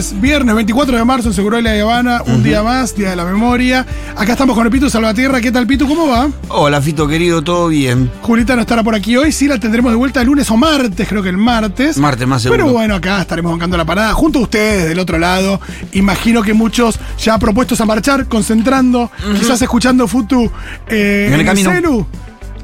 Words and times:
viernes, 0.00 0.20
viernes 0.20 0.54
24 0.54 0.96
de 0.96 1.04
marzo 1.04 1.28
en 1.28 1.34
Seguro 1.34 1.56
de 1.56 1.62
la 1.62 1.80
Habana, 1.80 2.22
un 2.26 2.42
día 2.42 2.62
más, 2.62 2.96
Día 2.96 3.10
de 3.10 3.16
la 3.16 3.24
Memoria. 3.24 3.84
Acá 4.16 4.32
estamos 4.32 4.56
con 4.56 4.64
el 4.64 4.72
Pitu 4.72 4.88
Salvatierra. 4.88 5.40
¿Qué 5.40 5.52
tal, 5.52 5.66
Pitu? 5.66 5.86
¿Cómo 5.86 6.08
va? 6.08 6.30
Hola, 6.48 6.80
Fito 6.80 7.06
querido, 7.06 7.42
¿todo 7.42 7.68
bien? 7.68 8.10
Julita 8.22 8.54
no 8.54 8.62
estará 8.62 8.82
por 8.82 8.94
aquí 8.94 9.16
hoy, 9.16 9.30
sí 9.30 9.46
la 9.46 9.58
tendremos 9.58 9.92
de 9.92 9.96
vuelta 9.96 10.20
el 10.22 10.26
lunes 10.26 10.50
o 10.50 10.56
martes, 10.56 11.06
creo 11.06 11.22
que 11.22 11.28
el 11.28 11.36
martes. 11.36 11.98
Martes 11.98 12.26
más 12.26 12.42
seguro. 12.42 12.64
Pero 12.64 12.72
bueno, 12.72 12.94
acá 12.94 13.20
estaremos 13.20 13.52
bancando 13.52 13.76
la 13.76 13.84
parada, 13.84 14.14
junto 14.14 14.38
a 14.38 14.42
ustedes 14.42 14.88
del 14.88 14.98
otro 14.98 15.18
lado. 15.18 15.60
Imagino 15.92 16.42
que 16.42 16.54
muchos 16.54 16.98
ya 17.18 17.38
propuestos 17.38 17.80
a 17.82 17.84
marchar, 17.84 18.26
concentrando, 18.26 19.10
quizás 19.38 19.60
escuchando 19.60 20.08
Futu 20.08 20.50
eh, 20.88 21.26
En 21.28 21.40
el 21.40 21.44
camino. 21.44 21.70
celu. 21.72 22.06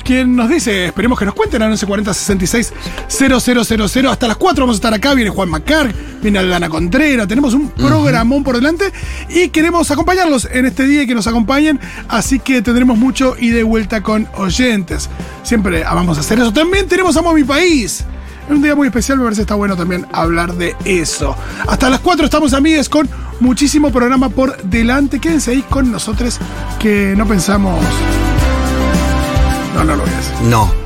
Quien 0.07 0.37
nos 0.37 0.49
dice, 0.49 0.87
esperemos 0.87 1.19
que 1.19 1.25
nos 1.25 1.35
cuenten 1.35 1.63
a 1.63 1.67
1140 1.67 2.15
66 2.15 2.73
0000. 3.09 4.07
Hasta 4.07 4.29
las 4.29 4.37
4 4.37 4.63
vamos 4.63 4.77
a 4.77 4.79
estar 4.79 4.95
acá. 4.95 5.15
Viene 5.15 5.31
Juan 5.31 5.49
Macar, 5.49 5.93
viene 6.23 6.39
Aldana 6.39 6.69
Contreras. 6.69 7.27
Tenemos 7.27 7.55
un 7.55 7.71
programón 7.71 8.45
por 8.45 8.55
delante 8.55 8.93
y 9.29 9.49
queremos 9.49 9.91
acompañarlos 9.91 10.49
en 10.53 10.65
este 10.65 10.87
día 10.87 11.03
y 11.03 11.09
que 11.09 11.15
nos 11.17 11.27
acompañen. 11.27 11.81
Así 12.07 12.39
que 12.39 12.63
tendremos 12.63 12.97
mucho 12.97 13.35
y 13.37 13.49
de 13.49 13.65
vuelta 13.65 14.05
con 14.05 14.29
oyentes. 14.37 15.11
Siempre 15.43 15.83
vamos 15.83 16.19
a 16.19 16.21
hacer 16.21 16.39
eso. 16.39 16.53
También 16.53 16.87
tenemos 16.87 17.17
Amo 17.17 17.31
a 17.31 17.35
mi 17.35 17.43
país. 17.43 18.05
Es 18.45 18.51
un 18.53 18.63
día 18.63 18.77
muy 18.77 18.87
especial, 18.87 19.19
me 19.19 19.25
parece 19.25 19.41
que 19.41 19.43
está 19.43 19.57
bueno 19.57 19.77
también 19.77 20.07
hablar 20.13 20.55
de 20.55 20.77
eso. 20.85 21.37
Hasta 21.67 21.91
las 21.91 21.99
4 21.99 22.27
estamos 22.27 22.53
amigues 22.53 22.89
con 22.89 23.09
muchísimo 23.41 23.91
programa 23.91 24.29
por 24.29 24.57
delante. 24.63 25.19
Quédense 25.19 25.51
ahí 25.51 25.63
con 25.63 25.91
nosotros 25.91 26.39
que 26.79 27.15
no 27.17 27.27
pensamos. 27.27 27.85
No, 29.77 29.85
no 29.85 29.95
lo 29.95 30.05
decir. 30.07 30.41
No. 30.41 30.86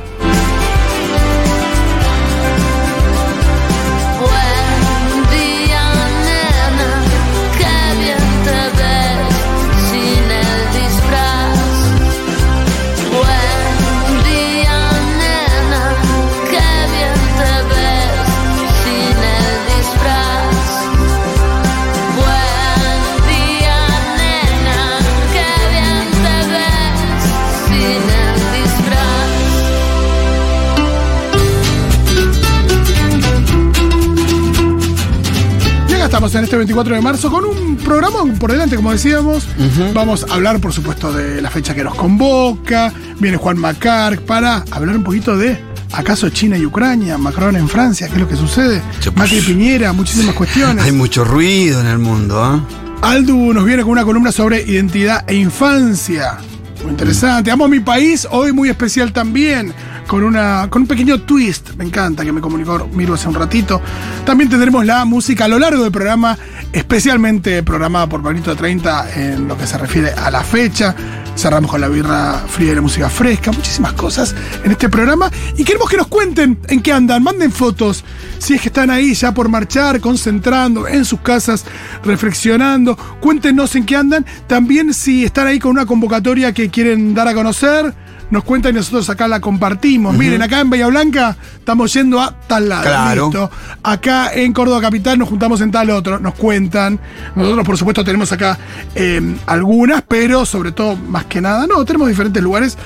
En 36.41 36.45
este 36.45 36.57
24 36.57 36.95
de 36.95 37.01
marzo 37.01 37.29
con 37.29 37.45
un 37.45 37.77
programa 37.77 38.23
por 38.39 38.51
delante, 38.51 38.75
como 38.75 38.91
decíamos. 38.91 39.47
Vamos 39.93 40.25
a 40.27 40.33
hablar, 40.33 40.59
por 40.59 40.73
supuesto, 40.73 41.13
de 41.13 41.39
la 41.39 41.51
fecha 41.51 41.75
que 41.75 41.83
nos 41.83 41.93
convoca. 41.93 42.91
Viene 43.19 43.37
Juan 43.37 43.59
Macar 43.59 44.19
para 44.21 44.65
hablar 44.71 44.97
un 44.97 45.03
poquito 45.03 45.37
de 45.37 45.59
acaso 45.91 46.29
China 46.29 46.57
y 46.57 46.65
Ucrania, 46.65 47.19
Macron 47.19 47.55
en 47.57 47.69
Francia, 47.69 48.07
qué 48.07 48.15
es 48.15 48.19
lo 48.19 48.27
que 48.27 48.35
sucede. 48.35 48.81
Sí, 49.01 49.11
Macri 49.15 49.35
pues. 49.35 49.45
Piñera, 49.45 49.93
muchísimas 49.93 50.33
cuestiones. 50.33 50.83
Hay 50.83 50.91
mucho 50.91 51.23
ruido 51.23 51.79
en 51.79 51.85
el 51.85 51.99
mundo, 51.99 52.43
¿ah? 52.43 52.59
Aldu 53.03 53.53
nos 53.53 53.63
viene 53.63 53.83
con 53.83 53.91
una 53.91 54.03
columna 54.03 54.31
sobre 54.31 54.63
identidad 54.63 55.23
e 55.27 55.35
infancia. 55.35 56.39
Muy 56.81 56.91
interesante. 56.91 57.51
Amo 57.51 57.65
a 57.65 57.67
mi 57.67 57.81
país, 57.81 58.27
hoy 58.31 58.51
muy 58.51 58.69
especial 58.69 59.13
también, 59.13 59.73
con, 60.11 60.25
una, 60.25 60.67
con 60.69 60.81
un 60.81 60.89
pequeño 60.89 61.21
twist. 61.21 61.69
Me 61.77 61.85
encanta 61.85 62.25
que 62.25 62.33
me 62.33 62.41
comunicó 62.41 62.85
Miro 62.91 63.13
hace 63.13 63.29
un 63.29 63.33
ratito. 63.33 63.81
También 64.25 64.49
tendremos 64.49 64.85
la 64.85 65.05
música 65.05 65.45
a 65.45 65.47
lo 65.47 65.57
largo 65.57 65.83
del 65.83 65.91
programa, 65.93 66.37
especialmente 66.73 67.63
programada 67.63 68.07
por 68.07 68.21
Pablito 68.21 68.53
30 68.53 69.13
en 69.15 69.47
lo 69.47 69.57
que 69.57 69.65
se 69.65 69.77
refiere 69.77 70.11
a 70.11 70.29
la 70.29 70.43
fecha. 70.43 70.93
Cerramos 71.37 71.71
con 71.71 71.79
la 71.79 71.87
birra 71.87 72.43
fría 72.45 72.73
y 72.73 72.75
la 72.75 72.81
música 72.81 73.09
fresca, 73.09 73.53
muchísimas 73.53 73.93
cosas 73.93 74.35
en 74.65 74.71
este 74.71 74.89
programa. 74.89 75.31
Y 75.55 75.63
queremos 75.63 75.89
que 75.89 75.95
nos 75.95 76.07
cuenten 76.07 76.59
en 76.67 76.81
qué 76.81 76.91
andan, 76.91 77.23
manden 77.23 77.49
fotos, 77.49 78.03
si 78.37 78.55
es 78.55 78.61
que 78.61 78.67
están 78.67 78.89
ahí 78.89 79.13
ya 79.13 79.33
por 79.33 79.47
marchar, 79.47 80.01
concentrando 80.01 80.89
en 80.89 81.05
sus 81.05 81.21
casas, 81.21 81.63
reflexionando. 82.03 82.97
Cuéntenos 83.21 83.77
en 83.77 83.85
qué 83.85 83.95
andan. 83.95 84.25
También 84.47 84.93
si 84.93 85.23
están 85.23 85.47
ahí 85.47 85.57
con 85.57 85.71
una 85.71 85.85
convocatoria 85.85 86.53
que 86.53 86.69
quieren 86.69 87.13
dar 87.13 87.29
a 87.29 87.33
conocer, 87.33 87.95
nos 88.31 88.43
cuentan 88.43 88.71
y 88.73 88.77
nosotros 88.77 89.09
acá 89.09 89.27
la 89.27 89.39
compartimos. 89.39 90.17
Miren, 90.17 90.41
acá 90.41 90.61
en 90.61 90.69
Bahía 90.69 90.87
Blanca 90.87 91.37
estamos 91.59 91.93
yendo 91.93 92.19
a 92.19 92.39
tal 92.47 92.69
lado. 92.69 92.83
Claro. 92.83 93.25
Listo. 93.25 93.51
Acá 93.83 94.33
en 94.33 94.53
Córdoba 94.53 94.81
Capital 94.81 95.19
nos 95.19 95.29
juntamos 95.29 95.61
en 95.61 95.69
tal 95.69 95.89
otro, 95.91 96.19
nos 96.19 96.33
cuentan. 96.35 96.99
Nosotros, 97.35 97.65
por 97.65 97.77
supuesto, 97.77 98.03
tenemos 98.03 98.31
acá 98.31 98.57
eh, 98.95 99.35
algunas, 99.45 100.01
pero 100.01 100.45
sobre 100.45 100.71
todo, 100.71 100.95
más 100.95 101.25
que 101.25 101.41
nada, 101.41 101.67
no, 101.67 101.85
tenemos 101.85 102.07
diferentes 102.07 102.41
lugares 102.41 102.77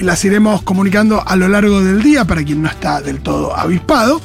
las 0.00 0.24
iremos 0.24 0.62
comunicando 0.62 1.22
a 1.26 1.36
lo 1.36 1.48
largo 1.48 1.80
del 1.82 2.02
día 2.02 2.24
para 2.24 2.42
quien 2.42 2.62
no 2.62 2.68
está 2.68 3.00
del 3.00 3.20
todo 3.20 3.56
avispado. 3.56 4.20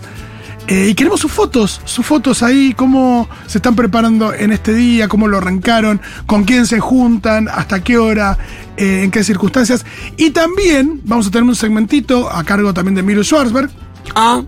Eh, 0.68 0.88
y 0.90 0.96
queremos 0.96 1.22
sus 1.22 1.32
fotos, 1.32 1.80
sus 1.86 2.06
fotos 2.06 2.44
ahí, 2.44 2.74
cómo 2.76 3.30
se 3.46 3.60
están 3.60 3.74
preparando 3.76 4.34
en 4.34 4.52
este 4.52 4.74
día, 4.74 5.08
cómo 5.08 5.30
lo 5.30 5.38
arrancaron, 5.38 6.02
con 6.26 6.44
quién 6.44 6.66
se 6.66 6.82
juntan, 6.82 7.48
hasta 7.48 7.82
qué 7.82 7.98
hora, 7.98 8.38
eh, 8.76 9.04
en 9.04 9.12
qué 9.12 9.24
circunstancias. 9.24 9.86
Y 10.18 10.32
también 10.32 11.00
vamos 11.06 11.28
a 11.28 11.32
tener 11.32 11.44
un 11.48 11.56
segmentito 11.56 12.30
a 12.30 12.44
cargo 12.44 12.74
también 12.74 12.96
de 12.96 13.04
Miro 13.04 13.24
Schwarzberg, 13.24 13.70
Ah. 14.14 14.42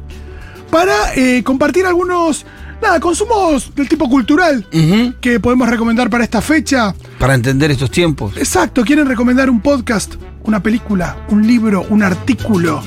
para 0.70 1.14
eh, 1.16 1.42
compartir 1.44 1.86
algunos, 1.86 2.46
nada, 2.82 3.00
consumos 3.00 3.74
del 3.74 3.88
tipo 3.88 4.10
cultural 4.10 4.66
que 5.22 5.40
podemos 5.40 5.70
recomendar 5.70 6.10
para 6.10 6.26
esta 6.26 6.42
fecha. 6.42 6.94
Para 7.18 7.34
entender 7.34 7.72
estos 7.72 7.92
tiempos. 7.92 8.36
Exacto, 8.36 8.84
quieren 8.84 9.08
recomendar 9.08 9.50
un 9.50 9.62
podcast, 9.62 10.16
una 10.44 10.62
película, 10.62 11.16
un 11.30 11.48
libro, 11.48 11.86
un 11.90 12.04
artículo, 12.04 12.84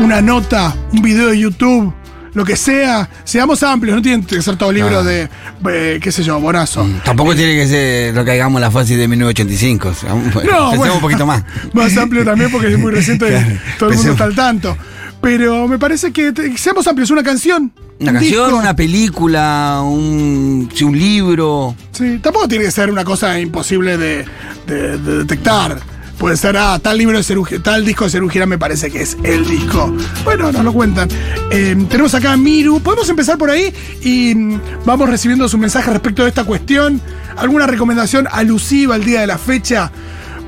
una 0.00 0.20
nota, 0.20 0.76
un 0.92 1.00
video 1.02 1.28
de 1.28 1.38
YouTube, 1.38 1.92
lo 2.34 2.44
que 2.44 2.56
sea. 2.56 3.08
Seamos 3.24 3.62
amplios, 3.62 3.96
no 3.96 4.02
tienen 4.02 4.24
que 4.24 4.42
ser 4.42 4.56
todo 4.56 4.70
libro 4.72 5.02
de, 5.04 5.28
eh, 5.70 5.98
qué 6.02 6.12
sé 6.12 6.22
yo, 6.22 6.38
Bonazo. 6.40 6.86
Tampoco 7.04 7.34
tiene 7.34 7.54
que 7.54 7.66
ser 7.68 8.14
lo 8.14 8.24
que 8.24 8.32
hagamos 8.32 8.60
la 8.60 8.70
fase 8.70 8.96
de 8.96 9.08
1985. 9.08 9.88
o 9.88 9.94
sea, 9.94 10.10
No, 10.10 10.22
pensemos 10.40 10.76
bueno, 10.76 10.94
un 10.94 11.00
poquito 11.00 11.26
más. 11.26 11.42
Más 11.72 11.96
amplio 11.96 12.24
también 12.24 12.50
porque 12.50 12.72
es 12.72 12.78
muy 12.78 12.92
reciente 12.92 13.26
y 13.28 13.76
todo 13.78 13.90
el 13.90 13.96
mundo 13.96 14.12
está 14.12 14.24
al 14.24 14.34
tanto. 14.34 14.76
Pero 15.20 15.66
me 15.68 15.78
parece 15.78 16.12
que 16.12 16.32
te- 16.32 16.56
seamos 16.58 16.86
amplios, 16.86 17.10
una 17.10 17.22
canción. 17.22 17.72
Una 17.98 18.10
un 18.10 18.16
canción, 18.18 18.44
disco. 18.46 18.58
una 18.58 18.76
película, 18.76 19.80
un, 19.82 20.68
un 20.82 20.98
libro. 20.98 21.74
Sí, 21.92 22.18
tampoco 22.22 22.46
tiene 22.46 22.64
que 22.66 22.70
ser 22.70 22.90
una 22.90 23.04
cosa 23.04 23.38
imposible 23.40 23.96
de, 23.96 24.24
de- 24.66 24.98
de 24.98 25.18
detectar. 25.18 25.78
Puede 26.18 26.36
ser, 26.36 26.56
ah, 26.56 26.78
tal 26.80 26.96
libro 26.98 27.20
de 27.20 27.58
tal 27.58 27.84
disco 27.84 28.04
de 28.04 28.10
Cerú 28.10 28.28
Girán 28.28 28.48
me 28.48 28.58
parece 28.58 28.90
que 28.90 29.02
es 29.02 29.16
el 29.24 29.46
disco. 29.46 29.92
Bueno, 30.24 30.52
nos 30.52 30.64
lo 30.64 30.72
cuentan. 30.72 31.08
Eh, 31.50 31.76
tenemos 31.88 32.14
acá 32.14 32.32
a 32.32 32.36
Miru. 32.36 32.80
Podemos 32.80 33.08
empezar 33.08 33.36
por 33.36 33.50
ahí 33.50 33.72
y 34.00 34.34
mm, 34.34 34.60
vamos 34.84 35.08
recibiendo 35.08 35.48
su 35.48 35.58
mensaje 35.58 35.90
respecto 35.90 36.22
de 36.22 36.28
esta 36.28 36.44
cuestión. 36.44 37.00
¿Alguna 37.36 37.66
recomendación 37.66 38.28
alusiva 38.30 38.94
al 38.94 39.04
día 39.04 39.22
de 39.22 39.26
la 39.26 39.38
fecha? 39.38 39.90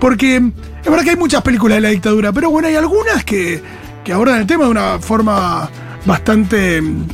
Porque 0.01 0.41
mm, 0.41 0.53
es 0.85 0.91
verdad 0.91 1.05
que 1.05 1.11
hay 1.11 1.17
muchas 1.17 1.43
películas 1.43 1.77
de 1.77 1.81
la 1.83 1.89
dictadura, 1.89 2.33
pero 2.33 2.49
bueno, 2.51 2.69
hay 2.69 2.77
algunas 2.77 3.25
que, 3.25 3.63
que 4.05 4.13
abordan 4.13 4.41
el 4.41 4.47
tema 4.47 4.65
de 4.65 4.71
una 4.71 4.99
forma 5.01 5.69
bastante 6.05 6.81
mm, 6.81 7.07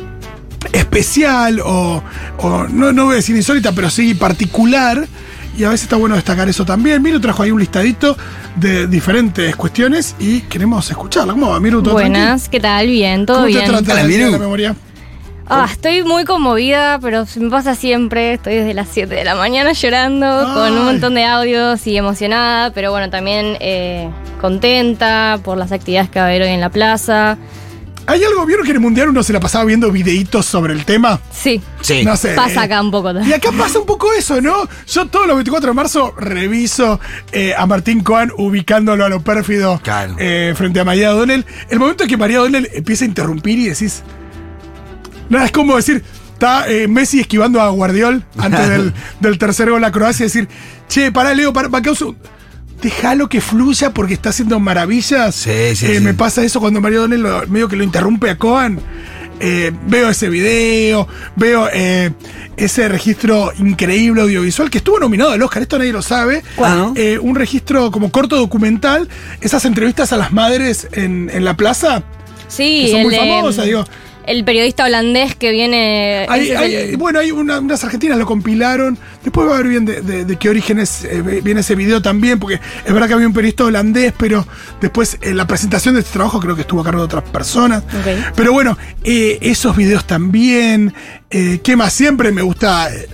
especial 0.73 1.61
o, 1.65 2.03
o 2.39 2.65
no, 2.69 2.93
no 2.93 3.07
voy 3.07 3.15
a 3.15 3.17
decir 3.17 3.35
insólita, 3.35 3.73
pero 3.73 3.89
sí 3.89 4.15
particular. 4.15 5.09
Y 5.57 5.65
a 5.65 5.69
veces 5.69 5.85
está 5.85 5.97
bueno 5.97 6.15
destacar 6.15 6.49
eso 6.49 6.65
también. 6.65 7.03
Miro 7.03 7.21
trajo 7.21 7.43
ahí 7.43 7.51
un 7.51 7.61
listadito 7.61 8.17
de 8.57 8.87
diferentes 8.87 9.55
cuestiones 9.57 10.17
y 10.19 10.41
queremos 10.43 10.89
escucharla. 10.91 11.33
¿Cómo 11.35 11.51
va, 11.51 11.61
Miro? 11.61 11.83
¿Todo 11.83 11.95
Buenas, 11.95 12.49
¿qué 12.49 12.59
tal? 12.61 12.87
Bien, 12.87 13.27
todo 13.27 13.39
¿Cómo 13.39 13.47
bien. 13.49 13.65
te 13.65 13.83
día 13.83 13.95
de 13.97 14.05
Miru. 14.05 14.31
la 14.33 14.39
memoria? 14.39 14.77
Ah, 15.49 15.69
estoy 15.71 16.03
muy 16.03 16.25
conmovida, 16.25 16.99
pero 17.01 17.27
se 17.27 17.39
me 17.41 17.51
pasa 17.51 17.75
siempre. 17.75 18.35
Estoy 18.35 18.55
desde 18.55 18.73
las 18.73 18.89
7 18.91 19.15
de 19.15 19.25
la 19.25 19.35
mañana 19.35 19.73
llorando, 19.73 20.27
con 20.55 20.73
un 20.73 20.85
montón 20.87 21.15
de 21.15 21.25
audios 21.25 21.87
y 21.87 21.97
emocionada, 21.97 22.73
pero 22.73 22.91
bueno, 22.91 23.11
también 23.11 23.57
eh, 23.61 24.09
contenta 24.41 25.39
por 25.45 25.59
las 25.59 25.73
actividades 25.73 26.09
que 26.09 26.21
va 26.21 26.27
a 26.27 26.29
haber 26.29 26.43
hoy 26.43 26.49
en 26.49 26.61
la 26.61 26.71
plaza. 26.71 27.37
¿Hay 28.07 28.23
algo? 28.25 28.45
¿Vieron 28.45 28.65
que 28.65 28.71
en 28.73 28.77
el 28.77 28.83
Mundial 28.83 29.09
uno 29.11 29.23
se 29.23 29.33
la 29.33 29.39
pasaba 29.41 29.65
viendo 29.65 29.91
videitos 29.93 30.45
sobre 30.45 30.73
el 30.73 30.85
tema? 30.85 31.21
Sí, 31.33 31.61
Sí. 31.81 32.05
No 32.05 32.17
sé. 32.17 32.35
pasa 32.35 32.63
acá 32.63 32.81
un 32.81 32.91
poco 32.91 33.13
Y 33.23 33.33
acá 33.33 33.51
pasa 33.53 33.79
un 33.79 33.87
poco 33.87 34.13
eso, 34.13 34.41
¿no? 34.41 34.69
Yo 34.89 35.07
todos 35.07 35.27
los 35.27 35.37
24 35.37 35.69
de 35.71 35.75
marzo 35.75 36.13
reviso 36.17 36.99
eh, 37.31 37.55
a 37.57 37.65
Martín 37.67 38.03
Cohen 38.03 38.33
ubicándolo 38.37 39.05
a 39.05 39.09
lo 39.09 39.23
pérfido 39.23 39.81
Claro. 39.83 40.17
eh, 40.19 40.53
frente 40.57 40.81
a 40.81 40.85
María 40.85 41.15
O'Donnell. 41.15 41.47
El 41.71 41.79
momento 41.79 42.03
en 42.03 42.09
que 42.11 42.17
María 42.17 42.41
O'Donnell 42.41 42.69
empieza 42.73 43.05
a 43.05 43.09
interrumpir 43.09 43.59
y 43.59 43.69
decís. 43.69 44.03
Nada, 45.29 45.47
es 45.47 45.53
como 45.53 45.77
decir, 45.77 46.03
está 46.33 46.69
eh, 46.69 46.89
Messi 46.89 47.21
esquivando 47.21 47.61
a 47.61 47.69
Guardiol 47.71 48.25
antes 48.37 48.69
del, 48.69 48.93
del 49.21 49.39
tercer 49.39 49.71
gol 49.71 49.83
a 49.85 49.93
Croacia 49.93 50.25
y 50.25 50.27
decir, 50.27 50.49
che, 50.89 51.11
pará, 51.13 51.35
Leo, 51.35 51.53
pará, 51.53 51.69
pará, 51.71 51.91
un- 52.05 52.19
Déjalo 52.83 53.29
que 53.29 53.41
fluya 53.41 53.95
porque 53.95 54.15
está 54.15 54.31
haciendo 54.31 54.59
maravillas. 54.61 55.35
Sí, 55.37 55.51
sí, 55.77 55.87
Eh, 55.87 55.95
sí. 55.99 56.01
Me 56.01 56.15
pasa 56.15 56.43
eso 56.45 56.61
cuando 56.61 56.81
María 56.81 56.99
O'Donnell 56.99 57.23
lo- 57.23 57.47
medio 57.47 57.69
que 57.69 57.77
lo 57.77 57.85
interrumpe 57.85 58.29
a 58.31 58.37
Cohen. 58.39 58.81
eh, 59.45 59.73
veo 59.89 60.09
ese 60.09 60.29
video, 60.29 61.09
veo 61.35 61.69
eh, 61.73 62.13
ese 62.57 62.87
registro 62.89 63.51
increíble 63.59 64.23
audiovisual 64.23 64.71
que 64.71 64.79
estuvo 64.79 65.01
nominado 65.01 65.33
al 65.33 65.43
Oscar, 65.43 65.63
esto 65.63 65.79
nadie 65.79 65.93
lo 65.93 66.01
sabe. 66.03 66.45
Un 67.21 67.35
registro 67.35 67.91
como 67.91 68.13
corto 68.13 68.37
documental, 68.37 69.09
esas 69.41 69.65
entrevistas 69.65 70.13
a 70.13 70.17
las 70.17 70.31
madres 70.33 70.87
en, 70.93 71.29
en 71.33 71.45
la 71.45 71.57
plaza, 71.57 72.05
Sí, 72.47 72.83
que 72.85 72.91
son 72.93 72.99
el, 73.01 73.05
muy 73.07 73.15
de- 73.15 73.21
famosas, 73.21 73.65
digo. 73.65 73.85
El 74.27 74.45
periodista 74.45 74.85
holandés 74.85 75.35
que 75.35 75.51
viene. 75.51 76.27
Hay- 76.29 76.51
es 76.51 76.57
hay- 76.59 76.75
el- 76.75 76.97
bueno, 76.97 77.19
hay 77.19 77.31
una- 77.33 77.59
unas 77.61 77.83
argentinas 77.85 78.19
lo 78.19 78.27
compilaron. 78.27 78.99
Después 79.23 79.49
va 79.49 79.55
a 79.55 79.57
ver 79.59 79.69
bien 79.69 79.85
de, 79.85 80.01
de- 80.03 80.25
de 80.25 80.37
qué 80.37 80.49
orígenes 80.49 81.05
eh, 81.05 81.23
viene 81.43 81.61
ese 81.61 81.75
video 81.75 82.01
también, 82.03 82.39
porque 82.39 82.61
es 82.85 82.93
verdad 82.93 83.09
que 83.09 83.15
había 83.15 83.27
un 83.27 83.33
periodista 83.33 83.65
holandés, 83.65 84.13
pero 84.17 84.47
después 84.81 85.19
eh, 85.23 85.35
la 85.35 85.47
presentación 85.47 85.95
de 85.95 86.01
este 86.01 86.13
trabajo 86.13 86.41
creo 86.41 86.55
que 86.55 86.63
estuvo 86.63 86.81
a 86.81 86.85
cargo 86.85 87.01
de 87.01 87.05
otras 87.07 87.25
personas. 87.25 87.83
Pero 88.37 88.53
bueno, 88.53 88.77
eh, 89.05 89.39
esos 89.43 89.77
videos 89.77 90.07
también. 90.07 90.93
Eh, 91.31 91.61
¿Qué 91.63 91.77
más? 91.77 91.93
Siempre 91.93 92.33
me 92.33 92.43
gusta. 92.43 92.93
eh, 92.95 93.09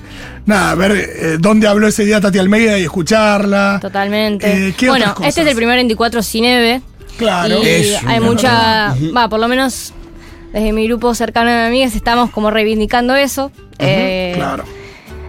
Nada, 0.46 0.74
ver 0.76 0.92
eh, 0.92 1.36
dónde 1.38 1.68
habló 1.68 1.88
ese 1.88 2.06
día 2.06 2.22
Tati 2.22 2.38
Almeida 2.38 2.78
y 2.78 2.82
escucharla. 2.84 3.78
Totalmente. 3.82 4.68
Eh, 4.68 4.74
¿qué 4.78 4.88
bueno, 4.88 5.04
otras 5.04 5.14
cosas? 5.16 5.28
este 5.28 5.40
es 5.42 5.46
el 5.48 5.54
primer 5.56 5.76
24 5.76 6.22
Cineve. 6.22 6.80
Claro. 7.18 7.62
Y 7.62 7.66
Es 7.68 7.98
hay 8.06 8.18
mucha. 8.20 8.94
Va, 9.14 9.28
por 9.28 9.40
lo 9.40 9.46
menos 9.48 9.92
desde 10.52 10.72
mi 10.72 10.86
grupo 10.86 11.14
cercano 11.14 11.50
de 11.50 11.66
amigas 11.66 11.94
estamos 11.94 12.30
como 12.30 12.50
reivindicando 12.50 13.14
eso. 13.14 13.50
Eh, 13.78 14.32
Claro. 14.36 14.64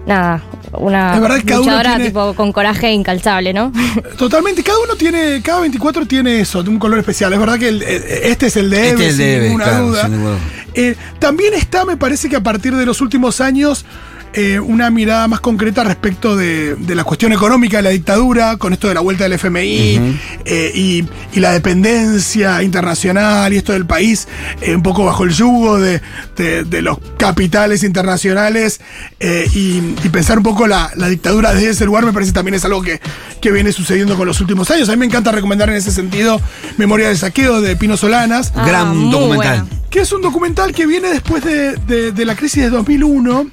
Nada, 0.07 0.41
una 0.73 1.13
Es 1.15 1.21
verdad 1.21 1.37
que 1.37 1.43
cada 1.43 1.59
uno 1.59 1.69
luchadora 1.71 1.89
tiene- 1.95 2.05
tipo 2.09 2.33
con 2.33 2.51
coraje 2.51 2.91
incalzable, 2.93 3.53
¿no? 3.53 3.71
Totalmente, 4.17 4.63
cada 4.63 4.79
uno 4.79 4.95
tiene, 4.95 5.41
cada 5.43 5.59
24 5.59 6.05
tiene 6.07 6.39
eso, 6.39 6.63
de 6.63 6.69
un 6.69 6.79
color 6.79 6.97
especial. 6.99 7.31
Es 7.33 7.39
verdad 7.39 7.59
que 7.59 7.67
el- 7.67 7.83
este 7.83 8.47
es 8.47 8.55
el 8.57 8.69
de 8.71 8.89
Este 8.89 8.93
Eve, 8.95 9.05
es 9.07 9.11
el 9.11 9.17
de 9.17 9.23
sin 9.25 9.33
Eve, 9.35 9.45
ninguna 9.47 9.63
claro, 9.65 9.87
duda. 9.87 10.01
sin 10.03 10.11
ninguna 10.13 10.31
duda. 10.31 10.39
Eh, 10.73 10.95
también 11.19 11.53
está, 11.53 11.85
me 11.85 11.97
parece 11.97 12.27
que 12.29 12.37
a 12.37 12.41
partir 12.43 12.75
de 12.75 12.85
los 12.85 13.01
últimos 13.01 13.39
años, 13.41 13.85
eh, 14.33 14.59
una 14.59 14.89
mirada 14.89 15.27
más 15.27 15.39
concreta 15.39 15.83
respecto 15.83 16.35
de, 16.35 16.75
de 16.75 16.95
la 16.95 17.03
cuestión 17.03 17.33
económica 17.33 17.77
de 17.77 17.83
la 17.83 17.89
dictadura, 17.89 18.57
con 18.57 18.73
esto 18.73 18.87
de 18.87 18.93
la 18.93 19.01
vuelta 19.01 19.23
del 19.23 19.33
FMI 19.33 20.19
eh, 20.45 20.71
y, 20.75 21.05
y 21.33 21.39
la 21.39 21.51
dependencia 21.51 22.61
internacional 22.63 23.53
y 23.53 23.57
esto 23.57 23.73
del 23.73 23.85
país, 23.85 24.27
eh, 24.61 24.75
un 24.75 24.83
poco 24.83 25.03
bajo 25.05 25.23
el 25.23 25.31
yugo 25.31 25.79
de, 25.79 26.01
de- 26.35 26.63
de 26.63 26.81
los 26.81 26.97
capitales 27.17 27.83
internacionales 27.83 28.79
eh, 29.19 29.47
y, 29.53 29.77
y 30.03 30.09
pensar 30.09 30.37
un 30.37 30.43
poco 30.43 30.67
la, 30.67 30.91
la 30.95 31.07
dictadura 31.09 31.53
desde 31.53 31.71
ese 31.71 31.85
lugar, 31.85 32.05
me 32.05 32.13
parece 32.13 32.31
también 32.31 32.55
es 32.55 32.65
algo 32.65 32.81
que, 32.81 32.99
que 33.41 33.51
viene 33.51 33.71
sucediendo 33.71 34.15
con 34.17 34.27
los 34.27 34.39
últimos 34.41 34.69
años. 34.71 34.89
A 34.89 34.93
mí 34.93 34.97
me 34.99 35.05
encanta 35.05 35.31
recomendar 35.31 35.69
en 35.69 35.75
ese 35.75 35.91
sentido 35.91 36.39
Memoria 36.77 37.07
del 37.07 37.17
Saqueo 37.17 37.61
de 37.61 37.75
Pino 37.75 37.97
Solanas. 37.97 38.51
Ah, 38.55 38.65
Gran 38.67 39.09
documental. 39.11 39.61
buena. 39.61 39.65
Que 39.89 40.01
es 40.01 40.11
un 40.11 40.21
documental 40.21 40.71
que 40.73 40.85
viene 40.85 41.09
después 41.09 41.43
de, 41.43 41.75
de- 41.75 42.11
de 42.11 42.25
la 42.25 42.35
crisis 42.35 42.61
de 42.63 42.69
2001, 42.69 43.49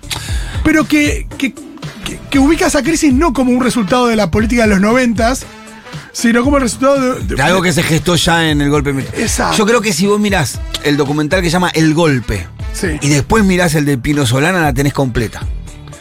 pero 0.66 0.84
que, 0.84 1.26
que, 1.38 1.52
que- 1.54 2.18
que 2.28 2.38
ubica 2.40 2.66
esa 2.66 2.82
crisis 2.82 3.12
no 3.12 3.32
como 3.32 3.52
un 3.52 3.62
resultado 3.62 4.08
de 4.08 4.16
la 4.16 4.30
política 4.30 4.62
de 4.62 4.68
los 4.68 4.80
noventas, 4.80 5.44
sino 6.12 6.42
como 6.42 6.56
el 6.56 6.64
resultado 6.64 7.00
de, 7.14 7.20
de- 7.24 7.34
De 7.36 7.42
algo 7.42 7.62
que 7.62 7.72
se 7.72 7.82
gestó 7.84 8.16
ya 8.16 8.50
en 8.50 8.60
el 8.60 8.68
golpe 8.68 8.92
militar. 8.92 9.18
Exacto. 9.20 9.56
Yo 9.58 9.64
creo 9.66 9.80
que 9.80 9.92
si 9.92 10.06
vos 10.06 10.18
mirás 10.20 10.58
el 10.82 10.96
documental 10.96 11.40
que 11.40 11.46
se 11.48 11.52
llama 11.52 11.70
El 11.70 11.94
Golpe 11.94 12.46
Sí, 12.72 12.88
y 13.00 13.08
después 13.08 13.44
mirás 13.44 13.74
el 13.76 13.84
de 13.86 13.96
Pino 13.96 14.26
Solana, 14.26 14.60
la 14.60 14.74
tenés 14.74 14.92
completa. 14.92 15.40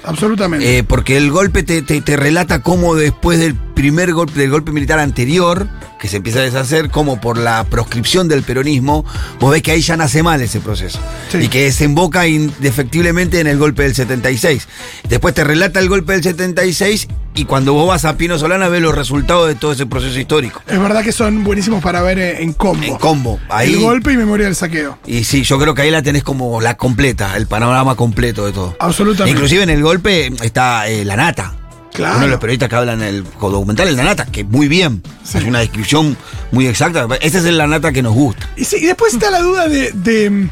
absolutamente. 0.04 0.78
Eh, 0.80 0.84
porque 0.84 1.16
el 1.18 1.32
golpe 1.32 1.64
te, 1.64 1.82
te- 1.82 2.02
te 2.02 2.18
relata 2.18 2.62
cómo 2.62 2.96
después 2.96 3.40
del 3.40 3.56
primer 3.76 4.14
golpe, 4.14 4.40
del 4.40 4.50
golpe 4.50 4.72
militar 4.72 4.98
anterior, 4.98 5.68
que 6.00 6.08
se 6.08 6.18
empieza 6.18 6.40
a 6.40 6.44
deshacer, 6.44 6.90
como 6.90 7.22
por 7.22 7.38
la 7.38 7.64
proscripción 7.66 8.28
del 8.28 8.42
peronismo, 8.42 9.06
vos 9.40 9.52
ves 9.52 9.62
que 9.62 9.72
ahí 9.72 9.82
ya 9.82 9.98
nace 9.98 10.24
mal 10.24 10.42
ese 10.42 10.60
proceso. 10.60 11.00
Sí. 11.32 11.38
Y 11.38 11.48
que 11.50 11.66
desemboca 11.66 12.28
indefectiblemente 12.28 13.40
en 13.40 13.48
el 13.48 13.58
golpe 13.58 13.84
del 13.84 13.94
76. 13.94 14.68
Después 15.08 15.36
te 15.36 15.44
relata 15.44 15.80
el 15.80 15.90
golpe 15.90 16.14
del 16.14 16.24
76 16.24 17.08
y 17.36 17.46
cuando 17.46 17.74
vos 17.74 17.88
vas 17.88 18.06
a 18.06 18.16
Pino 18.18 18.40
Solana 18.40 18.70
ves 18.70 18.82
los 18.82 18.96
resultados 18.96 19.48
de 19.48 19.56
todo 19.56 19.74
ese 19.74 19.86
proceso 19.86 20.18
histórico. 20.18 20.62
es 20.68 20.80
verdad 20.80 21.04
que 21.04 21.12
son 21.12 21.44
buenísimos 21.44 21.84
para 21.84 22.02
ver 22.02 22.18
en, 22.18 22.44
en 22.44 22.54
combo. 22.54 22.84
En 22.86 22.96
combo. 22.96 23.40
Ahí, 23.50 23.74
El 23.74 23.82
golpe 23.82 24.14
y 24.14 24.18
Memoria 24.18 24.46
del 24.46 24.56
Saqueo. 24.56 24.98
Y 25.06 25.26
sí, 25.26 25.44
yo 25.44 25.60
creo 25.60 25.76
que 25.76 25.82
ahí 25.82 25.92
la 25.92 26.02
tenés 26.02 26.24
como 26.24 26.62
la 26.62 26.78
completa, 26.78 27.36
el 27.36 27.48
panorama 27.48 27.96
completo 27.96 28.46
de 28.46 28.54
todo. 28.54 28.76
Absolutamente. 28.80 29.32
Inclusive 29.32 29.64
en 29.64 29.70
el 29.70 29.84
golpe 29.84 30.32
está 30.42 30.88
eh, 30.88 31.04
la 31.04 31.18
nata. 31.18 31.54
Claro. 31.96 32.16
Uno 32.18 32.26
de 32.26 32.32
los 32.32 32.40
periodistas 32.40 32.70
que 32.70 32.76
hablan 32.76 33.02
en 33.02 33.08
el 33.08 33.24
documental 33.24 33.88
es 33.88 33.96
la 33.96 34.04
nata, 34.04 34.26
que 34.26 34.44
muy 34.44 34.68
bien. 34.68 35.02
Sí. 35.24 35.38
Es 35.38 35.44
una 35.46 35.60
descripción 35.60 36.18
muy 36.52 36.68
exacta. 36.68 37.08
Esa 37.22 37.38
es 37.38 37.44
la 37.46 37.68
nata 37.68 37.92
que 37.92 38.02
nos 38.04 38.14
gusta. 38.14 38.50
Y, 38.58 38.66
sí, 38.66 38.78
y 38.82 38.86
después 38.86 39.14
está 39.14 39.32
la 39.32 39.40
duda 39.42 39.68
de, 39.68 39.92
de- 39.94 40.50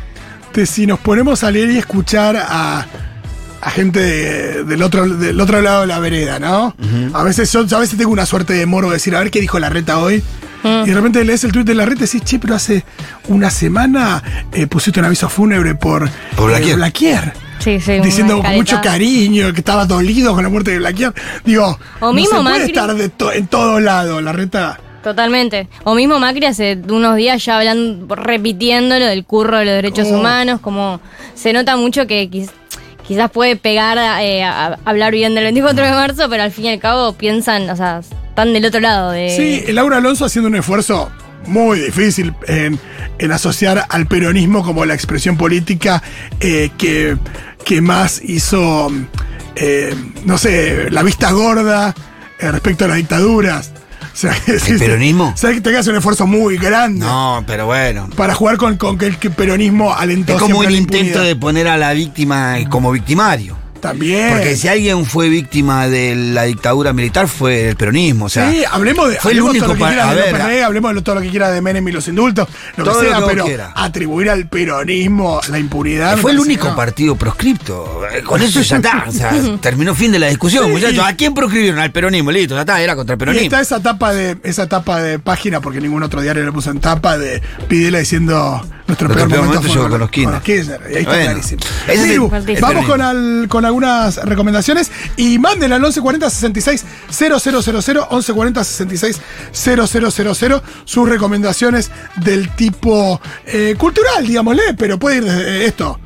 de 0.53 0.65
si 0.65 0.85
nos 0.87 0.99
ponemos 0.99 1.43
a 1.43 1.51
leer 1.51 1.71
y 1.71 1.77
escuchar 1.77 2.37
a, 2.37 2.85
a 3.61 3.69
gente 3.71 3.99
de- 3.99 4.63
del, 4.63 4.81
otro, 4.83 5.07
del 5.09 5.39
otro 5.41 5.61
lado 5.61 5.81
de 5.81 5.87
la 5.87 5.99
vereda, 5.99 6.39
¿no? 6.39 6.75
A 7.13 7.23
veces 7.23 7.51
yo 7.51 7.65
a 7.75 7.79
veces 7.79 7.97
tengo 7.97 8.11
una 8.11 8.25
suerte 8.25 8.53
de 8.53 8.65
moro 8.65 8.87
de 8.89 8.93
decir, 8.95 9.15
a 9.15 9.19
ver 9.19 9.31
qué 9.31 9.41
dijo 9.41 9.59
la 9.59 9.69
reta 9.69 9.99
hoy. 9.99 10.23
Y 10.63 10.87
de 10.87 10.93
repente 10.95 11.25
lees 11.25 11.43
el 11.43 11.51
tuit 11.51 11.67
de 11.67 11.75
la 11.75 11.85
reta 11.85 12.03
y 12.03 12.05
decís, 12.05 12.21
che, 12.23 12.39
pero 12.39 12.55
hace 12.55 12.85
una 13.27 13.49
semana 13.49 14.23
eh, 14.53 14.65
pusiste 14.65 15.01
un 15.01 15.07
aviso 15.07 15.27
fúnebre 15.27 15.75
por, 15.75 16.09
Por 16.37 16.51
Blaquier. 16.51 16.71
eh, 16.71 16.75
Blaquier. 16.75 17.33
Sí, 17.63 17.80
sí. 17.80 17.92
una 17.94 18.04
Diciendo 18.04 18.42
con 18.42 18.54
mucho 18.56 18.80
cariño 18.81 19.51
que 19.54 19.60
estaba 19.60 19.86
dolido 19.86 20.33
con 20.33 20.44
la 20.44 20.50
muerte 20.50 20.71
de 20.71 20.80
Blaquier. 20.80 21.13
Digo, 21.45 21.77
O 22.00 22.07
no 22.07 22.13
mismo 22.13 22.38
se 22.38 22.44
puede 22.44 22.60
Macri. 22.60 22.71
estar 22.71 22.94
de 22.95 23.10
to- 23.10 23.31
en 23.31 23.48
todo 23.48 23.80
lado, 23.80 24.19
la 24.21 24.31
reta. 24.33 24.80
Totalmente. 25.04 25.68
O 25.83 25.95
mismo 25.95 26.18
Macri 26.19 26.45
hace 26.45 26.77
unos 26.88 27.15
días 27.18 27.44
ya 27.44 27.57
hablan, 27.57 28.07
repitiendo 28.10 28.98
lo 29.00 29.06
del 29.06 29.25
curro 29.25 29.57
de 29.57 29.65
los 29.65 29.74
derechos 29.75 30.07
Oh. 30.12 30.19
humanos, 30.19 30.60
como 30.62 31.01
se 31.36 31.51
nota 31.54 31.75
mucho 31.75 32.07
que 32.07 32.30
quiz- 32.30 32.51
quizás 33.06 33.30
puede 33.30 33.56
pegar 33.57 33.98
eh, 34.21 34.44
a, 34.44 34.68
a 34.68 34.80
hablar 34.86 35.12
bien 35.12 35.36
del 35.36 35.44
24 35.44 35.83
de 35.86 35.92
marzo, 35.92 36.30
pero 36.30 36.44
al 36.44 36.51
fin 36.51 36.65
y 36.65 36.69
al 36.69 36.80
cabo 36.80 37.12
piensan, 37.13 37.69
o 37.69 37.75
sea, 37.75 38.00
están 38.30 38.54
del 38.54 38.65
otro 38.65 38.80
lado 38.80 39.12
de... 39.12 39.30
Sí, 39.65 39.71
Laura 39.74 39.98
Alonso 39.98 40.24
haciendo 40.25 40.48
un 40.48 40.56
esfuerzo 40.56 41.12
muy 41.47 41.79
difícil 41.79 42.33
en, 42.47 42.79
en 43.19 43.31
asociar 43.31 43.85
al 43.89 44.07
peronismo 44.07 44.63
como 44.63 44.85
la 44.85 44.93
expresión 44.93 45.37
política 45.37 46.01
eh, 46.39 46.71
que, 46.77 47.17
que 47.63 47.81
más 47.81 48.21
hizo, 48.23 48.91
eh, 49.55 49.95
no 50.25 50.37
sé, 50.37 50.89
la 50.89 51.03
vista 51.03 51.31
gorda 51.31 51.93
eh, 52.39 52.51
respecto 52.51 52.85
a 52.85 52.89
las 52.89 52.97
dictaduras. 52.97 53.71
O 54.13 54.15
sea, 54.15 54.35
¿El 54.47 54.79
peronismo? 54.79 55.33
Sea, 55.35 55.51
que 55.53 55.61
te 55.61 55.75
hace 55.75 55.89
un 55.89 55.95
esfuerzo 55.95 56.27
muy 56.27 56.57
grande 56.57 56.99
No, 57.03 57.43
pero 57.47 57.65
bueno. 57.65 58.09
para 58.15 58.35
jugar 58.35 58.57
con, 58.57 58.77
con 58.77 58.97
que 58.97 59.07
el 59.07 59.17
peronismo 59.17 59.93
alentó 59.93 60.35
Es 60.35 60.41
como 60.41 60.59
un 60.59 60.71
intento 60.71 61.21
de 61.21 61.35
poner 61.35 61.67
a 61.67 61.77
la 61.77 61.93
víctima 61.93 62.57
como 62.69 62.91
victimario. 62.91 63.62
También. 63.83 64.30
Porque 64.31 64.56
si 64.56 64.68
alguien 64.68 65.06
fue 65.06 65.30
víctima 65.30 65.88
de 65.88 66.15
la 66.15 66.43
dictadura 66.43 66.93
militar 66.93 67.27
fue 67.27 67.69
el 67.69 67.75
peronismo. 67.75 68.25
O 68.25 68.29
sea, 68.29 68.50
sí, 68.50 68.63
hablemos 68.72 69.10
de, 69.10 69.17
fue 69.19 69.34
el 69.34 69.39
hablemos 69.39 69.57
todo 69.60 69.65
único 69.65 69.67
lo 69.67 69.74
que 69.74 69.93
quiera 69.93 70.13
de 70.15 70.63
hablemos 70.63 70.96
de 70.96 71.01
todo 71.01 71.15
lo 71.15 71.22
que 71.22 71.29
quiera 71.29 71.51
de 71.51 71.62
Menem 71.62 71.88
y 71.88 71.91
los 71.91 72.07
indultos, 72.07 72.48
lo 72.77 72.84
Todo 72.86 73.00
que 73.00 73.03
lo 73.05 73.10
sea, 73.10 73.17
que 73.17 73.24
vos 73.24 73.31
pero 73.34 73.46
quieras. 73.46 73.72
atribuir 73.75 74.29
al 74.29 74.48
peronismo 74.48 75.41
la 75.50 75.60
impunidad. 75.60 76.17
Fue 76.17 76.31
el 76.31 76.39
único 76.39 76.63
que 76.63 76.69
no. 76.69 76.75
partido 76.75 77.15
proscripto. 77.15 78.01
Eh, 78.12 78.22
Con 78.24 78.41
eso 78.41 78.62
ya 78.62 78.77
está. 78.77 79.05
O 79.07 79.12
sea, 79.12 79.34
terminó 79.62 79.93
fin 79.93 80.12
de 80.12 80.19
la 80.19 80.27
discusión, 80.27 80.65
Sí, 80.65 80.72
muchachos. 80.72 80.96
y- 80.96 81.00
¿A 81.00 81.15
quién 81.15 81.34
proscribieron? 81.34 81.79
Al 81.79 81.91
peronismo, 81.91 82.31
listo, 82.31 82.55
ya 82.55 82.62
está, 82.62 82.81
era 82.81 82.96
contra 82.96 83.13
el 83.13 83.17
Y 83.17 83.19
peronismo. 83.19 83.43
está 83.46 83.62
esa 83.62 83.81
tapa 83.81 84.13
de 84.13 84.38
esa 84.43 84.67
tapa 84.67 85.01
de 85.01 85.19
página 85.19 85.60
porque 85.62 85.81
ningún 85.81 86.03
otro 86.03 86.22
diario 86.22 86.43
le 86.46 86.51
puso 86.51 86.72
en 86.72 86.79
tapa 86.79 87.17
de 87.17 87.41
Pidela 87.67 88.00
diciendo 88.00 88.62
nuestro 88.88 89.07
Nuestro 89.07 89.07
peor, 89.07 89.15
peor 89.15 89.29
momento, 89.29 89.46
momento 89.46 89.62
fue 89.62 89.75
llegó 89.77 89.89
con 89.89 90.00
los 90.00 90.10
Kirchner. 90.10 90.81
Y 90.89 90.93
ahí 90.96 91.00
está 91.00 91.10
Bueno, 91.12 91.25
clarísimo. 91.25 91.62
ese 91.88 91.93
es 91.93 92.01
el- 92.01 92.10
Miru, 92.10 92.31
el 92.48 92.62
vamos 92.62 92.86
con, 92.86 93.01
al- 93.01 93.46
con 93.50 93.65
algunas 93.74 94.18
recomendaciones 94.18 94.92
y 95.18 95.39
manden 95.39 95.74
al 95.74 95.82
1140 95.82 96.30
66 96.30 96.86
000 97.10 97.39
1140 97.39 98.63
66 98.63 99.22
000 99.51 100.62
sus 100.86 101.10
recomendaciones 101.10 101.89
del 102.18 102.50
tipo 102.56 103.20
eh, 103.48 103.75
cultural, 103.77 104.27
digámosle, 104.27 104.75
pero 104.77 105.00
puede 105.00 105.18
ir 105.18 105.24
desde 105.24 105.65
esto. 105.65 106.00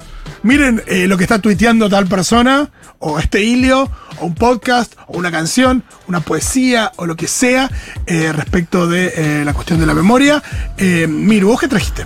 Miren 0.44 0.82
eh, 0.88 1.08
lo 1.08 1.18
que 1.18 1.24
está 1.24 1.40
tuiteando 1.40 1.90
tal 1.90 2.08
persona, 2.08 2.70
o 3.00 3.20
este 3.20 3.44
hilio, 3.44 3.90
o 4.20 4.26
un 4.26 4.36
podcast, 4.36 4.94
o 5.08 5.18
una 5.18 5.30
canción, 5.30 5.84
una 6.08 6.22
poesía, 6.22 6.94
o 6.96 7.06
lo 7.06 7.18
que 7.18 7.28
sea, 7.28 7.70
eh, 8.06 8.32
respecto 8.32 8.88
de 8.88 9.44
la 9.44 9.54
cuestión 9.54 9.80
de 9.80 9.86
la 9.86 9.94
memoria. 9.94 10.42
Miru, 10.78 11.50
¿vos 11.50 11.60
qué 11.60 11.68
trajiste? 11.68 12.04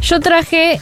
Yo 0.00 0.18
traje 0.18 0.80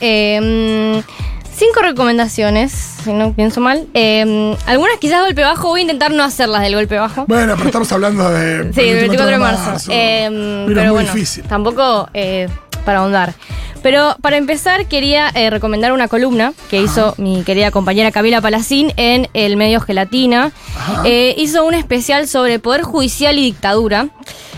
cinco 1.56 1.80
recomendaciones, 1.82 2.72
si 3.04 3.12
no 3.12 3.32
pienso 3.34 3.60
mal. 3.60 3.86
Eh, 3.94 4.56
algunas 4.66 4.98
quizás 4.98 5.22
golpe 5.22 5.42
bajo, 5.42 5.68
voy 5.68 5.80
a 5.80 5.82
intentar 5.82 6.10
no 6.12 6.24
hacerlas 6.24 6.62
del 6.62 6.74
golpe 6.74 6.98
bajo. 6.98 7.24
Bueno, 7.26 7.54
pero 7.56 7.66
estamos 7.66 7.90
hablando 7.92 8.30
de. 8.30 8.72
Sí, 8.72 8.80
el 8.80 8.96
24 8.96 9.26
de 9.32 9.38
marzo. 9.38 9.90
Eh, 9.90 10.28
Mira, 10.30 10.64
pero 10.66 10.80
es 10.80 10.86
muy 10.86 10.94
bueno, 10.94 11.12
difícil. 11.12 11.44
tampoco 11.44 12.08
eh, 12.14 12.48
para 12.84 13.00
ahondar. 13.00 13.34
Pero 13.82 14.16
para 14.22 14.38
empezar 14.38 14.86
quería 14.86 15.28
eh, 15.34 15.50
recomendar 15.50 15.92
una 15.92 16.08
columna 16.08 16.54
que 16.70 16.80
hizo 16.80 17.14
mi 17.18 17.42
querida 17.44 17.70
compañera 17.70 18.10
Camila 18.12 18.40
Palacín 18.40 18.92
en 18.96 19.28
el 19.34 19.56
medio 19.58 19.80
Gelatina. 19.80 20.52
Eh, 21.04 21.34
hizo 21.36 21.64
un 21.66 21.74
especial 21.74 22.26
sobre 22.26 22.58
Poder 22.58 22.82
Judicial 22.82 23.36
y 23.38 23.42
Dictadura. 23.42 24.08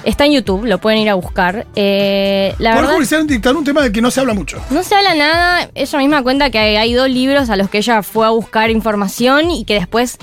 Está 0.05 0.27
en 0.27 0.33
YouTube, 0.33 0.65
lo 0.67 0.79
pueden 0.79 1.01
ir 1.01 1.11
a 1.11 1.15
buscar. 1.15 1.67
Eh, 1.75 2.55
la 2.59 2.71
Poder 2.71 2.83
verdad, 2.85 2.97
judicial 2.99 3.21
en 3.23 3.27
dictadura, 3.27 3.59
un 3.59 3.65
tema 3.65 3.83
del 3.83 3.91
que 3.91 4.01
no 4.01 4.13
se 4.13 4.21
habla 4.21 4.35
mucho. 4.35 4.61
no 4.71 4.85
se 4.85 4.95
habla 4.95 5.17
nada. 5.17 5.71
Ella 5.75 5.99
misma 5.99 6.23
cuenta 6.23 6.51
que 6.51 6.59
hay, 6.61 6.77
hay 6.77 6.95
dos 6.95 7.11
libros 7.11 7.51
a 7.51 7.57
los 7.57 7.69
que 7.69 7.79
ella 7.79 8.05
fue 8.05 8.27
a 8.27 8.31
buscar 8.31 8.71
información 8.71 9.51
y 9.51 9.65
que 9.65 9.75
después 9.75 10.19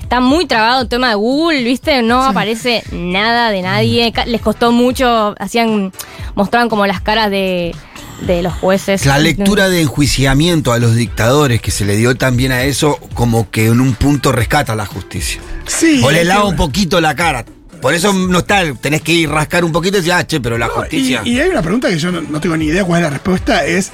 está 0.00 0.20
muy 0.20 0.46
trabado 0.46 0.82
el 0.82 0.88
tema 0.88 1.08
de 1.08 1.14
Google, 1.14 1.62
¿viste? 1.64 2.02
No 2.02 2.22
aparece 2.24 2.82
nada 2.92 3.50
de 3.50 3.62
nadie. 3.62 4.12
Les 4.26 4.40
costó 4.40 4.72
mucho, 4.72 5.34
hacían, 5.38 5.92
mostraban 6.34 6.68
como 6.68 6.86
las 6.86 7.00
caras 7.00 7.30
de, 7.30 7.74
de 8.22 8.42
los 8.42 8.54
jueces. 8.54 9.04
La 9.06 9.18
lectura 9.18 9.68
de 9.68 9.82
enjuiciamiento 9.82 10.72
a 10.72 10.78
los 10.78 10.94
dictadores 10.94 11.60
que 11.60 11.70
se 11.70 11.84
le 11.84 11.96
dio 11.96 12.14
también 12.16 12.52
a 12.52 12.64
eso, 12.64 12.98
como 13.14 13.50
que 13.50 13.66
en 13.66 13.80
un 13.80 13.94
punto 13.94 14.32
rescata 14.32 14.74
la 14.74 14.86
justicia. 14.86 15.40
Sí. 15.66 16.00
O 16.04 16.10
le 16.10 16.24
lava 16.24 16.44
un 16.44 16.56
poquito 16.56 17.00
la 17.00 17.14
cara. 17.14 17.44
Por 17.80 17.94
eso 17.94 18.12
no 18.12 18.38
está, 18.38 18.62
tenés 18.74 19.02
que 19.02 19.12
ir 19.12 19.30
rascar 19.30 19.64
un 19.64 19.70
poquito 19.70 19.98
y 19.98 20.00
decir, 20.00 20.12
ah, 20.12 20.26
che, 20.26 20.40
pero 20.40 20.58
la 20.58 20.66
No, 20.66 20.72
justicia. 20.72 21.22
Y, 21.24 21.36
y 21.36 21.40
hay 21.40 21.48
una 21.50 21.62
pregunta 21.62 21.88
que 21.88 21.98
yo 21.98 22.10
no, 22.10 22.20
no 22.22 22.40
tengo 22.40 22.56
ni 22.56 22.64
idea 22.66 22.84
cuál 22.84 23.02
es 23.02 23.04
la 23.04 23.10
respuesta, 23.10 23.64
es 23.64 23.92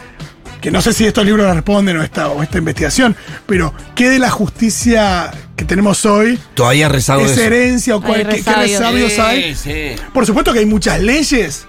que 0.64 0.70
no 0.70 0.80
sé 0.80 0.94
si 0.94 1.04
estos 1.04 1.26
libros 1.26 1.44
la 1.46 1.52
responden 1.52 1.98
o 1.98 2.02
esta, 2.02 2.28
o 2.28 2.42
esta 2.42 2.56
investigación, 2.56 3.14
pero 3.44 3.74
¿qué 3.94 4.08
de 4.08 4.18
la 4.18 4.30
justicia 4.30 5.30
que 5.56 5.66
tenemos 5.66 6.06
hoy 6.06 6.38
Todavía 6.54 6.88
rezago 6.88 7.20
es 7.26 7.32
eso. 7.32 7.42
herencia 7.42 7.96
o 7.96 8.00
cuál- 8.00 8.20
Hay 8.20 8.24
qué, 8.24 8.42
qué 8.42 8.50
resabios. 8.54 8.70
resabios 8.80 9.12
Sí, 9.12 9.20
hay? 9.20 9.54
sí. 9.54 10.02
Por 10.14 10.24
supuesto 10.24 10.54
que 10.54 10.60
hay 10.60 10.64
muchas 10.66 11.00
leyes 11.02 11.66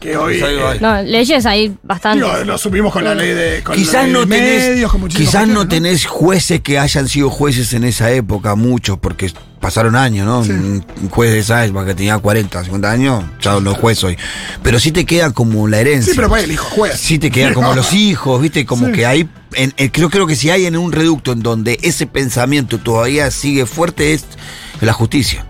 que 0.00 0.16
hoy... 0.16 0.40
Hay. 0.42 0.54
eh, 0.56 0.78
No, 0.80 1.02
leyes 1.02 1.46
hay 1.46 1.74
bastantes. 1.82 2.22
digo, 2.30 2.44
lo 2.44 2.58
supimos 2.58 2.92
con 2.92 3.04
la 3.04 3.14
ley 3.14 3.30
de... 3.34 3.62
Con 3.62 3.74
la 3.76 3.82
Quizás 3.82 4.04
ley 4.04 4.12
no 4.12 4.20
de 4.20 4.26
tenés, 4.26 4.68
medios, 4.70 4.92
con 4.92 5.00
muchísimas 5.02 5.30
quizás 5.32 5.48
no 5.48 5.68
tenés 5.68 6.06
jueces 6.06 6.60
que 6.60 6.78
hayan 6.78 7.08
sido 7.08 7.30
jueces 7.30 7.72
en 7.72 7.84
esa 7.84 8.10
época, 8.10 8.54
muchos, 8.54 8.98
porque 8.98 9.32
pasaron 9.60 9.96
años, 9.96 10.26
¿no? 10.26 10.44
Sí. 10.44 10.50
Un 10.52 10.84
juez 11.10 11.32
de 11.32 11.38
esa 11.40 11.64
época 11.64 11.86
que 11.86 11.94
tenía 11.94 12.18
40, 12.18 12.62
50 12.64 12.90
años, 12.90 13.24
ya 13.40 13.58
no 13.60 13.72
es 13.72 13.78
juez 13.78 14.04
hoy. 14.04 14.16
Pero 14.62 14.78
sí 14.78 14.92
te 14.92 15.04
queda 15.04 15.32
como 15.32 15.66
la 15.66 15.80
herencia. 15.80 16.12
Sí, 16.12 16.16
pero 16.16 16.28
pues 16.28 16.44
el 16.44 16.52
hijo 16.52 16.66
juez. 16.70 16.94
Sí 16.98 17.18
te 17.18 17.30
queda 17.30 17.52
como 17.54 17.74
los 17.74 17.92
hijos, 17.92 18.40
¿viste? 18.40 18.64
Como 18.66 18.86
Sí. 18.86 18.92
que 18.92 19.06
hay. 19.06 19.28
En, 19.54 19.72
en- 19.78 19.88
creo, 19.88 20.10
creo 20.10 20.26
que 20.26 20.36
si 20.36 20.50
hay 20.50 20.66
en 20.66 20.76
un 20.76 20.92
reducto 20.92 21.32
en 21.32 21.40
donde 21.42 21.78
ese 21.82 22.06
pensamiento 22.06 22.78
todavía 22.78 23.30
sigue 23.30 23.64
fuerte 23.66 24.12
es 24.12 24.24
la 24.80 24.92
justicia. 24.92 25.44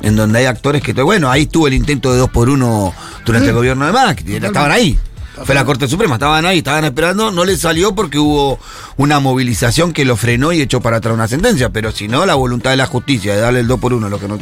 En 0.00 0.14
donde 0.14 0.38
hay 0.38 0.44
actores 0.46 0.80
que. 0.80 0.92
Bueno, 0.92 1.28
ahí 1.30 1.42
estuvo 1.42 1.66
el 1.66 1.74
intento 1.74 2.12
de 2.12 2.18
dos 2.20 2.30
por 2.30 2.48
uno 2.48 2.94
durante 3.28 3.48
el 3.50 3.54
gobierno 3.54 3.86
de 3.86 3.92
Macri. 3.92 4.24
Estaban 4.48 4.70
ahí. 4.72 4.98
Fue 5.44 5.54
la 5.54 5.64
Corte 5.64 5.86
Suprema, 5.86 6.16
estaban 6.16 6.44
ahí, 6.46 6.58
estaban 6.58 6.84
esperando, 6.84 7.30
no 7.30 7.44
les 7.44 7.60
salió 7.60 7.94
porque 7.94 8.18
hubo 8.18 8.58
una 8.96 9.20
movilización 9.20 9.92
que 9.92 10.04
lo 10.04 10.16
frenó 10.16 10.52
y 10.52 10.60
echó 10.60 10.80
para 10.80 10.96
atrás 10.96 11.14
una 11.14 11.28
sentencia, 11.28 11.68
pero 11.70 11.92
si 11.92 12.08
no, 12.08 12.26
la 12.26 12.34
voluntad 12.34 12.70
de 12.70 12.76
la 12.76 12.86
justicia 12.86 13.36
de 13.36 13.40
darle 13.42 13.60
el 13.60 13.68
2 13.68 13.78
por 13.78 13.92
1 13.94 14.08
lo 14.08 14.18
que 14.18 14.26
nos 14.26 14.40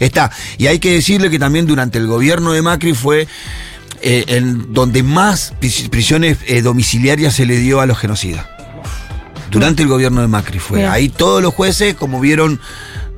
está. 0.00 0.32
Y 0.58 0.66
hay 0.66 0.80
que 0.80 0.92
decirle 0.92 1.30
que 1.30 1.38
también 1.38 1.66
durante 1.66 1.98
el 1.98 2.08
gobierno 2.08 2.50
de 2.52 2.62
Macri 2.62 2.94
fue 2.94 3.28
eh, 4.02 4.24
en 4.26 4.72
donde 4.74 5.04
más 5.04 5.52
pris- 5.60 5.88
prisiones 5.88 6.38
eh, 6.48 6.62
domiciliarias 6.62 7.32
se 7.32 7.46
le 7.46 7.56
dio 7.58 7.80
a 7.80 7.86
los 7.86 7.96
genocidas. 7.96 8.44
Durante 9.52 9.82
el 9.84 9.88
gobierno 9.88 10.20
de 10.20 10.26
Macri 10.26 10.58
fue. 10.58 10.80
Ahí 10.92 11.08
todos 11.10 11.40
los 11.40 11.54
jueces, 11.54 11.94
como 11.94 12.18
vieron 12.18 12.60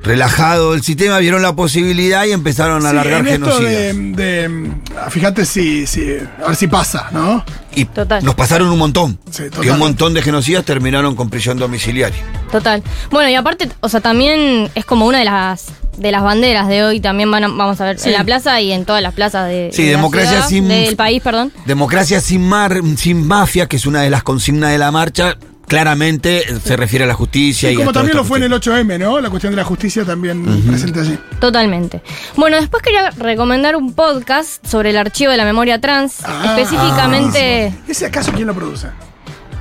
relajado 0.03 0.73
el 0.73 0.83
sistema, 0.83 1.17
vieron 1.19 1.41
la 1.41 1.55
posibilidad 1.55 2.25
y 2.25 2.31
empezaron 2.31 2.77
a 2.85 2.89
Sí, 2.91 2.97
alargar 2.97 3.19
en 3.21 3.27
esto 3.27 3.45
genocidas. 3.57 3.71
de, 3.71 4.49
de- 4.49 4.71
fíjate 5.09 5.45
si, 5.45 5.85
si, 5.87 6.01
a 6.43 6.47
ver 6.47 6.55
si 6.55 6.67
pasa, 6.67 7.09
¿no? 7.11 7.43
Y 7.75 7.85
Total. 7.85 8.23
nos 8.23 8.35
pasaron 8.35 8.69
un 8.69 8.77
montón. 8.79 9.19
Sí, 9.29 9.43
que 9.61 9.71
un 9.71 9.79
montón 9.79 10.13
de 10.13 10.21
genocidas 10.21 10.63
terminaron 10.65 11.15
con 11.15 11.29
prisión 11.29 11.57
domiciliaria. 11.57 12.23
Total. 12.51 12.81
Bueno, 13.11 13.29
y 13.29 13.35
aparte, 13.35 13.69
o 13.81 13.89
sea, 13.89 13.99
también 14.01 14.69
es 14.75 14.85
como 14.85 15.05
una 15.05 15.19
de 15.19 15.25
las 15.25 15.65
de 15.97 16.11
las 16.11 16.21
banderas 16.21 16.67
de 16.67 16.83
hoy, 16.83 16.99
también 16.99 17.31
van 17.31 17.43
a- 17.43 17.47
vamos 17.47 17.81
a 17.81 17.85
ver 17.85 17.97
Sí. 17.97 18.09
en 18.09 18.13
la 18.13 18.23
plaza 18.23 18.61
y 18.61 18.71
en 18.71 18.85
todas 18.85 19.01
las 19.01 19.15
plazas 19.15 19.47
de, 19.49 19.71
Sí, 19.73 19.81
de 19.81 19.93
la 19.93 19.97
democracia 19.97 20.29
ciudad, 20.43 20.47
sin- 20.47 20.67
del 20.67 20.95
país, 20.95 21.23
perdón. 21.23 21.51
Democracia 21.65 22.21
sin, 22.21 22.47
mar, 22.47 22.79
sin 22.97 23.25
mafia, 23.25 23.65
que 23.67 23.77
es 23.77 23.85
una 23.87 24.01
de 24.03 24.11
las 24.11 24.21
consignas 24.21 24.69
de 24.69 24.77
la 24.77 24.91
marcha, 24.91 25.37
claramente 25.67 26.43
se 26.63 26.75
refiere 26.77 27.05
a 27.05 27.07
la 27.07 27.13
justicia. 27.13 27.69
Y 27.69 27.73
y 27.73 27.77
como 27.77 27.91
también 27.93 28.15
lo 28.17 28.23
fue 28.23 28.37
en 28.39 28.45
el 28.45 28.49
cuestión. 28.49 28.75
8M, 28.87 28.97
¿no? 28.99 29.19
La 29.19 29.29
cuestión 29.29 29.51
de 29.51 29.57
la 29.57 29.63
justicia 29.63 30.03
también 30.05 30.43
presente 30.65 31.01
allí. 31.01 31.17
Totalmente. 31.39 32.01
Bueno, 32.35 32.57
después 32.57 32.81
quería 32.81 33.09
recomendar 33.11 33.75
un 33.75 33.93
podcast 33.93 34.65
sobre 34.65 34.89
el 34.91 34.97
archivo 34.97 35.31
de 35.31 35.37
la 35.37 35.45
memoria 35.45 35.79
trans, 35.79 36.23
Ah. 36.23 36.55
específicamente 36.57 37.73
¿Ese 37.87 38.05
acaso 38.05 38.31
quién 38.33 38.47
lo 38.47 38.55
produce? 38.55 38.87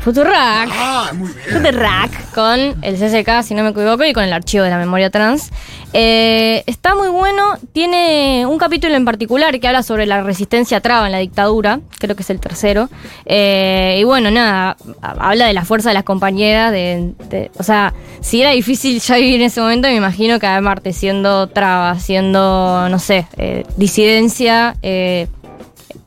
Futurock. 0.06 0.30
Ah, 0.70 1.10
muy 1.14 1.28
bien. 1.32 1.62
Futurock 1.64 2.32
con 2.32 2.60
el 2.84 2.94
CCK, 2.96 3.42
si 3.42 3.54
no 3.54 3.64
me 3.64 3.70
equivoco, 3.70 4.04
y 4.04 4.12
con 4.12 4.22
el 4.22 4.32
archivo 4.32 4.62
de 4.62 4.70
la 4.70 4.78
memoria 4.78 5.10
trans. 5.10 5.50
Eh, 5.92 6.62
está 6.66 6.94
muy 6.94 7.08
bueno. 7.08 7.42
Tiene 7.72 8.44
un 8.46 8.56
capítulo 8.56 8.94
en 8.94 9.04
particular 9.04 9.58
que 9.58 9.66
habla 9.66 9.82
sobre 9.82 10.06
la 10.06 10.22
resistencia 10.22 10.80
traba 10.80 11.06
en 11.06 11.12
la 11.12 11.18
dictadura. 11.18 11.80
Creo 11.98 12.14
que 12.14 12.22
es 12.22 12.30
el 12.30 12.38
tercero. 12.38 12.88
Eh, 13.25 13.96
y 14.00 14.04
bueno, 14.04 14.30
nada, 14.30 14.76
ha- 15.02 15.28
habla 15.30 15.46
de 15.48 15.52
la 15.54 15.64
fuerza 15.64 15.88
de 15.90 15.94
las 15.94 16.04
compañeras. 16.04 16.70
De, 16.70 17.12
de- 17.28 17.50
o 17.58 17.64
sea, 17.64 17.92
si 18.20 18.40
era 18.40 18.50
difícil 18.52 19.00
ya 19.00 19.16
vivir 19.16 19.40
en 19.40 19.46
ese 19.48 19.60
momento, 19.60 19.88
me 19.88 19.96
imagino 19.96 20.38
que 20.38 20.46
además 20.46 20.78
siendo 20.92 21.48
traba, 21.48 21.98
siendo, 21.98 22.88
no 22.88 22.98
sé, 23.00 23.26
eh, 23.38 23.64
disidencia. 23.76 24.76
eh, 24.82 25.26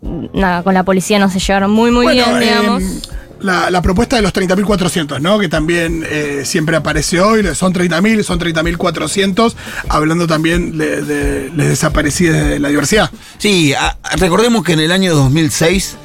nada, 0.02 0.64
con 0.64 0.74
la 0.74 0.84
policía 0.84 1.20
no 1.20 1.30
se 1.30 1.40
llevaron 1.40 1.72
muy, 1.72 1.92
muy 1.92 2.06
Bueno, 2.06 2.24
bien, 2.38 2.40
digamos. 2.40 2.84
La, 3.42 3.70
la 3.72 3.82
propuesta 3.82 4.16
de 4.16 4.22
los 4.22 4.34
30.400, 4.34 5.20
¿no? 5.22 5.40
Que 5.40 5.48
también 5.50 6.06
eh, 6.10 6.42
siempre 6.46 6.76
aparece 6.76 7.22
hoy, 7.22 7.44
son 7.56 7.74
30.000, 7.74 8.24
son 8.24 8.40
30.400, 8.40 9.54
hablando 9.90 10.28
también 10.28 10.78
de, 10.78 11.02
de 11.04 11.50
les 11.56 11.70
desaparecidos 11.70 12.36
de 12.38 12.60
la 12.60 12.70
diversidad. 12.70 13.10
Sí, 13.38 13.74
a- 13.74 13.98
recordemos 14.18 14.64
que 14.64 14.74
en 14.74 14.80
el 14.82 14.92
año 14.92 15.16
2006 15.16 15.98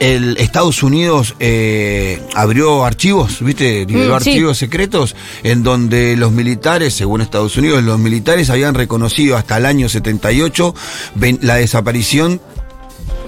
el 0.00 0.36
Estados 0.38 0.82
Unidos 0.82 1.36
eh, 1.38 2.20
abrió 2.34 2.84
archivos, 2.84 3.38
¿viste? 3.40 3.86
Liberó 3.86 4.16
Mm, 4.16 4.20
sí. 4.22 4.30
archivos 4.30 4.58
secretos 4.58 5.14
en 5.44 5.62
donde 5.62 6.16
los 6.16 6.32
militares, 6.32 6.94
según 6.94 7.20
Estados 7.20 7.56
Unidos, 7.56 7.82
los 7.84 7.98
militares 8.00 8.50
habían 8.50 8.74
reconocido 8.74 9.36
hasta 9.36 9.56
el 9.56 9.66
año 9.66 9.88
78 9.88 10.74
ven- 11.14 11.38
la 11.42 11.54
desaparición 11.54 12.40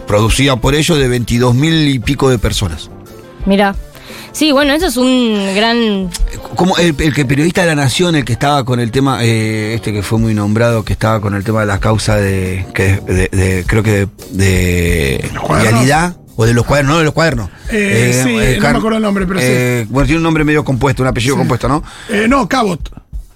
producida 0.08 0.56
por 0.56 0.74
ellos 0.74 0.98
de 0.98 1.08
22 1.08 1.54
mil 1.54 1.88
y 1.88 1.98
pico 2.00 2.28
de 2.30 2.38
personas. 2.38 2.90
Mira. 3.46 3.74
Sí, 4.32 4.52
bueno, 4.52 4.72
eso 4.74 4.86
es 4.86 4.96
un 4.96 5.54
gran. 5.56 6.10
Como 6.54 6.76
el, 6.76 6.94
el 6.98 7.14
que 7.14 7.24
periodista 7.24 7.62
de 7.62 7.68
la 7.68 7.74
Nación, 7.74 8.14
el 8.14 8.24
que 8.24 8.34
estaba 8.34 8.64
con 8.64 8.78
el 8.80 8.90
tema, 8.90 9.24
eh, 9.24 9.74
este 9.74 9.92
que 9.92 10.02
fue 10.02 10.18
muy 10.18 10.34
nombrado, 10.34 10.84
que 10.84 10.92
estaba 10.92 11.20
con 11.20 11.34
el 11.34 11.42
tema 11.42 11.60
de 11.60 11.66
la 11.66 11.80
causa 11.80 12.16
de, 12.16 12.66
que, 12.74 13.00
de, 13.06 13.28
de- 13.28 13.64
creo 13.66 13.82
que 13.82 13.90
de, 13.90 14.06
de 14.30 15.30
¿Los 15.32 15.42
cuadernos? 15.42 15.72
realidad, 15.72 16.16
o 16.36 16.44
de 16.44 16.54
los 16.54 16.64
cuadernos, 16.66 16.92
no 16.94 16.98
de 16.98 17.04
los 17.04 17.14
cuadernos. 17.14 17.48
Eh, 17.70 18.20
sí, 18.22 18.56
no 18.56 18.62
Car- 18.62 18.72
me 18.72 18.78
acuerdo 18.78 18.96
el 18.98 19.02
nombre, 19.02 19.26
pero 19.26 19.40
sí. 19.40 19.46
eh, 19.48 19.86
Bueno, 19.88 20.06
tiene 20.06 20.18
un 20.18 20.24
nombre 20.24 20.44
medio 20.44 20.64
compuesto, 20.64 21.02
un 21.02 21.08
apellido 21.08 21.34
Sí. 21.34 21.38
compuesto, 21.38 21.66
¿no? 21.68 21.82
Eh, 22.10 22.26
no, 22.28 22.46
Cabot. 22.48 22.80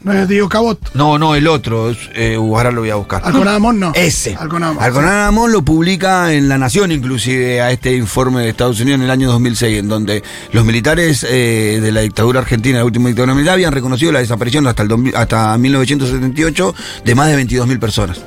No 0.03 0.15
es 0.15 0.29
Diego 0.29 0.49
Cabot. 0.49 0.95
No, 0.95 1.19
no, 1.19 1.35
el 1.35 1.47
otro, 1.47 1.91
es, 1.91 1.99
eh, 2.15 2.39
uh, 2.39 2.57
ahora 2.57 2.71
lo 2.71 2.81
voy 2.81 2.91
a 2.91 2.95
buscar. 2.95 3.21
Alconadamón 3.23 3.79
no. 3.79 3.93
Ese. 3.95 4.35
Alconadamón. 4.35 4.83
Alconadamón 4.83 5.53
lo 5.53 5.63
publica 5.63 6.33
en 6.33 6.49
La 6.49 6.57
Nación, 6.57 6.91
inclusive, 6.91 7.61
a 7.61 7.71
este 7.71 7.95
informe 7.95 8.43
de 8.43 8.49
Estados 8.49 8.81
Unidos 8.81 8.99
en 8.99 9.05
el 9.05 9.11
año 9.11 9.31
2006, 9.31 9.79
en 9.79 9.89
donde 9.89 10.23
los 10.53 10.65
militares 10.65 11.27
eh, 11.29 11.81
de 11.83 11.93
la 11.93 12.01
dictadura 12.01 12.41
argentina, 12.41 12.79
la 12.79 12.85
última 12.87 13.09
dictadura 13.09 13.35
militar, 13.35 13.55
habían 13.55 13.73
reconocido 13.73 14.11
la 14.11 14.21
desaparición 14.21 14.67
hasta, 14.67 14.83
el 14.83 14.89
2000 14.89 15.17
hasta 15.17 15.59
1978 15.59 16.75
de 17.05 17.15
más 17.15 17.29
de 17.29 17.45
22.000 17.45 17.79
personas. 17.79 18.21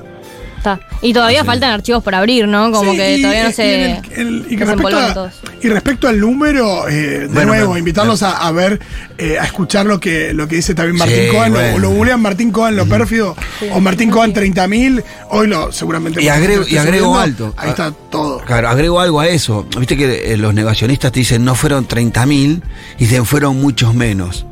Está. 0.63 0.79
Y 1.01 1.11
todavía 1.11 1.43
faltan 1.43 1.71
archivos 1.71 2.01
por 2.01 2.15
abrir, 2.15 2.47
¿no? 2.47 2.71
Como 2.71 2.91
Sí, 2.91 2.97
que 2.97 3.17
y- 3.17 3.21
todavía 3.21 3.43
no 3.43 3.49
y 3.49 3.53
se. 3.53 3.83
en 3.83 3.91
el- 3.91 3.97
el- 4.13 4.45
y, 4.49 4.55
que 4.55 4.63
respecto 4.63 4.65
desempolvan 4.65 5.11
a, 5.11 5.13
todos. 5.13 5.33
y 5.61 5.67
respecto 5.67 6.07
al 6.07 6.19
número, 6.21 6.87
eh, 6.87 6.93
de 6.93 7.27
Bueno, 7.27 7.47
nuevo, 7.47 7.67
pero- 7.71 7.77
invitarlos 7.77 8.23
a, 8.23 8.47
a 8.47 8.51
ver, 8.53 8.79
eh, 9.17 9.37
a 9.37 9.43
escuchar 9.43 9.85
lo 9.85 9.99
que, 9.99 10.31
lo 10.33 10.47
que 10.47 10.55
dice 10.55 10.73
también 10.73 10.95
Martín 10.95 11.17
Sí, 11.29 11.35
Cohen, 11.35 11.51
bueno. 11.51 11.75
o 11.75 11.79
lo 11.79 11.89
googlean 11.89 12.21
Martín 12.21 12.51
Cohen, 12.51 12.77
lo 12.77 12.85
pérfido, 12.85 13.35
o 13.73 13.81
Martín 13.81 14.09
Cohen 14.09 14.33
30.000, 14.33 15.03
hoy 15.31 15.47
lo 15.47 15.69
seguramente. 15.73 16.23
Y 16.23 16.29
agrego- 16.29 16.61
lo 16.63 16.67
y 16.69 16.77
agrego 16.77 17.17
alto. 17.19 17.53
Ahí 17.57 17.71
está 17.71 17.91
todo. 18.09 18.39
Claro, 18.39 18.69
agrego 18.69 19.01
algo 19.01 19.19
a 19.19 19.27
eso. 19.27 19.67
Viste 19.77 19.97
que 19.97 20.31
eh, 20.33 20.37
los 20.37 20.53
negacionistas 20.53 21.11
te 21.11 21.19
dicen 21.19 21.43
no 21.43 21.55
fueron 21.55 21.85
30.000 21.89 22.61
y 22.97 23.03
dicen 23.03 23.25
fueron 23.25 23.59
muchos 23.59 23.93
menos. 23.93 24.45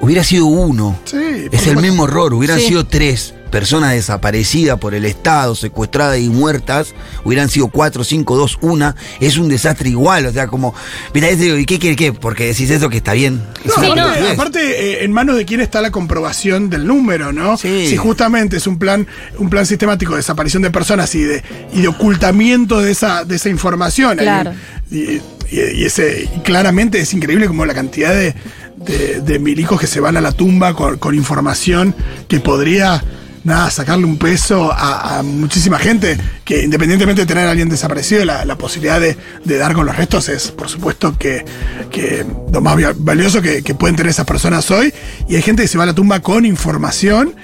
Hubiera 0.00 0.24
sido 0.24 0.46
uno. 0.46 0.98
Sí, 1.04 1.16
es 1.52 1.66
el 1.68 1.76
mismo 1.76 2.04
error. 2.06 2.34
Hubieran 2.34 2.58
Sí. 2.58 2.66
sido 2.66 2.84
tres 2.86 3.34
personas 3.50 3.92
desaparecidas 3.92 4.78
por 4.78 4.94
el 4.94 5.04
Estado, 5.04 5.54
secuestradas 5.54 6.18
y 6.18 6.28
muertas. 6.28 6.94
Hubieran 7.24 7.48
sido 7.48 7.68
cuatro, 7.68 8.04
cinco, 8.04 8.36
dos, 8.36 8.58
una. 8.60 8.96
Es 9.20 9.36
un 9.38 9.48
desastre 9.48 9.88
igual. 9.90 10.26
O 10.26 10.32
sea, 10.32 10.46
como. 10.48 10.74
Mira, 11.14 11.30
¿y 11.30 11.64
qué 11.64 11.78
quiere 11.78 11.96
qué? 11.96 12.12
Porque 12.12 12.46
decís 12.46 12.70
eso 12.70 12.88
que 12.90 12.98
está 12.98 13.12
bien. 13.12 13.40
Es 13.64 13.76
No, 13.76 13.82
Sí, 13.82 13.88
no. 13.88 13.92
aparte, 13.92 14.02
pelotudez. 14.12 14.32
aparte, 14.34 14.60
eh, 15.00 15.04
en 15.04 15.12
manos 15.12 15.36
de 15.36 15.44
quién 15.44 15.60
está 15.60 15.80
la 15.80 15.90
comprobación 15.90 16.70
del 16.70 16.86
número, 16.86 17.32
¿no? 17.32 17.56
Sí. 17.56 17.86
Si 17.88 17.96
justamente 17.96 18.56
es 18.56 18.66
un 18.66 18.78
plan, 18.78 19.06
un 19.38 19.48
plan 19.50 19.66
sistemático 19.66 20.12
de 20.12 20.18
desaparición 20.18 20.62
de 20.62 20.70
personas 20.70 21.14
y 21.14 21.22
de, 21.22 21.42
y 21.72 21.82
de 21.82 21.88
ocultamiento 21.88 22.80
de 22.80 22.90
esa, 22.92 23.24
de 23.24 23.36
esa 23.36 23.48
información. 23.48 24.18
Claro. 24.18 24.52
Y, 24.90 24.96
y- 24.96 25.22
y 25.50 25.84
ese, 25.84 26.28
y 26.36 26.40
claramente 26.40 26.98
es 27.00 27.14
increíble 27.14 27.46
como 27.46 27.64
la 27.66 27.72
cantidad 27.74 28.12
de, 28.12 28.34
de, 28.78 29.20
de 29.20 29.38
milicos 29.38 29.80
que 29.80 29.86
se 29.86 30.00
van 30.00 30.16
a 30.16 30.20
la 30.20 30.32
tumba 30.32 30.74
con, 30.74 30.98
con 30.98 31.14
información 31.14 31.94
que 32.26 32.40
podría 32.40 33.02
nada, 33.46 33.70
sacarle 33.70 34.04
un 34.04 34.18
peso 34.18 34.70
a, 34.72 35.22
muchísima 35.22 35.78
gente, 35.78 36.18
que 36.44 36.62
independientemente 36.64 37.22
de 37.22 37.26
tener 37.26 37.46
a 37.46 37.50
alguien 37.52 37.68
desaparecido, 37.68 38.24
la, 38.24 38.56
posibilidad 38.58 39.00
de, 39.00 39.16
de 39.44 39.56
dar 39.56 39.72
con 39.72 39.86
los 39.86 39.96
restos 39.96 40.28
es, 40.28 40.50
por 40.50 40.68
supuesto, 40.68 41.16
que, 41.16 41.44
que 41.90 42.26
lo 42.52 42.60
más 42.60 42.76
valioso 42.98 43.40
que, 43.40 43.62
que 43.62 43.74
pueden 43.74 43.94
tener 43.96 44.10
esas 44.10 44.26
personas 44.26 44.68
hoy. 44.70 44.92
Y 45.28 45.36
hay 45.36 45.42
gente 45.42 45.62
que 45.62 45.68
se 45.68 45.78
va 45.78 45.84
a 45.84 45.86
la 45.86 45.94
tumba 45.94 46.20
con 46.20 46.44
información. 46.44 47.34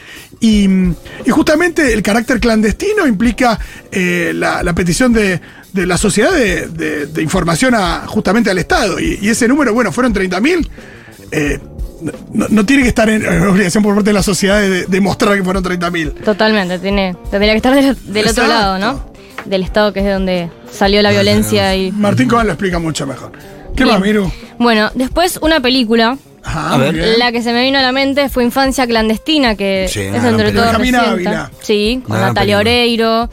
Y, 0.40 0.68
y 1.24 1.30
justamente 1.30 1.92
el 1.92 2.02
carácter 2.02 2.40
clandestino 2.40 3.06
implica 3.06 3.60
eh, 3.92 4.32
la, 4.34 4.74
petición 4.74 5.12
de, 5.12 5.40
de 5.72 5.86
la 5.86 5.96
sociedad 5.96 6.32
de, 6.32 6.66
de- 7.06 7.22
información 7.22 7.76
a, 7.76 8.06
justamente 8.08 8.50
al 8.50 8.58
Estado. 8.58 8.98
Y, 8.98 9.20
y 9.22 9.28
ese 9.28 9.46
número, 9.46 9.72
bueno, 9.72 9.92
fueron 9.92 10.12
30.000. 10.12 10.68
Eh, 11.30 11.58
no, 12.32 12.46
no 12.48 12.66
tiene 12.66 12.82
que 12.82 12.88
estar 12.88 13.08
en, 13.08 13.24
obligación 13.46 13.82
por 13.82 13.94
parte 13.94 14.10
de 14.10 14.14
la 14.14 14.22
sociedad 14.22 14.60
de 14.60 14.86
demostrar 14.86 15.36
que 15.36 15.42
fueron 15.44 15.62
30.000. 15.64 16.24
Totalmente, 16.24 16.78
tiene, 16.78 17.16
tendría 17.30 17.52
que 17.52 17.56
estar 17.58 17.74
del, 17.74 17.96
del 18.12 18.28
otro 18.28 18.46
lado, 18.46 18.78
¿no? 18.78 19.04
Del 19.44 19.62
Estado, 19.62 19.92
que 19.92 20.00
es 20.00 20.04
de 20.06 20.12
donde 20.12 20.50
salió 20.70 21.02
la 21.02 21.10
violencia 21.10 21.74
y. 21.74 21.90
Martín 21.92 22.28
Coban 22.28 22.46
lo 22.46 22.52
explica 22.52 22.78
mucho 22.78 23.06
mejor. 23.06 23.32
¿Qué 23.76 23.84
Bien. 23.84 23.96
más, 23.96 24.06
Miru? 24.06 24.30
Bueno, 24.58 24.90
después 24.94 25.38
una 25.42 25.60
película. 25.60 26.16
Ajá, 26.44 26.74
A 26.74 26.76
ver. 26.76 27.16
La 27.18 27.30
que 27.32 27.40
se 27.40 27.52
me 27.52 27.62
vino 27.62 27.78
a 27.78 27.82
la 27.82 27.92
mente 27.92 28.28
fue 28.28 28.42
Infancia 28.44 28.86
Clandestina, 28.86 29.54
que 29.54 29.86
Sí, 29.88 30.00
es 30.00 30.14
entre 30.16 30.30
película. 30.46 30.52
todo 30.52 30.78
Benjamín 30.78 30.94
reciente. 30.94 31.28
Ávila. 31.28 31.50
Sí, 31.60 32.02
con 32.06 32.20
Natalia 32.20 32.58
película. 32.58 32.58
Oreiro. 32.58 33.30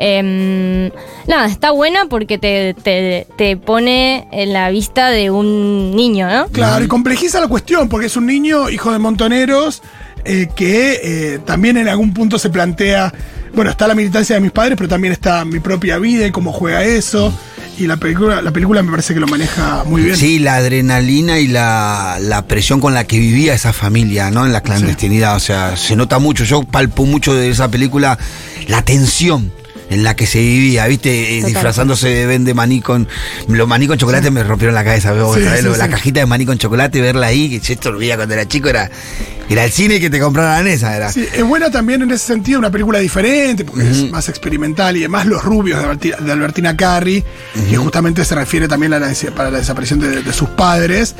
Em, 0.00 0.90
nada, 1.26 1.46
está 1.46 1.72
buena 1.72 2.06
porque 2.08 2.38
te, 2.38 2.74
te, 2.74 3.26
te 3.36 3.56
pone 3.56 4.28
en 4.30 4.52
la 4.52 4.70
vista 4.70 5.10
de 5.10 5.30
un 5.30 5.96
niño, 5.96 6.28
¿no? 6.30 6.46
Claro, 6.48 6.84
y 6.84 6.88
complejiza 6.88 7.40
la 7.40 7.48
cuestión, 7.48 7.88
porque 7.88 8.06
es 8.06 8.16
un 8.16 8.26
niño, 8.26 8.70
hijo 8.70 8.92
de 8.92 9.00
montoneros, 9.00 9.82
eh, 10.24 10.48
que 10.54 11.00
eh, 11.02 11.38
también 11.44 11.76
en 11.78 11.88
algún 11.88 12.14
punto 12.14 12.38
se 12.38 12.48
plantea, 12.48 13.12
bueno, 13.54 13.72
está 13.72 13.88
la 13.88 13.96
militancia 13.96 14.36
de 14.36 14.40
mis 14.40 14.52
padres, 14.52 14.76
pero 14.76 14.88
también 14.88 15.12
está 15.12 15.44
mi 15.44 15.58
propia 15.58 15.98
vida 15.98 16.26
y 16.26 16.30
cómo 16.30 16.52
juega 16.52 16.84
eso. 16.84 17.36
Y 17.76 17.86
la 17.86 17.96
película, 17.96 18.40
la 18.40 18.52
película 18.52 18.82
me 18.82 18.90
parece 18.90 19.14
que 19.14 19.20
lo 19.20 19.26
maneja 19.26 19.84
muy 19.84 20.02
bien. 20.02 20.16
Sí, 20.16 20.38
la 20.38 20.56
adrenalina 20.56 21.38
y 21.38 21.46
la, 21.48 22.18
la 22.20 22.42
presión 22.46 22.80
con 22.80 22.92
la 22.92 23.04
que 23.04 23.18
vivía 23.18 23.54
esa 23.54 23.72
familia, 23.72 24.30
¿no? 24.30 24.44
En 24.44 24.52
la 24.52 24.62
clandestinidad. 24.62 25.36
O 25.36 25.40
sea, 25.40 25.76
se 25.76 25.94
nota 25.94 26.18
mucho. 26.18 26.42
Yo 26.42 26.64
palpo 26.64 27.06
mucho 27.06 27.34
de 27.34 27.50
esa 27.50 27.70
película 27.70 28.18
la 28.66 28.82
tensión 28.82 29.52
en 29.90 30.04
la 30.04 30.14
que 30.16 30.26
se 30.26 30.38
vivía, 30.40 30.86
¿viste? 30.86 31.34
Eh, 31.38 31.40
Total. 31.40 31.52
Disfrazándose 31.52 32.08
de 32.08 32.26
vende 32.26 32.54
maní 32.54 32.80
con. 32.80 33.08
Los 33.48 33.66
maní 33.68 33.86
con 33.86 33.98
chocolate 33.98 34.30
me 34.30 34.42
rompieron 34.44 34.74
la 34.74 34.84
cabeza, 34.84 35.12
veo, 35.12 35.34
La 35.36 35.84
sí. 35.84 35.90
cajita 35.90 36.20
de 36.20 36.26
maní 36.26 36.44
con 36.46 36.58
chocolate, 36.58 37.00
verla 37.00 37.28
ahí, 37.28 37.48
que 37.48 37.60
yo 37.60 37.74
esto 37.74 37.92
lo 37.92 37.98
veía 37.98 38.16
cuando 38.16 38.34
era 38.34 38.46
chico, 38.46 38.68
era, 38.68 38.90
era 39.48 39.64
el 39.64 39.72
cine 39.72 39.98
que 40.00 40.10
te 40.10 40.20
compraran 40.20 40.66
esa, 40.66 40.94
era. 40.94 41.10
Sí, 41.10 41.26
es 41.32 41.42
buena 41.42 41.70
también 41.70 42.02
en 42.02 42.10
ese 42.10 42.26
sentido, 42.26 42.58
una 42.58 42.70
película 42.70 42.98
diferente, 42.98 43.64
porque 43.64 43.88
es 43.90 44.10
más 44.10 44.28
experimental 44.28 44.96
y 44.96 45.00
además 45.00 45.26
Los 45.26 45.42
Rubios 45.42 45.78
de 45.78 45.84
Albertina, 45.84 46.16
de 46.18 46.32
Albertina 46.32 46.76
Carri, 46.76 47.24
que 47.70 47.76
justamente 47.76 48.24
se 48.24 48.34
refiere 48.34 48.68
también 48.68 48.92
a 48.92 48.98
la, 48.98 49.12
para 49.34 49.50
la 49.50 49.58
desaparición 49.58 50.00
de, 50.00 50.22
de 50.22 50.32
sus 50.32 50.48
padres. 50.50 51.14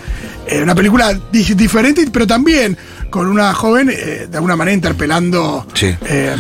Eh, 0.47 0.63
una 0.63 0.75
película 0.75 1.19
di- 1.33 1.55
diferente, 1.55 2.07
pero 2.13 2.27
también 2.27 2.77
con 3.11 3.27
una 3.27 3.53
joven, 3.55 3.91
eh, 3.91 4.27
de 4.31 4.37
alguna 4.37 4.57
manera 4.57 4.75
interpelando 4.75 5.67
Sí. 5.75 5.95
eh, 6.07 6.37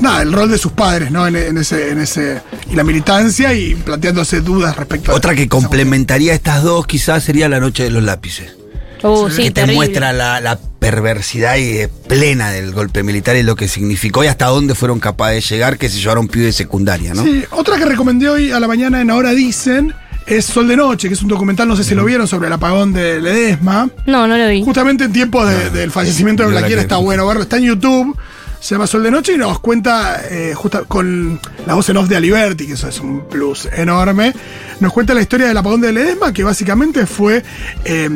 nada, 0.00 0.22
el 0.22 0.32
rol 0.32 0.50
de 0.50 0.58
sus 0.58 0.72
padres, 0.72 1.10
¿no? 1.10 1.26
En, 1.26 1.36
en 1.36 1.58
ese, 1.58 1.90
en 1.90 1.98
ese, 2.00 2.40
y 2.70 2.74
la 2.74 2.84
militancia 2.84 3.52
y 3.54 3.74
planteándose 3.74 4.40
dudas 4.40 4.76
respecto 4.76 5.12
a 5.12 5.14
Otra 5.14 5.34
que 5.34 5.48
complementaría 5.48 6.34
estas 6.34 6.62
dos 6.62 6.86
quizás 6.86 7.22
sería 7.24 7.48
La 7.48 7.60
Noche 7.60 7.84
de 7.84 7.90
los 7.90 8.02
Lápices. 8.02 8.54
Uh, 9.02 9.28
sí, 9.30 9.36
que 9.36 9.50
te 9.50 9.60
terrible. 9.60 9.76
muestra 9.76 10.12
la, 10.12 10.40
la 10.40 10.58
perversidad 10.78 11.56
y 11.58 11.86
plena 12.08 12.50
del 12.50 12.72
golpe 12.72 13.02
militar 13.02 13.36
y 13.36 13.42
lo 13.42 13.54
que 13.54 13.68
significó 13.68 14.24
y 14.24 14.26
hasta 14.26 14.46
dónde 14.46 14.74
fueron 14.74 15.00
capaces 15.00 15.48
de 15.48 15.54
llegar 15.54 15.76
que 15.78 15.88
se 15.88 15.98
llevaron 16.00 16.28
pibe 16.28 16.46
de 16.46 16.52
secundaria, 16.52 17.12
¿no? 17.12 17.22
Sí, 17.22 17.44
otra 17.50 17.76
que 17.76 17.84
recomendé 17.84 18.28
hoy 18.28 18.50
a 18.52 18.58
la 18.58 18.66
mañana 18.66 19.00
en 19.02 19.10
Ahora 19.10 19.32
Dicen 19.32 19.92
es 20.26 20.46
Sol 20.46 20.66
de 20.66 20.76
Noche, 20.76 21.08
que 21.08 21.14
es 21.14 21.22
un 21.22 21.28
documental, 21.28 21.68
no 21.68 21.76
sé 21.76 21.84
si 21.84 21.94
lo 21.94 22.04
vieron, 22.04 22.26
sobre 22.26 22.46
el 22.48 22.52
apagón 22.54 22.92
de 22.92 23.20
Ledesma. 23.20 23.88
No, 24.06 24.26
no 24.26 24.36
lo 24.36 24.48
vi. 24.48 24.64
Justamente 24.64 25.04
en 25.04 25.12
tiempos 25.12 25.48
de- 25.48 25.70
del 25.70 25.90
fallecimiento 25.92 26.42
de 26.42 26.48
Yo 26.48 26.54
la 26.54 26.60
Blaquiera 26.60 26.80
que- 26.82 26.86
está 26.86 26.96
bueno 26.96 27.26
verlo. 27.26 27.42
Está 27.42 27.58
en 27.58 27.64
YouTube, 27.64 28.16
se 28.60 28.74
llama 28.74 28.86
Sol 28.86 29.02
de 29.02 29.10
Noche 29.10 29.34
y 29.34 29.38
nos 29.38 29.58
cuenta, 29.60 30.22
eh, 30.30 30.52
justa- 30.54 30.82
con 30.84 31.38
la 31.66 31.74
voz 31.74 31.88
en 31.88 31.96
off 31.98 32.08
de 32.08 32.16
Aliberti, 32.16 32.66
que 32.66 32.72
eso 32.74 32.88
es 32.88 33.00
un 33.00 33.28
plus 33.28 33.66
enorme, 33.72 34.32
nos 34.80 34.92
cuenta 34.92 35.14
la 35.14 35.22
historia 35.22 35.46
del 35.46 35.56
apagón 35.56 35.80
de 35.80 35.92
Ledesma, 35.92 36.32
que 36.32 36.42
básicamente 36.44 37.06
fue 37.06 37.42
eh, 37.84 38.10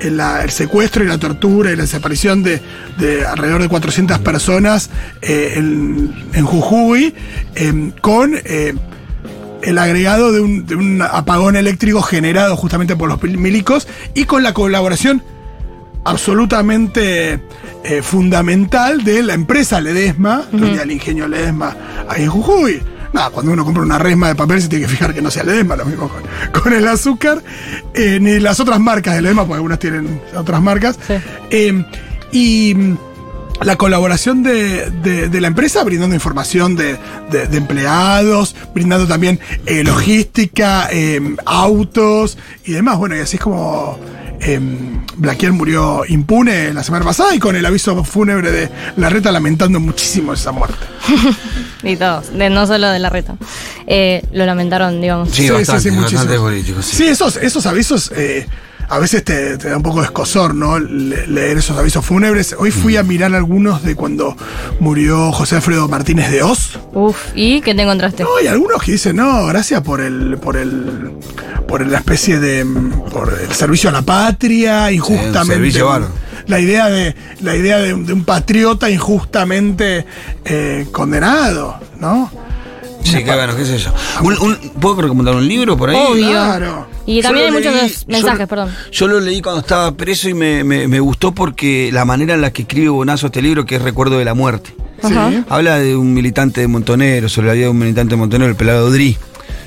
el, 0.00 0.50
secuestro 0.50 1.04
y 1.04 1.08
la 1.08 1.18
tortura 1.18 1.72
y 1.72 1.76
la 1.76 1.82
desaparición 1.82 2.42
de, 2.42 2.60
de 2.98 3.24
alrededor 3.26 3.62
de 3.62 3.68
400 3.68 4.18
personas 4.20 4.90
eh, 5.22 5.54
en, 5.56 6.44
Jujuy, 6.44 7.14
eh, 7.54 7.92
con... 8.00 8.34
eh, 8.44 8.74
el 9.62 9.76
agregado 9.76 10.32
de 10.32 10.40
un 10.40 11.02
apagón 11.02 11.54
eléctrico 11.54 12.00
generado 12.00 12.56
justamente 12.56 12.96
por 12.96 13.10
los 13.10 13.22
milicos 13.22 13.86
y 14.14 14.24
con 14.24 14.42
la 14.42 14.54
colaboración 14.54 15.22
absolutamente 16.04 17.40
eh, 17.84 18.02
fundamental 18.02 19.04
de 19.04 19.22
la 19.22 19.34
empresa 19.34 19.80
Ledesma, 19.80 20.44
dueña 20.52 20.80
del 20.80 20.92
ingenio 20.92 21.28
Ledesma 21.28 21.76
ahí 22.08 22.22
en 22.24 22.30
Jujuy. 22.30 22.82
Nada, 23.12 23.30
cuando 23.30 23.52
uno 23.52 23.64
compra 23.64 23.82
una 23.82 23.98
resma 23.98 24.28
de 24.28 24.36
papel 24.36 24.62
se 24.62 24.68
tiene 24.68 24.84
que 24.86 24.90
fijar 24.92 25.12
que 25.12 25.20
no 25.22 25.30
sea 25.32 25.42
Ledesma, 25.42 25.74
lo 25.76 25.84
mismo 25.84 26.08
con, 26.08 26.22
con 26.62 26.72
el 26.72 26.86
azúcar, 26.86 27.42
eh, 27.94 28.18
ni 28.20 28.38
las 28.38 28.60
otras 28.60 28.78
marcas 28.80 29.14
de 29.16 29.22
Ledesma, 29.22 29.42
porque 29.42 29.54
algunas 29.56 29.78
tienen 29.78 30.20
otras 30.36 30.62
marcas. 30.62 30.98
Sí. 31.06 31.14
Eh, 31.50 31.84
y 32.32 32.74
mm, 32.76 32.96
la 33.62 33.76
colaboración 33.76 34.42
de, 34.44 34.90
de- 35.02 35.28
de 35.28 35.40
la 35.40 35.48
empresa 35.48 35.82
brindando 35.84 36.14
información 36.14 36.76
de, 36.76 36.96
de- 37.30 37.46
de 37.48 37.56
empleados, 37.56 38.54
brindando 38.74 39.06
también 39.08 39.40
eh, 39.66 39.82
logística, 39.82 40.88
eh, 40.92 41.20
autos 41.44 42.38
y 42.64 42.72
demás. 42.72 42.96
Bueno, 42.96 43.16
y 43.16 43.18
así 43.18 43.36
es 43.36 43.42
como 43.42 43.98
eh, 44.40 44.60
Blaquier 45.16 45.52
murió 45.52 46.02
impune 46.08 46.72
la 46.72 46.82
semana 46.82 47.04
pasada 47.04 47.34
y 47.34 47.38
con 47.38 47.56
el 47.56 47.64
aviso 47.66 48.02
fúnebre 48.04 48.50
de 48.50 48.68
la 48.96 49.08
reta 49.10 49.30
lamentando 49.32 49.80
muchísimo 49.80 50.32
esa 50.34 50.52
muerte. 50.52 50.76
Y 51.82 51.96
todos, 51.96 52.36
de, 52.36 52.50
no 52.50 52.66
solo 52.66 52.88
de 52.90 52.98
la 52.98 53.08
reta. 53.08 53.36
Eh, 53.86 54.22
lo 54.32 54.44
lamentaron, 54.44 55.00
digamos. 55.00 55.30
Sí, 55.30 55.36
Sí, 55.36 55.42
sí, 55.44 55.50
bastante, 55.50 55.82
sí, 55.82 55.90
muchísimo. 55.92 56.18
bastante 56.20 56.38
político, 56.38 56.82
sí. 56.82 56.96
Sí, 56.96 57.06
esos, 57.08 57.36
esos 57.36 57.64
avisos 57.64 58.12
eh, 58.14 58.46
a 58.90 58.98
veces 58.98 59.24
te, 59.24 59.56
te 59.56 59.68
da 59.70 59.76
un 59.76 59.82
poco 59.82 60.00
de 60.00 60.06
escosor, 60.06 60.54
¿no? 60.54 60.78
Le- 60.78 61.26
leer 61.28 61.58
esos 61.58 61.78
avisos 61.78 62.04
fúnebres. 62.04 62.54
Hoy 62.58 62.70
fui 62.72 62.96
a 62.96 63.02
mirar 63.04 63.34
algunos 63.34 63.82
de 63.84 63.94
cuando 63.94 64.36
murió 64.80 65.30
José 65.32 65.56
Alfredo 65.56 65.86
Martínez 65.88 66.30
de 66.30 66.42
Oz. 66.42 66.78
Uf, 66.92 67.16
¿y 67.34 67.60
qué 67.60 67.74
te 67.74 67.82
encontraste? 67.82 68.24
No, 68.24 68.36
hay 68.38 68.48
algunos 68.48 68.82
que 68.82 68.92
dicen, 68.92 69.16
no, 69.16 69.46
gracias 69.46 69.80
por 69.82 70.00
el, 70.00 70.38
por 70.38 70.56
el, 70.56 71.12
por 71.68 71.86
la 71.86 71.98
especie 71.98 72.38
de, 72.40 72.64
mm, 72.64 73.02
por 73.12 73.32
el 73.40 73.52
servicio 73.52 73.90
a 73.90 73.92
la 73.92 74.02
patria, 74.02 74.90
injustamente. 74.90 75.54
servicio 75.54 75.86
bárbaro. 75.86 76.12
la 76.48 76.58
idea 76.58 76.88
de, 76.88 77.14
la 77.42 77.54
idea 77.54 77.78
de, 77.78 77.94
un- 77.94 78.04
de 78.06 78.12
un 78.12 78.24
patriota 78.24 78.90
injustamente 78.90 80.04
eh, 80.44 80.86
condenado, 80.90 81.76
¿no? 82.00 82.28
Sí, 83.04 83.24
qué 83.24 83.32
bueno, 83.34 83.56
qué 83.56 83.64
sé 83.64 83.78
yo. 83.78 83.94
Un- 84.22 84.36
un- 84.40 84.56
¿Puedo 84.80 85.00
recomendar 85.02 85.34
un 85.34 85.46
libro 85.46 85.76
por 85.76 85.90
ahí? 85.90 85.96
Obvio. 85.96 86.28
Claro. 86.30 86.86
Y 87.18 87.22
también 87.22 87.46
hay 87.46 87.52
muchos 87.52 87.74
leí- 87.74 88.04
mensajes, 88.06 88.40
yo- 88.40 88.46
perdón. 88.48 88.70
Yo 88.92 89.08
lo 89.08 89.20
leí 89.20 89.40
cuando 89.42 89.60
estaba 89.60 89.92
preso 89.92 90.28
y 90.28 90.34
me, 90.34 90.64
me- 90.64 90.86
me 90.88 91.00
gustó 91.00 91.32
porque 91.32 91.90
la 91.92 92.04
manera 92.04 92.34
en 92.34 92.40
la 92.40 92.52
que 92.52 92.62
escribe 92.62 92.88
Bonazo 92.88 93.26
este 93.26 93.42
libro, 93.42 93.64
que 93.66 93.76
es 93.76 93.82
Recuerdo 93.82 94.18
de 94.18 94.24
la 94.24 94.34
Muerte. 94.34 94.74
Sí. 95.02 95.14
Habla 95.48 95.78
de 95.78 95.96
un 95.96 96.12
militante 96.12 96.60
de 96.60 96.66
Montonero, 96.68 97.28
sobre 97.28 97.48
la 97.48 97.52
vida 97.54 97.64
de 97.64 97.70
un 97.70 97.78
militante 97.78 98.10
de 98.10 98.16
Montonero, 98.16 98.50
el 98.50 98.56
pelado 98.56 98.86
Odrí. 98.86 99.16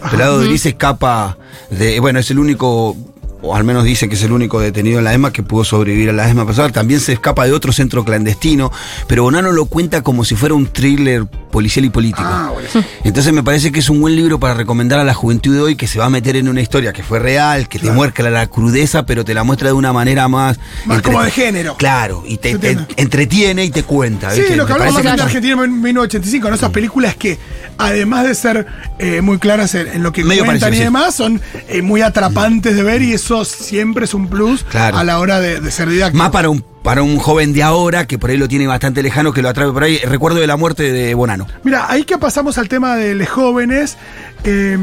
El 0.04 0.10
pelado 0.12 0.38
Odrí 0.40 0.58
se 0.58 0.70
escapa 0.70 1.38
de. 1.72 2.00
Bueno, 2.00 2.20
es 2.20 2.30
el 2.30 2.38
único, 2.40 2.96
o 3.44 3.56
al 3.56 3.64
menos 3.64 3.84
dice 3.84 4.08
que 4.10 4.16
es 4.16 4.24
el 4.24 4.32
único 4.32 4.60
detenido 4.60 5.00
en 5.00 5.06
la 5.06 5.14
ESMA 5.14 5.32
que 5.32 5.44
pudo 5.44 5.64
sobrevivir 5.64 6.10
a 6.10 6.14
la 6.14 6.28
ESMA 6.28 6.46
pasada. 6.48 6.70
También 6.70 7.00
se 7.00 7.14
escapa 7.14 7.46
de 7.46 7.52
otro 7.52 7.72
centro 7.74 8.04
clandestino, 8.06 8.72
pero 9.08 9.24
Bonano 9.24 9.52
lo 9.52 9.66
cuenta 9.66 10.02
como 10.02 10.24
si 10.26 10.36
fuera 10.36 10.56
un 10.56 10.68
thriller 10.68 11.26
policial 11.28 11.86
y 11.86 11.90
político. 11.90 12.24
Ah, 12.26 12.50
bueno. 12.54 12.68
Entonces 13.04 13.32
me 13.34 13.44
parece 13.44 13.72
que 13.72 13.80
es 13.82 13.90
un 13.90 14.02
buen 14.02 14.16
libro 14.16 14.40
para 14.40 14.54
recomendar 14.56 15.00
a 15.00 15.04
la 15.04 15.14
juventud 15.14 15.54
de 15.54 15.62
hoy 15.62 15.76
que 15.76 15.86
se 15.88 16.00
va 16.00 16.06
a 16.06 16.10
meter 16.10 16.36
en 16.36 16.48
una 16.48 16.62
historia 16.62 16.94
que 16.94 17.04
fue 17.04 17.20
real, 17.20 17.68
que 17.68 17.78
te 17.80 17.92
muestra 17.92 18.30
la 18.32 18.48
crudeza, 18.48 19.06
pero 19.06 19.24
te 19.26 19.34
la 19.34 19.44
muestra 19.44 19.68
de 19.68 19.74
una 19.74 19.94
manera 19.94 20.28
más... 20.28 20.58
Más 20.86 20.98
entre- 20.98 21.12
como 21.12 21.24
de 21.24 21.32
género. 21.32 21.76
Claro, 21.78 22.24
y 22.28 22.38
te, 22.38 22.52
entretiene 22.98 23.66
y 23.66 23.70
te 23.72 23.84
cuenta. 23.84 24.32
Sí, 24.32 24.40
¿viste? 24.40 24.56
lo 24.56 24.66
que 24.66 24.74
hablamos 24.74 24.96
de 24.98 25.02
que- 25.04 25.22
Argentina 25.22 25.54
en 25.64 25.82
1985, 25.82 26.50
¿no? 26.50 26.56
Esas 26.56 26.72
películas 26.72 27.16
que, 27.16 27.38
además 27.78 28.26
de 28.26 28.36
ser 28.36 28.66
eh, 29.00 29.22
muy 29.22 29.38
claras 29.38 29.76
en, 29.76 29.88
en 29.88 30.02
lo 30.04 30.12
que 30.12 30.24
Medio 30.24 30.46
cuentan 30.46 30.70
parecido, 30.70 30.76
y 30.76 30.78
sí. 30.78 30.84
demás, 30.86 31.16
son 31.16 31.42
eh, 31.68 31.82
muy 31.82 32.02
atrapantes 32.02 32.76
de 32.76 32.84
ver 32.84 33.02
y 33.02 33.14
eso 33.14 33.33
siempre 33.43 34.06
es 34.06 34.13
un 34.13 34.28
plus 34.28 34.63
Claro. 34.63 34.98
a 34.98 35.04
la 35.04 35.19
hora 35.19 35.39
de, 35.39 35.60
de 35.60 35.72
ser 35.72 35.89
didáctico. 35.89 36.17
Más 36.24 36.32
para 36.32 36.50
un, 36.50 36.63
para 36.84 37.02
un 37.04 37.17
joven 37.17 37.54
de 37.54 37.63
ahora, 37.63 38.06
que 38.08 38.17
por 38.19 38.30
ahí 38.30 38.38
lo 38.38 38.48
tiene 38.48 38.67
bastante 38.67 39.02
lejano, 39.04 39.34
que 39.34 39.41
lo 39.41 39.50
atrae 39.50 39.72
por 39.72 39.84
ahí. 39.84 39.98
Recuerdo 40.00 40.39
de 40.39 40.48
la 40.48 40.58
muerte 40.58 40.91
de 40.91 41.13
Bonano. 41.13 41.48
Mira, 41.63 41.86
ahí 41.89 42.04
que 42.04 42.17
pasamos 42.17 42.58
al 42.58 42.69
tema 42.69 42.96
de 42.96 43.15
los 43.15 43.28
jóvenes, 43.30 43.98
eh, 44.43 44.78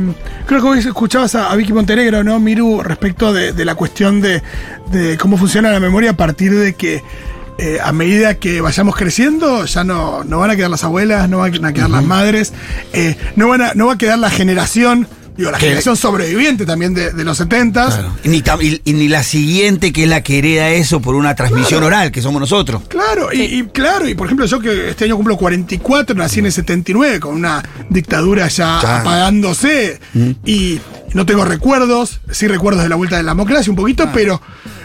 creo 0.46 0.60
que 0.62 0.66
hoy 0.68 0.78
escuchabas 0.80 1.34
a, 1.34 1.50
a 1.50 1.56
Vicky 1.56 1.72
Montenegro, 1.72 2.24
¿no, 2.24 2.38
Miru, 2.40 2.82
respecto 2.82 3.32
de, 3.32 3.52
de 3.52 3.64
la 3.64 3.74
cuestión 3.74 4.20
de, 4.20 4.42
de 4.90 5.16
cómo 5.18 5.36
funciona 5.36 5.70
la 5.70 5.80
memoria 5.80 6.10
a 6.10 6.16
partir 6.16 6.54
de 6.54 6.74
que 6.74 7.02
eh, 7.58 7.78
a 7.84 7.92
medida 7.92 8.36
que 8.36 8.62
vayamos 8.62 8.96
creciendo, 8.96 9.66
ya 9.66 9.84
no, 9.84 10.24
no 10.24 10.38
van 10.38 10.50
a 10.50 10.56
quedar 10.56 10.70
las 10.70 10.82
abuelas, 10.82 11.28
no 11.28 11.38
van 11.38 11.62
a 11.62 11.72
quedar 11.74 11.90
las 11.90 12.02
madres, 12.04 12.54
eh, 12.94 13.16
no, 13.36 13.48
van 13.48 13.60
a, 13.60 13.74
no 13.74 13.86
va 13.88 13.92
a 13.94 13.98
quedar 13.98 14.18
la 14.18 14.30
generación, 14.30 15.06
digo, 15.40 15.50
la 15.50 15.58
Que- 15.58 15.66
generación 15.66 15.96
sobreviviente 15.96 16.64
también 16.66 16.94
de, 16.94 17.12
de 17.12 17.24
los 17.24 17.36
70 17.36 17.86
Claro. 17.86 18.12
Y, 18.24 18.28
ni, 18.28 18.42
tam- 18.42 18.62
y- 18.62 18.80
y 18.84 18.92
ni 18.92 19.08
la 19.08 19.22
siguiente 19.22 19.92
que 19.92 20.04
es 20.04 20.08
la 20.08 20.22
que 20.22 20.38
hereda 20.38 20.70
eso 20.70 21.00
por 21.00 21.14
una 21.14 21.34
transmisión 21.34 21.82
oral, 21.82 22.10
que 22.12 22.22
somos 22.22 22.40
nosotros. 22.40 22.82
Claro, 22.88 23.32
y, 23.32 23.42
y 23.42 23.62
claro, 23.64 24.08
y 24.08 24.14
por 24.14 24.26
ejemplo, 24.26 24.46
yo 24.46 24.60
que 24.60 24.90
este 24.90 25.04
año 25.06 25.16
cumplo 25.16 25.36
44, 25.36 26.14
nací 26.16 26.38
en 26.40 26.46
el 26.46 26.52
79, 26.52 27.20
con 27.20 27.34
una 27.34 27.62
dictadura 27.88 28.48
ya 28.48 28.78
Claro. 28.80 29.00
apagándose, 29.00 29.98
y 30.44 30.78
no 31.14 31.26
tengo 31.26 31.44
recuerdos, 31.44 32.20
sí 32.30 32.46
recuerdos 32.46 32.82
de 32.82 32.88
la 32.88 32.96
vuelta 32.96 33.16
de 33.16 33.22
la 33.22 33.32
democracia 33.32 33.70
un 33.70 33.76
poquito, 33.76 34.08
pero, 34.14 34.40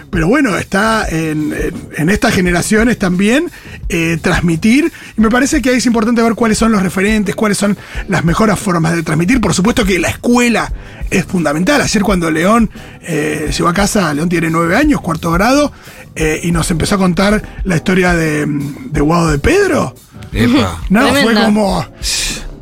pero 0.09 0.27
bueno, 0.27 0.57
está 0.57 1.07
en, 1.09 1.53
en- 1.53 1.73
en 1.97 2.09
estas 2.09 2.33
generaciones 2.33 2.97
también 2.97 3.49
eh, 3.89 4.17
transmitir, 4.21 4.91
y 5.17 5.21
me 5.21 5.29
parece 5.29 5.61
que 5.61 5.69
ahí 5.71 5.77
es 5.77 5.85
importante 5.85 6.21
ver 6.21 6.33
cuáles 6.35 6.57
son 6.57 6.71
los 6.71 6.81
referentes, 6.81 7.35
cuáles 7.35 7.57
son 7.57 7.77
las 8.07 8.23
mejores 8.23 8.57
formas 8.59 8.95
de 8.95 9.03
transmitir. 9.03 9.41
Por 9.41 9.53
supuesto 9.53 9.83
que 9.85 9.99
la 9.99 10.09
escuela 10.09 10.71
es 11.09 11.25
fundamental. 11.25 11.81
Ayer 11.81 12.01
cuando 12.01 12.31
León 12.31 12.69
eh, 13.01 13.51
llegó 13.55 13.69
a 13.69 13.73
casa, 13.73 14.13
León 14.13 14.29
tiene 14.29 14.49
nueve 14.49 14.75
años, 14.75 15.01
cuarto 15.01 15.31
grado, 15.31 15.71
eh, 16.15 16.39
y 16.43 16.51
nos 16.51 16.71
empezó 16.71 16.95
a 16.95 16.97
contar 16.97 17.61
la 17.63 17.75
historia 17.75 18.13
de, 18.13 18.45
de 18.47 19.01
Guado 19.01 19.29
de 19.31 19.39
Pedro. 19.39 19.95
Epa. 20.31 20.81
No, 20.89 21.01
fue 21.23 21.33
como. 21.45 21.85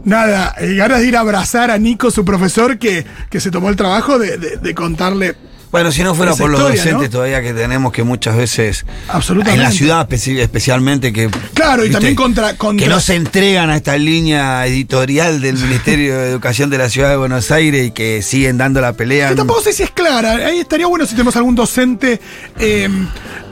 Nada, 0.06 0.54
y 0.62 0.76
ganas 0.76 1.00
de 1.00 1.08
ir 1.08 1.16
a 1.16 1.22
abrazar 1.22 1.72
a 1.72 1.78
Nico, 1.78 2.12
su 2.12 2.26
profesor, 2.26 2.78
que, 2.78 3.06
que 3.30 3.40
se 3.40 3.52
tomó 3.52 3.70
el 3.70 3.78
trabajo 3.78 4.20
de, 4.20 4.38
de- 4.38 4.58
de 4.58 4.76
contarle. 4.76 5.36
Bueno, 5.74 5.92
si 5.92 6.04
no 6.04 6.14
fuera 6.14 6.36
por 6.36 6.52
los 6.52 6.60
historia, 6.62 6.84
docentes 6.84 7.10
¿no? 7.10 7.12
todavía 7.18 7.42
que 7.42 7.52
tenemos 7.52 7.92
que 7.92 8.04
muchas 8.04 8.38
veces 8.38 8.86
Absolutamente. 9.10 9.58
en 9.60 9.64
la 9.64 9.72
ciudad 9.72 10.08
especi- 10.08 10.38
especialmente 10.40 11.12
que 11.12 11.32
Claro, 11.56 11.84
y 11.84 11.90
también 11.90 12.14
contra- 12.14 12.56
contra- 12.56 12.86
que 12.86 12.90
no 12.94 13.00
se 13.00 13.16
entregan 13.16 13.72
a 13.72 13.76
esta 13.76 13.98
línea 13.98 14.66
editorial 14.68 15.42
del 15.42 15.58
Ministerio 15.58 16.16
de 16.20 16.30
Educación 16.30 16.70
de 16.70 16.78
la 16.78 16.90
Ciudad 16.90 17.10
de 17.10 17.18
Buenos 17.18 17.50
Aires 17.50 17.88
y 17.88 17.92
que 17.92 18.22
siguen 18.22 18.60
dando 18.60 18.82
la 18.82 18.94
pelea. 18.94 19.30
Que 19.30 19.36
tampoco 19.36 19.62
sé 19.62 19.74
si 19.74 19.82
es 19.82 19.90
clara. 19.90 20.34
Ahí 20.48 20.60
estaría 20.60 20.86
bueno 20.86 21.08
si 21.08 21.14
tenemos 21.16 21.36
algún 21.38 21.56
docente 21.56 22.22
eh, 22.60 22.88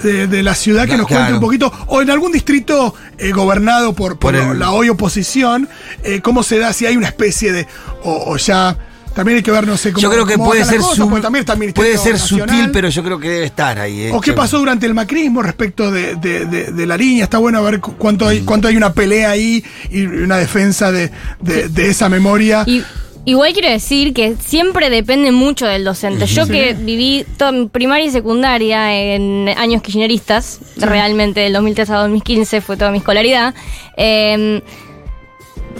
de, 0.03 0.27
de 0.27 0.43
la 0.43 0.53
ciudad 0.53 0.87
que 0.87 0.97
nos 0.97 1.07
cuente 1.07 1.33
un 1.33 1.39
poquito, 1.39 1.73
o 1.87 2.03
en 2.03 2.11
algún 2.11 2.31
distrito 2.31 2.93
eh, 3.17 3.31
gobernado 3.31 3.93
por, 3.93 4.19
por 4.19 4.33
Por 4.33 4.35
el- 4.35 4.59
la 4.59 4.69
hoy 4.69 4.89
oposición, 4.89 5.67
eh, 6.03 6.21
cómo 6.21 6.43
se 6.43 6.59
da, 6.59 6.71
si 6.71 6.85
hay 6.85 6.95
una 6.97 7.07
especie 7.07 7.51
de. 7.51 7.65
O, 8.03 8.31
o 8.31 8.37
ya. 8.37 8.77
También 9.13 9.37
hay 9.37 9.43
que 9.43 9.51
ver, 9.51 9.67
no 9.67 9.75
sé 9.77 9.91
cómo. 9.91 10.01
yo 10.01 10.09
creo 10.09 10.25
que 10.25 10.33
cómo 10.35 10.45
puede 10.45 10.63
ser, 10.63 10.79
porque 10.79 11.21
también 11.21 11.41
está 11.41 11.53
el 11.53 11.59
Ministerio 11.59 11.91
puede 11.91 12.01
ser 12.03 12.13
Nacional. 12.13 12.49
sutil, 12.49 12.71
pero 12.71 12.89
yo 12.89 13.03
creo 13.03 13.19
que 13.19 13.29
debe 13.29 13.45
estar 13.45 13.77
ahí. 13.79 14.03
eh. 14.03 14.11
¿O 14.13 14.21
qué 14.21 14.31
Yo- 14.31 14.35
pasó 14.35 14.57
durante 14.59 14.85
el 14.85 14.93
macrismo 14.93 15.41
respecto 15.41 15.91
de, 15.91 16.15
de- 16.15 16.45
de- 16.45 16.71
de 16.71 16.85
la 16.85 16.95
línea? 16.97 17.25
Está 17.25 17.37
bueno 17.37 17.61
ver 17.63 17.79
cu- 17.81 17.95
cuánto 17.97 18.25
Mm. 18.25 18.27
hay, 18.29 18.39
cuánto 18.41 18.67
hay 18.69 18.77
una 18.77 18.93
pelea 18.93 19.31
ahí 19.31 19.63
y 19.89 20.05
una 20.05 20.37
defensa 20.37 20.91
de, 20.91 21.11
de- 21.41 21.67
de 21.67 21.89
esa 21.89 22.07
memoria. 22.07 22.63
Y, 22.65 22.83
igual 23.25 23.51
quiero 23.53 23.69
decir 23.69 24.13
que 24.13 24.35
siempre 24.39 24.89
depende 24.89 25.31
mucho 25.31 25.65
del 25.67 25.83
docente. 25.83 26.25
Yo 26.25 26.47
que 26.47 26.73
viví 26.73 27.25
toda 27.37 27.51
mi 27.51 27.67
primaria 27.67 28.05
y 28.07 28.11
secundaria 28.11 28.95
en 28.95 29.49
años 29.57 29.81
kirchneristas, 29.81 30.59
realmente 30.77 31.41
del 31.41 31.51
2003 31.53 31.89
a 31.89 31.97
2015 31.97 32.61
fue 32.61 32.77
toda 32.77 32.91
mi 32.91 32.99
escolaridad. 32.99 33.53
eh, 33.97 34.61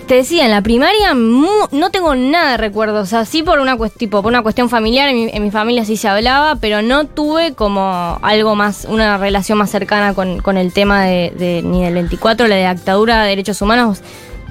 te 0.08 0.15
decía, 0.15 0.45
en 0.45 0.51
la 0.51 0.62
primaria 0.62 1.13
mu- 1.13 1.67
no 1.71 1.89
tengo 1.91 2.15
nada 2.15 2.51
de 2.51 2.58
recuerdos. 2.58 3.04
O 3.04 3.06
sea, 3.10 3.25
sí 3.25 3.43
por 3.43 3.60
una, 3.60 3.77
tipo, 3.97 4.21
por 4.21 4.30
una 4.32 4.41
cuestión 4.41 4.69
familiar, 4.69 5.10
en 5.10 5.15
mi, 5.15 5.30
en 5.34 5.43
mi 5.43 5.51
familia 5.51 5.86
sí 5.86 5.95
se 5.97 6.08
hablaba, 6.08 6.56
pero 6.56 6.82
no 6.82 7.06
tuve 7.06 7.54
como 7.54 8.17
algo 8.21 8.56
más, 8.56 8.86
una 8.89 9.17
relación 9.17 9.58
más 9.58 9.69
cercana 9.69 10.13
con, 10.13 10.39
con 10.41 10.58
el 10.58 10.73
tema 10.73 11.04
de, 11.06 11.32
de- 11.38 11.62
ni 11.63 11.84
del 11.84 11.93
24, 11.93 12.47
la 12.47 12.56
de 12.56 12.73
dictadura 12.73 13.23
de 13.23 13.30
derechos 13.30 13.62
humanos. 13.62 14.01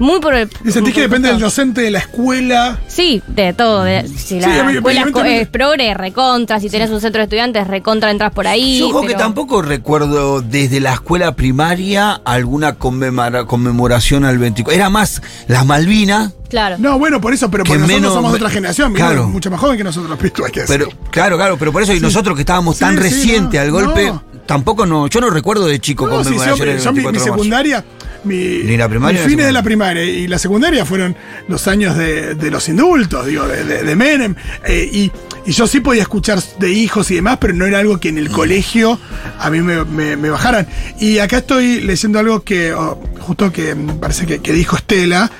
Muy 0.01 0.19
por 0.19 0.33
el. 0.33 0.49
¿Y 0.65 0.71
sentís 0.71 0.95
que 0.95 1.01
depende 1.01 1.27
del 1.29 1.39
docente 1.39 1.81
de 1.81 1.91
la 1.91 1.99
escuela? 1.99 2.79
Sí, 2.87 3.21
de 3.27 3.53
todo. 3.53 3.83
de- 3.83 4.07
si 4.07 4.39
la 4.39 4.47
Sí, 4.47 4.75
escuela 4.77 5.05
es 5.27 5.47
progre, 5.47 5.93
recontra. 5.93 6.59
Si 6.59 6.69
tenés 6.69 6.89
un 6.89 6.99
centro 6.99 7.19
de 7.19 7.25
estudiantes, 7.25 7.67
recontra 7.67 8.09
entras 8.09 8.31
por 8.33 8.47
ahí. 8.47 8.79
Yo 8.79 8.89
creo 8.89 9.03
que 9.03 9.13
tampoco 9.13 9.61
recuerdo 9.61 10.41
desde 10.41 10.79
la 10.79 10.93
escuela 10.93 11.35
primaria 11.35 12.13
alguna 12.25 12.79
conmemora- 12.79 13.45
conmemoración 13.45 14.25
al 14.25 14.39
24. 14.39 14.75
Era 14.75 14.89
más 14.89 15.21
las 15.47 15.65
Malvinas, 15.65 16.33
Claro. 16.49 16.75
No, 16.79 16.99
bueno, 16.99 17.21
por 17.21 17.33
eso, 17.33 17.49
pero 17.49 17.63
Que 17.63 17.69
porque 17.69 17.79
nosotros 17.83 18.01
menos- 18.01 18.13
somos 18.13 18.31
de 18.33 18.35
otra 18.35 18.49
generación, 18.49 18.93
Claro. 18.93 19.25
mucho 19.29 19.49
más 19.49 19.57
joven 19.61 19.77
que 19.77 19.85
nosotros, 19.85 20.11
hay 20.45 20.51
que 20.51 20.59
decir. 20.61 20.65
pero 20.67 20.89
claro, 21.09 21.37
claro, 21.37 21.55
pero 21.57 21.71
por 21.71 21.81
eso, 21.81 21.93
y 21.93 22.01
nosotros 22.01 22.35
que 22.35 22.41
estábamos 22.41 22.75
Sí, 22.75 22.81
tan 22.81 22.95
sí, 22.97 23.03
reciente 23.03 23.55
no, 23.55 23.63
al 23.63 23.71
golpe, 23.71 24.07
no. 24.07 24.21
tampoco 24.45 24.85
no, 24.85 25.07
yo 25.07 25.21
no 25.21 25.29
recuerdo 25.29 25.65
de 25.67 25.79
chico 25.79 26.07
No, 26.07 26.17
sí, 26.25 26.31
conmemoraciones 26.31 26.83
yo, 26.83 26.89
yo 26.89 26.91
mi, 26.91 27.03
24 27.03 27.11
mi 27.33 27.37
secundaria, 27.37 27.85
mi, 28.23 28.59
Ni 28.63 28.77
la 28.77 28.87
primaria 28.89 29.19
mis 29.19 29.21
ni 29.21 29.23
la 29.25 29.29
fines 29.29 29.45
de 29.47 29.51
la 29.51 29.63
primaria 29.63 30.03
y 30.03 30.27
la 30.27 30.37
secundaria 30.39 30.85
fueron 30.85 31.15
los 31.47 31.67
años 31.67 31.97
de, 31.97 32.35
de 32.35 32.51
los 32.51 32.67
indultos, 32.69 33.25
digo, 33.25 33.47
de, 33.47 33.63
de- 33.63 33.83
de 33.83 33.95
Menem. 33.95 34.35
eh, 34.65 34.89
y, 34.91 35.11
y 35.43 35.51
yo 35.53 35.65
sí 35.65 35.79
podía 35.79 36.03
escuchar 36.03 36.39
de 36.59 36.71
hijos 36.71 37.09
y 37.09 37.15
demás, 37.15 37.37
pero 37.41 37.53
no 37.55 37.65
era 37.65 37.79
algo 37.79 37.99
que 37.99 38.11
Mm. 38.11 38.17
en 38.17 38.23
el 38.25 38.29
colegio 38.31 38.99
a 39.39 39.49
mí 39.49 39.61
me, 39.61 39.83
me- 39.85 40.15
me 40.15 40.29
bajaran. 40.29 40.67
Y 40.99 41.17
acá 41.19 41.37
estoy 41.39 41.81
leyendo 41.81 42.19
algo 42.19 42.43
que, 42.43 42.73
oh, 42.73 43.01
justo 43.19 43.51
que 43.51 43.73
me 43.73 43.93
parece 43.93 44.25
que, 44.27 44.39
que 44.39 44.53
dijo 44.53 44.75
Estela, 44.75 45.31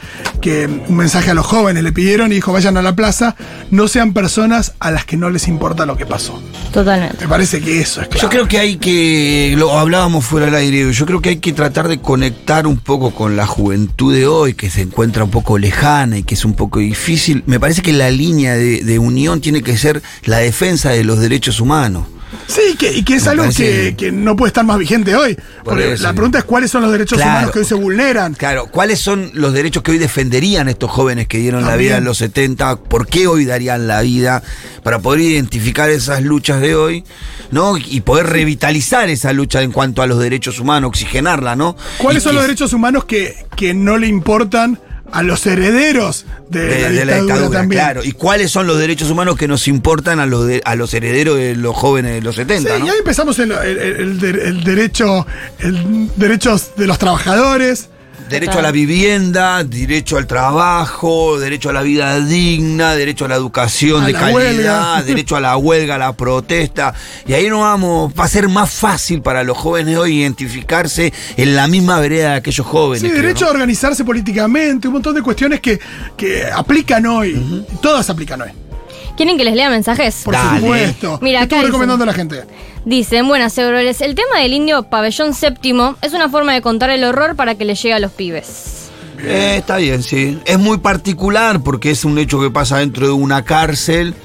que 0.42 0.66
un 0.66 0.96
mensaje 0.98 1.30
a 1.32 1.34
los 1.36 1.46
jóvenes 1.46 1.84
le 1.84 1.92
pidieron 1.92 2.32
y 2.32 2.36
dijo, 2.36 2.52
vayan 2.52 2.78
a 2.78 2.82
la 2.82 2.96
plaza, 2.96 3.36
no 3.70 3.88
sean 3.88 4.14
personas 4.14 4.74
a 4.80 4.90
las 4.92 5.06
que 5.06 5.18
no 5.18 5.30
les 5.30 5.48
importa 5.48 5.86
lo 5.86 5.96
que 5.98 6.06
pasó. 6.08 6.42
Totalmente. 6.74 7.18
Me 7.26 7.28
parece 7.30 7.62
que 7.62 7.80
eso 7.82 8.02
es 8.02 8.08
claro. 8.08 8.24
Yo 8.24 8.30
creo 8.30 8.48
que 8.48 8.58
hay 8.58 8.78
que, 8.78 9.54
lo 9.58 9.78
hablábamos 9.78 10.26
fuera 10.26 10.48
del 10.48 10.56
aire, 10.56 10.92
yo 10.92 11.06
creo 11.06 11.22
que 11.22 11.30
hay 11.30 11.38
que 11.38 11.54
tratar 11.54 11.88
de 11.88 12.00
conectar 12.00 12.66
un 12.66 12.71
poco 12.78 13.12
con 13.12 13.36
la 13.36 13.46
juventud 13.46 14.14
de 14.14 14.28
hoy, 14.28 14.54
que 14.54 14.70
se 14.70 14.82
encuentra 14.82 15.24
un 15.24 15.32
poco 15.32 15.58
lejana 15.58 16.18
y 16.18 16.24
que 16.24 16.36
es 16.36 16.46
un 16.46 16.54
poco 16.54 16.80
difícil. 16.80 17.44
Me 17.46 17.60
parece 17.60 17.82
que 17.82 17.94
la 17.94 18.12
línea 18.12 18.56
de, 18.56 18.84
de 18.84 19.00
unión 19.00 19.42
tiene 19.42 19.62
que 19.62 19.78
ser 19.78 20.02
la 20.24 20.38
defensa 20.38 20.90
de 20.92 21.04
los 21.04 21.20
derechos 21.20 21.60
humanos. 21.60 22.06
Sí, 22.48 22.76
que, 22.78 22.92
y 22.94 23.04
que 23.04 23.16
es 23.16 23.24
Me 23.26 23.32
algo 23.32 23.44
parece- 23.44 23.64
que, 23.64 23.96
que 23.98 24.12
no 24.12 24.36
puede 24.36 24.50
estar 24.50 24.64
más 24.66 24.78
vigente 24.78 25.16
hoy. 25.16 25.38
Porque 25.64 25.94
eso. 25.94 26.04
la 26.04 26.14
pregunta 26.14 26.38
es 26.40 26.44
cuáles 26.46 26.72
son 26.72 26.82
los 26.82 26.92
derechos 26.92 27.18
Claro. 27.18 27.32
humanos 27.32 27.52
que 27.52 27.60
hoy 27.60 27.66
se 27.66 27.74
vulneran. 27.76 28.34
Claro, 28.34 28.68
¿cuáles 28.68 29.00
son 29.00 29.32
los 29.34 29.54
derechos 29.54 29.84
que 29.84 29.92
hoy 29.92 29.98
defenderían 29.98 30.68
estos 30.70 30.90
jóvenes 30.92 31.28
que 31.28 31.38
dieron 31.40 31.66
la 31.66 31.76
vida 31.76 31.98
en 31.98 32.06
los 32.06 32.18
70? 32.20 32.78
¿Por 32.78 33.08
qué 33.08 33.28
hoy 33.28 33.46
darían 33.46 33.88
la 33.88 34.02
vida? 34.02 34.44
Para 34.84 35.00
poder 35.00 35.22
identificar 35.22 35.90
esas 35.90 36.22
luchas 36.24 36.62
de 36.62 36.76
hoy, 36.76 37.04
¿no? 37.52 37.78
Y 37.78 38.02
poder 38.02 38.28
revitalizar 38.28 39.10
esa 39.10 39.34
lucha 39.34 39.62
en 39.62 39.72
cuanto 39.72 40.02
a 40.02 40.08
los 40.08 40.20
derechos 40.20 40.60
humanos, 40.60 40.90
oxigenarla, 40.90 41.56
¿no? 41.56 41.76
¿Cuáles 41.98 42.22
Y 42.22 42.24
son 42.24 42.32
que- 42.32 42.36
los 42.36 42.44
derechos 42.44 42.74
humanos 42.74 43.06
que, 43.06 43.46
que 43.56 43.74
no 43.74 43.98
le 43.98 44.08
importan 44.08 44.80
a 45.12 45.24
los 45.24 45.46
herederos 45.46 46.26
de, 46.50 46.66
de, 46.66 47.06
la, 47.06 47.14
de 47.16 47.20
dictadura 47.22 47.50
también? 47.60 47.82
claro. 47.82 48.02
¿Y 48.04 48.12
cuáles 48.14 48.52
son 48.52 48.68
los 48.68 48.78
derechos 48.78 49.10
humanos 49.10 49.36
que 49.38 49.48
nos 49.48 49.68
importan 49.68 50.20
a 50.20 50.26
los, 50.26 50.48
de- 50.48 50.62
a 50.66 50.76
los 50.76 50.94
herederos 50.94 51.38
de 51.38 51.56
los 51.56 51.76
jóvenes 51.76 52.14
de 52.14 52.22
los 52.22 52.36
70? 52.36 52.74
Sí, 52.76 52.80
¿no? 52.80 52.86
y 52.86 52.90
ahí 52.90 52.98
empezamos 53.00 53.38
el, 53.40 53.52
el- 53.52 53.78
el 53.80 54.26
el 54.42 54.64
derecho, 54.64 55.26
el 55.60 56.10
derechos 56.16 56.72
de 56.78 56.88
los 56.88 56.98
trabajadores. 57.00 57.90
Derecho 58.32 58.60
a 58.60 58.62
la 58.62 58.72
vivienda, 58.72 59.62
derecho 59.66 60.18
al 60.18 60.26
trabajo, 60.26 61.38
derecho 61.38 61.70
a 61.70 61.74
la 61.74 61.82
vida 61.82 62.18
digna, 62.22 62.96
derecho 62.96 63.26
a 63.26 63.28
la 63.28 63.36
educación 63.36 64.04
A 64.04 64.08
de 64.08 64.14
la 64.14 64.20
calidad, 64.20 64.36
huelga. 64.36 65.02
derecho 65.06 65.36
a 65.36 65.42
la 65.42 65.58
huelga, 65.58 65.96
a 65.96 65.98
la 65.98 66.14
protesta. 66.14 66.94
Y 67.28 67.34
ahí 67.34 67.50
no 67.50 67.60
vamos, 67.60 68.14
va 68.18 68.24
a 68.24 68.28
ser 68.30 68.48
más 68.48 68.72
fácil 68.72 69.22
para 69.22 69.44
los 69.44 69.58
jóvenes 69.58 69.98
hoy 69.98 70.20
identificarse 70.20 71.12
en 71.36 71.56
la 71.58 71.68
misma 71.68 72.00
vereda 72.00 72.32
de 72.32 72.36
aquellos 72.38 72.66
jóvenes. 72.66 73.02
Sí, 73.02 73.10
creo, 73.10 73.22
derecho 73.22 73.46
¿no? 73.46 73.52
a 73.52 73.54
organizarse 73.54 74.06
políticamente, 74.06 74.88
un 74.88 74.94
montón 74.94 75.14
de 75.14 75.22
cuestiones 75.22 75.60
que, 75.60 75.78
que 76.16 76.46
aplican 76.46 77.06
hoy. 77.06 77.66
Todas 77.82 78.10
aplican 78.10 78.42
hoy, 78.42 78.52
¿Quieren 79.18 79.38
que 79.38 79.44
les 79.44 79.56
lea 79.56 79.70
mensajes? 79.70 80.22
por 80.24 80.34
Dale. 80.34 80.60
supuesto. 80.60 81.20
Mira, 81.22 81.40
¿Qué 81.40 81.44
acá 81.46 81.56
estuvo 81.56 81.58
dicen- 81.60 81.66
recomendando 81.68 82.04
a 82.04 82.08
la 82.08 82.14
gente? 82.14 82.44
Dicen, 82.86 83.28
buenas 83.28 83.58
Euroles, 83.58 84.02
el 84.02 84.16
tema 84.16 84.40
del 84.40 84.54
indio 84.54 84.84
pabellón 84.84 85.34
séptimo 85.34 85.96
es 86.02 86.14
una 86.14 86.30
forma 86.30 86.54
de 86.54 86.62
contar 86.62 86.90
el 86.90 87.04
horror 87.04 87.36
para 87.36 87.56
que 87.56 87.66
le 87.66 87.76
llegue 87.76 87.94
a 87.94 88.00
los 88.00 88.12
pibes. 88.12 88.90
Eh, 89.24 89.58
está 89.60 89.78
bien, 89.78 90.02
sí. 90.02 90.40
Es 90.46 90.58
muy 90.58 90.80
particular 90.80 91.62
porque 91.62 91.92
es 91.92 92.06
un 92.06 92.18
hecho 92.18 92.40
que 92.42 92.50
pasa 92.50 92.78
dentro 92.80 93.06
de 93.06 93.14
una 93.14 93.44
cárcel 93.46 94.16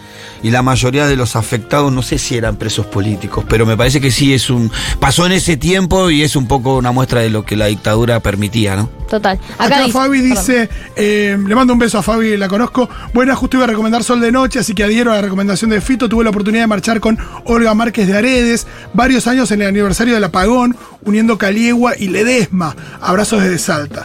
y 0.43 0.51
la 0.51 0.63
mayoría 0.63 1.07
de 1.07 1.17
los 1.17 1.37
afectados 1.37 1.93
no 1.93 2.01
sé 2.03 2.17
si 2.19 2.37
eran 2.37 2.57
presos 2.57 2.87
políticos, 2.87 3.45
pero 3.47 3.67
me 3.67 3.77
parece 3.77 4.01
que 4.01 4.11
sí 4.11 4.33
es 4.33 4.49
un 4.49 4.71
pasó 5.01 5.27
en 5.27 5.33
ese 5.33 5.59
tiempo 5.59 6.09
y 6.11 6.23
es 6.23 6.35
un 6.37 6.47
poco 6.49 6.77
una 6.77 6.93
muestra 6.93 7.21
de 7.21 7.29
lo 7.29 7.45
que 7.45 7.57
la 7.57 7.67
dictadura 7.67 8.21
permitía, 8.21 8.77
¿no? 8.77 8.89
Total. 9.09 9.39
Acá, 9.59 9.81
dice- 9.81 9.93
Fabi 9.93 10.21
dice, 10.21 10.69
eh, 10.97 11.39
le 11.47 11.55
mando 11.55 11.73
un 11.73 11.79
beso 11.79 11.99
a 11.99 12.03
Fabi, 12.03 12.37
la 12.37 12.49
conozco. 12.49 12.89
Buena, 13.15 13.35
justo 13.37 13.57
iba 13.57 13.65
a 13.65 13.69
recomendar 13.69 14.03
Sol 14.03 14.21
de 14.21 14.33
Noche, 14.33 14.59
así 14.59 14.75
que 14.75 14.85
adhiero 14.85 15.13
a 15.13 15.17
la 15.17 15.23
recomendación 15.23 15.71
de 15.71 15.81
Fito. 15.81 16.09
Tuve 16.09 16.25
la 16.25 16.31
oportunidad 16.31 16.65
de 16.65 16.67
marchar 16.69 17.01
con 17.01 17.17
Olga 17.45 17.73
Márquez 17.75 18.09
de 18.09 18.17
Aredes, 18.17 18.67
varios 18.95 19.27
años 19.27 19.51
en 19.53 19.63
el 19.63 19.69
aniversario 19.69 20.15
del 20.15 20.25
apagón, 20.25 20.77
uniendo 21.05 21.39
Caliegua 21.39 21.93
y 21.99 22.09
Ledesma. 22.09 22.75
Abrazos 23.01 23.43
desde 23.43 23.59
Salta. 23.59 24.05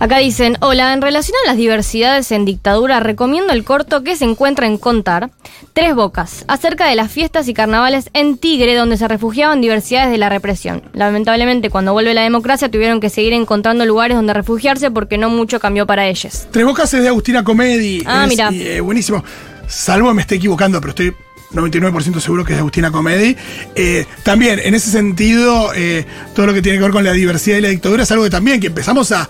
Acá 0.00 0.18
dicen, 0.18 0.56
hola, 0.60 0.92
en 0.92 1.02
relación 1.02 1.36
a 1.44 1.48
las 1.48 1.56
diversidades 1.56 2.30
en 2.30 2.44
dictadura, 2.44 3.00
recomiendo 3.00 3.52
el 3.52 3.64
corto 3.64 4.04
que 4.04 4.14
se 4.14 4.24
encuentra 4.24 4.66
en 4.68 4.78
Contar, 4.78 5.30
Tres 5.72 5.92
Bocas, 5.96 6.44
acerca 6.46 6.86
de 6.86 6.94
las 6.94 7.10
fiestas 7.10 7.48
y 7.48 7.54
carnavales 7.54 8.08
en 8.12 8.38
Tigre, 8.38 8.76
donde 8.76 8.96
se 8.96 9.08
refugiaban 9.08 9.60
diversidades 9.60 10.12
de 10.12 10.18
la 10.18 10.28
represión. 10.28 10.84
Lamentablemente, 10.92 11.68
cuando 11.68 11.92
vuelve 11.94 12.14
la 12.14 12.22
democracia, 12.22 12.70
tuvieron 12.70 13.00
que 13.00 13.10
seguir 13.10 13.32
encontrando 13.32 13.84
lugares 13.86 14.16
donde 14.16 14.34
refugiarse 14.34 14.92
porque 14.92 15.18
no 15.18 15.30
mucho 15.30 15.58
cambió 15.58 15.84
para 15.84 16.06
ellos. 16.06 16.46
Tres 16.52 16.64
Bocas 16.64 16.94
es 16.94 17.02
de 17.02 17.08
Agustina 17.08 17.42
Comedi. 17.42 18.04
Ah, 18.06 18.22
es, 18.22 18.28
mira. 18.28 18.50
eh, 18.52 18.80
buenísimo. 18.80 19.24
Salvo 19.66 20.14
me 20.14 20.22
esté 20.22 20.36
equivocando, 20.36 20.80
pero 20.80 20.90
estoy 20.90 21.12
99% 21.52 22.20
seguro 22.20 22.44
que 22.44 22.52
es 22.52 22.56
de 22.56 22.60
Agustina 22.60 22.92
Comedi. 22.92 23.36
Eh, 23.74 24.06
también, 24.22 24.60
en 24.62 24.74
ese 24.74 24.92
sentido, 24.92 25.72
eh, 25.74 26.06
todo 26.36 26.46
lo 26.46 26.54
que 26.54 26.62
tiene 26.62 26.78
que 26.78 26.84
ver 26.84 26.92
con 26.92 27.02
la 27.02 27.12
diversidad 27.12 27.58
y 27.58 27.62
la 27.62 27.68
dictadura 27.68 28.04
es 28.04 28.12
algo 28.12 28.22
que 28.22 28.30
también, 28.30 28.60
que 28.60 28.68
empezamos 28.68 29.10
a. 29.10 29.28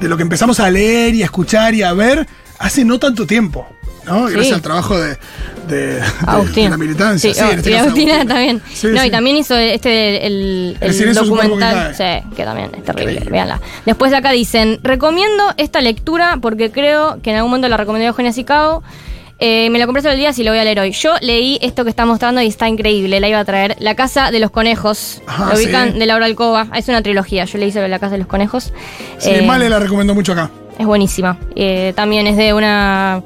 de 0.00 0.08
lo 0.08 0.16
que 0.16 0.22
empezamos 0.22 0.60
a 0.60 0.70
leer 0.70 1.14
y 1.14 1.22
a 1.22 1.26
escuchar 1.26 1.74
y 1.74 1.82
a 1.82 1.92
ver 1.92 2.26
hace 2.58 2.84
no 2.84 2.98
tanto 2.98 3.26
tiempo. 3.26 3.66
¿no? 4.06 4.22
Gracias 4.22 4.46
Sí. 4.46 4.52
al 4.54 4.62
trabajo 4.62 4.98
de, 4.98 5.18
de- 5.68 5.94
de- 5.96 6.02
Agustín. 6.26 6.64
de 6.64 6.70
la 6.70 6.76
militancia. 6.78 7.34
Sí, 7.34 7.38
Sí, 7.38 7.44
oh, 7.46 7.52
en 7.52 7.58
este 7.58 7.70
y 7.70 7.72
caso 7.74 7.84
Agustina 7.84 8.12
Agustina. 8.14 8.34
también. 8.34 8.62
No, 8.94 9.04
y 9.04 9.10
también 9.10 9.36
hizo 9.36 9.54
este 9.54 10.26
el, 10.26 10.78
documental. 11.14 11.94
cae. 11.94 12.22
Sí, 12.22 12.34
que 12.34 12.44
también 12.44 12.70
es 12.74 12.84
terrible. 12.84 13.20
Véanla. 13.30 13.60
Después 13.84 14.10
de 14.10 14.16
acá 14.16 14.30
dicen, 14.32 14.80
recomiendo 14.82 15.52
esta 15.58 15.82
lectura 15.82 16.38
porque 16.40 16.70
creo 16.70 17.20
que 17.22 17.30
en 17.30 17.36
algún 17.36 17.50
momento 17.50 17.68
la 17.68 17.76
recomendó 17.76 18.08
Eugenia 18.08 18.32
Sicao. 18.32 18.82
Eh, 19.40 19.70
me 19.70 19.78
la 19.78 19.86
compré 19.86 20.02
solo 20.02 20.14
el 20.14 20.18
día 20.18 20.30
y 20.36 20.42
lo 20.42 20.50
voy 20.50 20.58
a 20.58 20.64
leer 20.64 20.80
hoy. 20.80 20.90
Yo 20.92 21.12
leí 21.20 21.58
esto 21.62 21.84
que 21.84 21.90
está 21.90 22.04
mostrando 22.04 22.40
y 22.42 22.48
está 22.48 22.68
increíble. 22.68 23.20
La 23.20 23.28
iba 23.28 23.38
a 23.38 23.44
traer. 23.44 23.76
La 23.78 23.94
Casa 23.94 24.30
de 24.32 24.40
los 24.40 24.50
Conejos. 24.50 25.22
¿Lo 25.38 25.56
ubican? 25.56 25.92
sí. 25.92 25.98
De 25.98 26.06
Laura 26.06 26.26
Alcoba. 26.26 26.66
Es 26.74 26.88
una 26.88 27.02
trilogía. 27.02 27.44
Yo 27.44 27.58
leí 27.58 27.70
sobre 27.70 27.88
La 27.88 27.98
Casa 28.00 28.12
de 28.12 28.18
los 28.18 28.26
Conejos. 28.26 28.72
Sí, 29.18 29.30
Eh, 29.30 29.42
Male 29.42 29.68
la 29.70 29.78
recomiendo 29.78 30.14
mucho 30.14 30.32
acá. 30.32 30.50
es 30.78 30.84
buenísima. 30.86 31.38
Eh, 31.54 31.92
también 31.94 32.26
es 32.26 32.36
de 32.36 32.52
una 32.52 33.22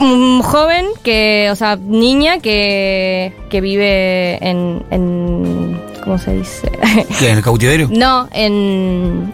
un 0.00 0.42
joven 0.42 0.86
que, 1.02 1.48
o 1.50 1.56
sea, 1.56 1.76
niña 1.76 2.38
que, 2.40 3.32
que 3.50 3.60
vive 3.62 4.36
en, 4.46 4.82
en 4.90 5.80
¿cómo 6.04 6.18
se 6.18 6.32
dice? 6.34 6.70
¿Qué? 7.18 7.30
¿En 7.30 7.38
el 7.38 7.42
cautiverio? 7.44 7.88
no, 7.90 8.28
en 8.32 9.32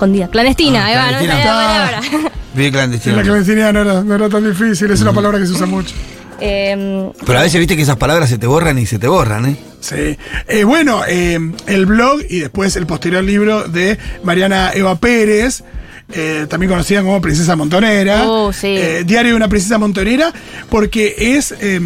escondida, 0.00 0.28
clandestina, 0.28 0.84
Ah, 0.84 0.86
ahí 0.86 0.94
va, 0.96 1.10
no 1.12 1.18
sé 1.20 1.26
la 2.54 2.70
clandestina. 2.70 3.16
palabra. 3.16 3.16
La 3.16 3.22
clandestinidad 3.22 3.72
no 3.72 3.80
era, 3.82 4.02
no 4.02 4.14
era 4.14 4.28
tan 4.28 4.48
difícil, 4.48 4.90
es 4.90 5.00
una 5.02 5.12
palabra 5.12 5.38
que 5.38 5.46
se 5.46 5.52
usa 5.52 5.66
mucho. 5.66 5.94
Eh, 6.40 7.10
Pero 7.26 7.38
a 7.38 7.42
veces 7.42 7.58
viste 7.58 7.76
que 7.76 7.82
esas 7.82 7.96
palabras 7.96 8.30
se 8.30 8.38
te 8.38 8.46
borran 8.46 8.78
y 8.78 8.86
se 8.86 8.98
te 8.98 9.06
borran, 9.08 9.44
¿eh? 9.46 9.56
Sí. 9.80 10.16
Eh, 10.48 10.64
bueno, 10.64 11.02
eh, 11.06 11.38
el 11.66 11.86
blog 11.86 12.20
y 12.30 12.40
después 12.40 12.76
el 12.76 12.86
posterior 12.86 13.22
libro 13.22 13.64
de 13.68 13.98
Mariana 14.24 14.70
Eva 14.74 14.94
Pérez, 14.96 15.62
eh, 16.12 16.46
también 16.48 16.70
conocida 16.70 17.02
como 17.02 17.20
Princesa 17.20 17.56
Montonera. 17.56 18.28
Oh, 18.28 18.52
sí. 18.52 18.68
Eh, 18.68 19.04
Diario 19.06 19.30
de 19.32 19.36
una 19.36 19.48
Princesa 19.48 19.78
Montonera, 19.78 20.32
porque 20.68 21.14
es 21.18 21.54
eh, 21.60 21.80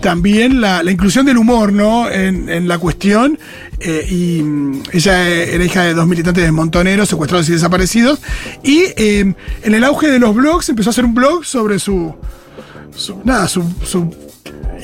también 0.00 0.60
la, 0.60 0.82
la 0.82 0.90
inclusión 0.90 1.26
del 1.26 1.36
humor, 1.38 1.72
¿no? 1.72 2.10
En, 2.10 2.48
en 2.48 2.68
la 2.68 2.78
cuestión. 2.78 3.38
eh, 3.80 4.06
y 4.10 4.42
mm, 4.42 4.82
ella 4.92 5.28
era 5.28 5.64
hija 5.64 5.82
de 5.84 5.94
dos 5.94 6.06
militantes 6.06 6.50
montoneros 6.52 7.08
secuestrados 7.08 7.48
y 7.48 7.52
desaparecidos. 7.52 8.20
Y 8.62 8.84
eh, 8.96 9.34
en 9.62 9.74
el 9.74 9.84
auge 9.84 10.08
de 10.08 10.18
los 10.18 10.34
blogs 10.34 10.68
empezó 10.68 10.90
a 10.90 10.92
hacer 10.92 11.04
un 11.04 11.14
blog 11.14 11.44
sobre 11.44 11.78
su. 11.78 12.14
su- 12.94 13.20
nada, 13.24 13.46
su, 13.48 13.64
su 13.84 14.12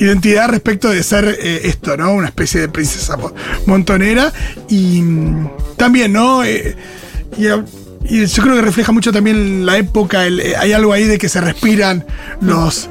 identidad 0.00 0.48
respecto 0.48 0.88
de 0.90 1.02
ser 1.04 1.38
eh, 1.40 1.60
esto, 1.64 1.96
¿no? 1.96 2.12
Una 2.14 2.26
especie 2.28 2.60
de 2.60 2.68
princesa 2.68 3.16
mo- 3.16 3.32
montonera. 3.66 4.32
Y 4.68 5.00
mm, 5.02 5.48
también, 5.76 6.12
¿no? 6.12 6.42
Eh, 6.44 6.76
y, 7.38 7.46
y 8.04 8.24
yo 8.26 8.42
creo 8.42 8.54
que 8.56 8.60
refleja 8.62 8.92
mucho 8.92 9.12
también 9.12 9.64
la 9.66 9.76
época. 9.78 10.26
el- 10.26 10.40
eh, 10.40 10.54
hay 10.56 10.72
algo 10.72 10.92
ahí 10.92 11.04
de 11.04 11.18
que 11.18 11.28
se 11.28 11.40
respiran 11.40 12.04
los 12.40 12.88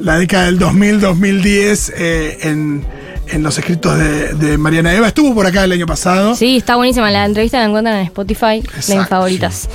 la 0.00 0.18
década 0.18 0.44
del 0.46 0.58
2000-2010 0.58 1.92
eh, 1.96 2.38
en, 2.42 2.84
en 3.28 3.42
los 3.42 3.56
escritos 3.58 3.96
de, 3.98 4.34
de 4.34 4.58
Mariana 4.58 4.92
Eva. 4.94 5.08
Estuvo 5.08 5.34
por 5.34 5.46
acá 5.46 5.64
el 5.64 5.72
año 5.72 5.86
pasado. 5.86 6.34
sí, 6.34 6.56
está 6.58 6.76
buenísima. 6.76 7.10
La 7.10 7.24
entrevista 7.24 7.58
la 7.58 7.64
encuentran 7.66 7.96
en 7.96 8.02
Spotify, 8.04 8.60
de 8.60 8.68
mis 8.76 8.88
Exacto. 8.90 9.06
favoritas. 9.08 9.68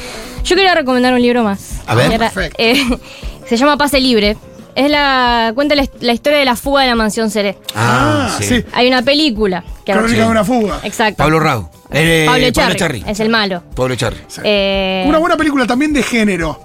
Yo 0.43 0.55
quería 0.55 0.75
recomendar 0.75 1.13
un 1.13 1.21
libro 1.21 1.43
más. 1.43 1.81
A 1.87 1.95
ver. 1.95 2.17
Perfecto. 2.17 2.55
eh, 2.59 2.83
se 3.49 3.57
llama 3.57 3.77
Pase 3.77 3.99
Libre. 3.99 4.37
Es 4.75 4.89
la 4.89 5.51
cuenta 5.55 5.75
la, 5.75 5.85
la 5.99 6.13
historia 6.13 6.39
de 6.39 6.45
la 6.45 6.55
fuga 6.55 6.81
de 6.83 6.87
la 6.87 6.95
mansión 6.95 7.29
Seré. 7.29 7.57
Ah, 7.75 8.37
sí. 8.39 8.63
Hay 8.73 8.87
una 8.87 9.01
película 9.01 9.63
que 9.85 9.91
Crónica 9.93 10.23
de 10.23 10.29
una 10.29 10.43
fuga. 10.45 10.79
Exacto. 10.83 11.17
Pablo 11.17 11.39
Rago. 11.39 11.69
Eh, 11.91 12.23
Pablo 12.25 12.31
Pablo 12.31 12.47
Echarri, 12.47 12.73
Echarri. 12.75 13.03
Es 13.07 13.19
el 13.19 13.29
malo. 13.29 13.63
Pablo 13.75 13.93
Echarri. 13.93 14.17
Sí. 14.27 14.41
Eh, 14.43 15.03
Una 15.07 15.17
buena 15.17 15.35
película 15.37 15.67
también 15.67 15.91
de 15.91 16.03
género. 16.03 16.57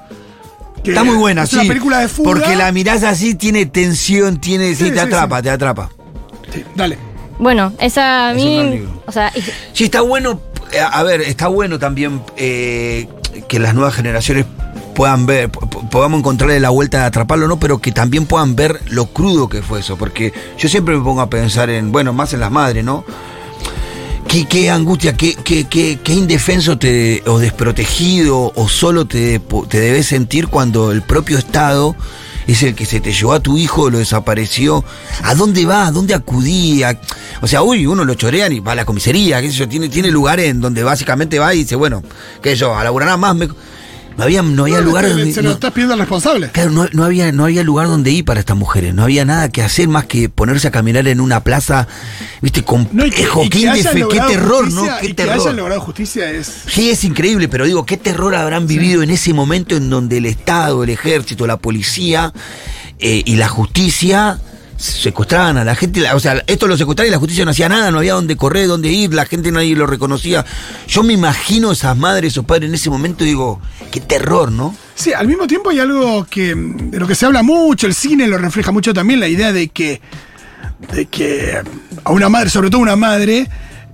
que 0.84 0.90
Está 0.90 1.02
muy 1.02 1.16
buena, 1.16 1.42
es 1.42 1.50
sí. 1.50 1.56
una 1.56 1.64
película 1.66 1.98
de 1.98 2.08
fuga. 2.08 2.30
Porque 2.32 2.54
la 2.54 2.70
mirás 2.70 3.02
así, 3.02 3.34
tiene 3.34 3.66
tensión, 3.66 4.40
tiene. 4.40 4.68
Sí, 4.76 4.84
Sí, 4.84 4.90
te 4.90 4.94
sí, 4.94 4.98
atrapa, 5.00 5.38
sí. 5.38 5.42
te 5.42 5.50
atrapa. 5.50 5.90
Sí, 6.52 6.64
dale. 6.76 6.96
Bueno, 7.40 7.72
esa 7.80 8.28
a 8.28 8.32
Es 8.34 8.42
un 8.42 8.54
gran 8.56 8.70
mí. 8.70 8.88
O 9.06 9.12
sea, 9.12 9.32
y- 9.34 9.42
Sí, 9.72 9.84
está 9.84 10.00
bueno. 10.02 10.40
eh, 10.72 10.78
A 10.80 11.02
ver, 11.02 11.20
está 11.22 11.48
bueno 11.48 11.78
también 11.80 12.22
eh, 12.36 13.08
que 13.48 13.58
las 13.58 13.74
nuevas 13.74 13.94
generaciones 13.94 14.46
puedan 14.96 15.26
ver, 15.26 15.50
po- 15.50 15.60
po- 15.68 15.88
podamos 15.88 16.18
encontrarle 16.20 16.58
la 16.58 16.70
vuelta 16.70 16.98
de 17.00 17.04
atraparlo, 17.04 17.46
¿no? 17.46 17.58
Pero 17.60 17.78
que 17.78 17.92
también 17.92 18.26
puedan 18.26 18.56
ver 18.56 18.80
lo 18.88 19.06
crudo 19.06 19.48
que 19.48 19.62
fue 19.62 19.80
eso. 19.80 19.96
Porque 19.96 20.32
yo 20.58 20.68
siempre 20.68 20.96
me 20.96 21.04
pongo 21.04 21.20
a 21.20 21.30
pensar 21.30 21.70
en, 21.70 21.92
bueno, 21.92 22.12
más 22.12 22.32
en 22.32 22.40
las 22.40 22.50
madres, 22.50 22.82
¿no? 22.84 23.04
Qué, 24.26 24.44
qué 24.46 24.70
angustia, 24.70 25.16
qué, 25.16 25.36
qué, 25.44 25.66
qué, 25.68 26.12
indefenso 26.12 26.76
te, 26.78 27.22
o 27.26 27.38
desprotegido 27.38 28.52
o 28.56 28.68
solo 28.68 29.06
te, 29.06 29.38
te 29.68 29.78
debes 29.80 30.06
sentir 30.06 30.48
cuando 30.48 30.90
el 30.90 31.02
propio 31.02 31.38
Estado 31.38 31.94
es 32.48 32.62
el 32.64 32.74
que 32.74 32.86
se 32.86 33.00
te 33.00 33.12
llevó 33.12 33.34
a 33.34 33.40
tu 33.40 33.56
hijo, 33.56 33.88
lo 33.88 33.98
desapareció. 33.98 34.84
¿A 35.22 35.34
dónde 35.36 35.64
va? 35.64 35.86
¿A 35.86 35.92
dónde 35.92 36.12
acudía? 36.14 37.00
O 37.40 37.46
sea, 37.46 37.62
uy, 37.62 37.86
uno 37.86 38.04
lo 38.04 38.14
chorean 38.14 38.52
y 38.52 38.58
va 38.60 38.72
a 38.72 38.74
la 38.74 38.84
comisaría, 38.84 39.40
qué 39.40 39.48
sé 39.50 39.58
yo, 39.58 39.68
tiene, 39.68 39.88
tiene 39.88 40.10
lugares 40.10 40.46
en 40.46 40.60
donde 40.60 40.82
básicamente 40.82 41.38
va 41.38 41.54
y 41.54 41.58
dice, 41.58 41.76
bueno, 41.76 42.02
qué 42.42 42.50
sé 42.50 42.56
yo, 42.56 42.74
a 42.76 42.82
laburar 42.82 43.16
más. 43.18 43.34
me- 43.36 43.48
No 44.16 44.24
había, 44.24 44.42
no 44.42 44.62
había 44.62 44.78
No, 44.78 44.84
lugar 44.86 45.04
se- 45.04 45.10
donde. 45.10 45.32
Se 45.32 45.42
lo 45.42 45.50
no- 45.50 45.54
estás 45.54 45.72
pidiendo 45.72 45.92
al 45.94 46.00
responsable. 46.00 46.50
Claro, 46.50 46.70
no, 46.70 46.86
no 46.92 47.04
había, 47.04 47.30
no 47.32 47.44
había 47.44 47.62
lugar 47.62 47.86
donde 47.88 48.10
ir 48.10 48.24
para 48.24 48.40
estas 48.40 48.56
mujeres, 48.56 48.94
no 48.94 49.02
había 49.02 49.24
nada 49.24 49.48
que 49.50 49.62
hacer 49.62 49.88
más 49.88 50.06
que 50.06 50.28
ponerse 50.28 50.68
a 50.68 50.70
caminar 50.70 51.06
en 51.06 51.20
una 51.20 51.40
plaza, 51.44 51.86
viste, 52.40 52.64
No, 52.92 53.04
y 53.04 53.10
que- 53.10 53.26
complejo, 53.26 53.44
y 53.44 53.48
qué, 53.50 53.58
que 54.08 54.18
terror, 54.20 54.64
justicia- 54.64 54.92
¿no? 54.94 54.98
Qué 55.00 55.06
y 55.08 55.12
que 55.14 55.22
hayan 55.22 55.38
terror. 55.38 55.54
logrado 55.54 55.80
justicia 55.82 56.30
es. 56.30 56.50
Sí, 56.68 56.90
es 56.90 57.04
increíble, 57.04 57.48
pero 57.48 57.66
digo, 57.66 57.84
¿qué 57.84 57.96
terror 57.98 58.34
habrán 58.34 58.66
vivido 58.66 59.02
en 59.02 59.10
ese 59.10 59.34
momento 59.34 59.76
en 59.76 59.90
donde 59.90 60.16
el 60.16 60.26
Estado, 60.26 60.82
el 60.84 60.90
ejército, 60.90 61.46
la 61.46 61.58
policía 61.58 62.32
eh, 62.98 63.22
y 63.26 63.36
la 63.36 63.48
justicia 63.48 64.38
secuestraban 64.76 65.58
a 65.58 65.64
la 65.64 65.74
gente? 65.74 66.10
O 66.12 66.20
sea, 66.20 66.42
esto 66.46 66.66
lo 66.66 66.76
secuestraban 66.76 67.08
y 67.08 67.12
la 67.12 67.18
justicia 67.18 67.44
no 67.44 67.50
hacía 67.50 67.68
nada, 67.68 67.90
no 67.90 67.98
había 67.98 68.14
dónde 68.14 68.36
correr, 68.36 68.66
dónde 68.68 68.88
ir, 68.88 69.14
la 69.14 69.26
gente 69.26 69.50
nadie 69.52 69.74
lo 69.74 69.86
reconocía. 69.86 70.44
Yo 70.86 71.02
me 71.02 71.12
imagino 71.12 71.72
esas 71.72 71.96
madres, 71.96 72.32
esos 72.32 72.44
padres 72.44 72.68
en 72.68 72.74
ese 72.74 72.90
momento 72.90 73.24
digo, 73.24 73.60
qué 73.90 74.00
terror, 74.00 74.52
¿no? 74.52 74.76
Sí, 74.94 75.12
al 75.12 75.26
mismo 75.26 75.46
tiempo 75.46 75.70
hay 75.70 75.80
algo 75.80 76.24
que 76.24 76.54
de 76.54 76.98
lo 76.98 77.06
que 77.06 77.14
se 77.14 77.26
habla 77.26 77.42
mucho, 77.42 77.86
el 77.86 77.94
cine 77.94 78.26
lo 78.26 78.38
refleja 78.38 78.72
mucho 78.72 78.94
también, 78.94 79.20
la 79.20 79.28
idea 79.28 79.52
de 79.52 79.68
que, 79.68 80.00
de 80.92 81.06
que 81.06 81.62
a 82.04 82.12
una 82.12 82.28
madre, 82.28 82.50
sobre 82.50 82.70
todo 82.70 82.80
una 82.80 82.96
madre, 82.96 83.48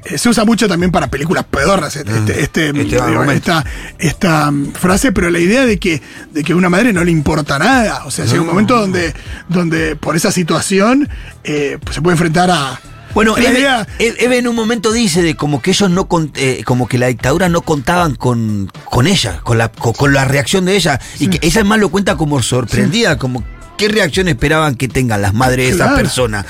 se 0.05 0.29
usa 0.29 0.45
mucho 0.45 0.69
también 0.69 0.91
para 0.91 1.09
películas 1.09 1.45
pedorras 1.51 1.95
este, 1.97 2.11
este, 2.19 2.41
este, 2.41 2.67
Este 2.69 2.85
digo, 2.85 3.03
argumento. 3.03 3.33
esta, 3.53 3.65
esta 3.99 4.51
mm, 4.51 4.73
frase, 4.73 5.13
pero 5.13 5.31
la 5.31 5.39
idea 5.39 5.65
de 5.65 5.79
que, 5.79 6.03
de 6.33 6.43
que 6.45 6.53
a 6.53 6.57
una 6.57 6.69
madre 6.69 6.93
no 6.93 7.05
le 7.05 7.11
importa 7.11 7.59
nada. 7.59 8.05
O 8.05 8.11
sea, 8.11 8.25
llega 8.25 8.41
un 8.41 8.47
momento 8.49 8.77
donde, 8.79 9.15
donde 9.49 9.97
por 9.97 10.17
esa 10.17 10.33
situación 10.33 11.09
eh, 11.45 11.79
pues 11.83 11.95
se 11.97 12.03
puede 12.03 12.15
enfrentar 12.15 12.51
a. 12.51 12.81
Bueno, 13.15 13.37
la 13.37 13.51
Eve, 13.51 13.59
idea- 13.61 13.87
Eve- 13.99 14.39
en 14.39 14.49
un 14.49 14.57
momento 14.57 14.91
dice 14.91 15.21
de 15.23 15.35
como 15.35 15.61
que 15.61 15.71
ellos 15.73 15.91
no 15.91 16.09
con- 16.09 16.33
eh, 16.35 16.63
como 16.65 16.89
que 16.89 16.97
la 16.97 17.09
dictadura 17.09 17.51
no 17.51 17.61
contaban 17.61 18.15
con, 18.15 18.73
con 18.87 19.07
ella, 19.07 19.41
con 19.43 19.59
la, 19.59 19.69
con, 19.71 19.93
con 19.93 20.15
la 20.15 20.25
reacción 20.25 20.65
de 20.65 20.77
ella. 20.77 20.99
Y 21.19 21.29
que 21.29 21.39
ella 21.47 21.63
más 21.63 21.79
lo 21.79 21.91
cuenta 21.91 22.17
como 22.17 22.43
sorprendida, 22.43 23.19
como 23.19 23.45
qué 23.83 23.89
reacción 23.93 24.29
esperaban 24.29 24.77
que 24.77 24.87
tengan 24.87 25.21
las 25.23 25.35
madres 25.35 25.67
de 25.69 25.75
esa 25.75 25.85
Claro. 25.87 25.97
persona. 25.97 26.47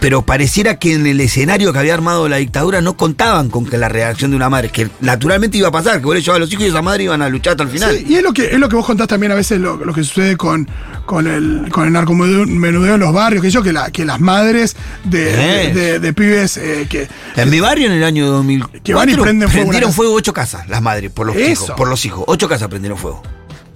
Pero 0.00 0.22
pareciera 0.22 0.78
que 0.78 0.94
en 0.94 1.06
el 1.08 1.20
escenario 1.20 1.72
que 1.72 1.78
había 1.80 1.92
armado 1.94 2.28
la 2.28 2.36
dictadura 2.36 2.80
no 2.80 2.96
contaban 2.96 3.50
con 3.50 3.66
que 3.66 3.76
la 3.78 3.88
reacción 3.88 4.30
de 4.30 4.36
una 4.36 4.48
madre, 4.48 4.68
que 4.68 4.88
naturalmente 5.00 5.58
iba 5.58 5.68
a 5.68 5.72
pasar, 5.72 5.98
que 5.98 6.04
vos 6.06 6.14
le 6.14 6.20
llevabas 6.20 6.36
a 6.36 6.40
los 6.44 6.52
hijos 6.52 6.64
y 6.64 6.68
esa 6.68 6.82
madre 6.82 7.02
iban 7.04 7.20
a 7.20 7.28
luchar 7.28 7.52
hasta 7.52 7.64
el 7.64 7.68
final. 7.70 7.96
Sí, 7.96 8.04
y 8.08 8.14
es 8.14 8.22
lo 8.22 8.32
que 8.32 8.46
es 8.46 8.58
lo 8.60 8.68
que 8.68 8.76
vos 8.76 8.86
contás 8.86 9.08
también 9.08 9.32
a 9.32 9.34
veces 9.34 9.58
lo, 9.60 9.76
lo 9.76 9.92
que 9.92 10.04
sucede 10.04 10.36
con, 10.36 10.68
con 11.04 11.26
el 11.26 11.68
con 11.72 11.86
el 11.86 11.92
narcomenudeo 11.92 12.94
en 12.94 13.00
los 13.00 13.12
barrios, 13.12 13.42
que 13.42 13.50
yo 13.50 13.60
que 13.62 13.72
la, 13.72 13.90
que 13.90 14.04
las 14.04 14.20
madres 14.20 14.76
de, 15.02 15.24
de, 15.24 15.64
Eh. 15.70 15.74
de- 15.74 15.98
de 15.98 16.12
pibes 16.12 16.56
eh, 16.58 16.86
que 16.88 17.08
En 17.36 17.50
mi 17.50 17.58
barrio 17.58 17.86
en 17.88 17.92
el 17.94 18.04
año 18.04 18.26
2000 18.28 18.64
Que 18.84 18.94
van 18.94 19.08
y 19.08 19.14
prenden 19.16 19.48
fuego 19.48 19.64
prendieron 19.66 19.92
fuego 19.92 20.14
ocho 20.14 20.32
casas, 20.32 20.68
las 20.68 20.80
madres, 20.80 21.10
por 21.10 21.26
los 21.26 21.34
Eso. 21.36 21.50
hijos, 21.64 21.70
por 21.76 21.88
los 21.88 22.04
hijos. 22.04 22.24
Ocho 22.28 22.48
casas 22.48 22.68
prendieron 22.68 22.96
fuego. 22.98 23.22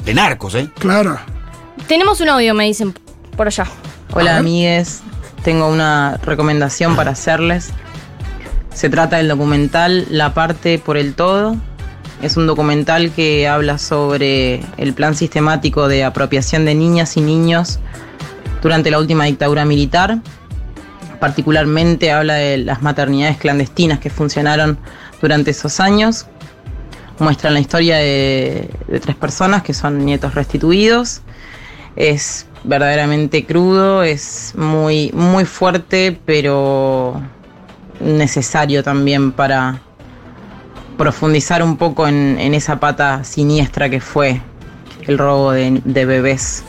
De 0.05 0.15
narcos, 0.15 0.55
¿eh? 0.55 0.69
claro. 0.79 1.19
Tenemos 1.93 2.23
un 2.23 2.31
audio, 2.31 2.55
me 2.55 2.65
dicen 2.65 2.95
por 3.37 3.49
allá. 3.49 3.67
Hola 4.15 4.39
amigues, 4.39 5.03
tengo 5.45 5.69
una 5.69 6.19
recomendación 6.25 6.97
para 6.97 7.11
hacerles. 7.11 7.69
Se 8.73 8.89
trata 8.89 9.19
del 9.19 9.29
documental 9.29 10.07
La 10.09 10.33
parte 10.33 10.79
por 10.79 10.97
el 10.97 11.13
todo 11.13 11.55
Es 12.23 12.39
un 12.39 12.47
documental 12.47 13.13
que 13.13 13.47
habla 13.47 13.77
sobre 13.77 14.63
el 14.79 14.95
plan 14.95 15.15
sistemático 15.15 15.87
de 15.87 16.03
apropiación 16.03 16.65
de 16.65 16.75
niñas 16.75 17.19
y 17.19 17.21
niños 17.21 17.79
durante 18.63 18.91
la 18.91 18.99
última 18.99 19.27
dictadura 19.27 19.67
militar. 19.67 20.21
Particularmente 21.21 22.11
habla 22.11 22.37
de 22.37 22.57
las 22.57 22.81
maternidades 22.81 23.37
clandestinas 23.37 23.99
que 23.99 24.09
funcionaron 24.09 24.79
durante 25.21 25.51
esos 25.51 25.79
años. 25.79 26.25
Muestran 27.19 27.53
la 27.53 27.61
historia 27.61 27.99
de, 27.99 28.71
de 28.89 28.99
tres 28.99 29.15
personas 29.15 29.63
que 29.63 29.75
son 29.75 30.07
nietos 30.07 30.35
restituidos. 30.35 31.21
Es 31.97 32.47
verdaderamente 32.65 33.45
crudo, 33.45 34.03
es 34.03 34.55
muy, 34.57 35.11
muy 35.13 35.45
fuerte, 35.45 36.19
pero 36.25 37.21
necesario 38.01 38.83
también 38.83 39.33
para 39.33 39.81
profundizar 40.97 41.63
un 41.63 41.77
poco 41.77 42.07
en, 42.07 42.39
en 42.39 42.55
esa 42.55 42.79
pata 42.79 43.25
siniestra 43.25 43.89
que 43.91 44.01
fue 44.01 44.41
el 45.07 45.19
robo 45.19 45.53
de, 45.53 45.81
de 45.85 46.05
bebés 46.05 46.65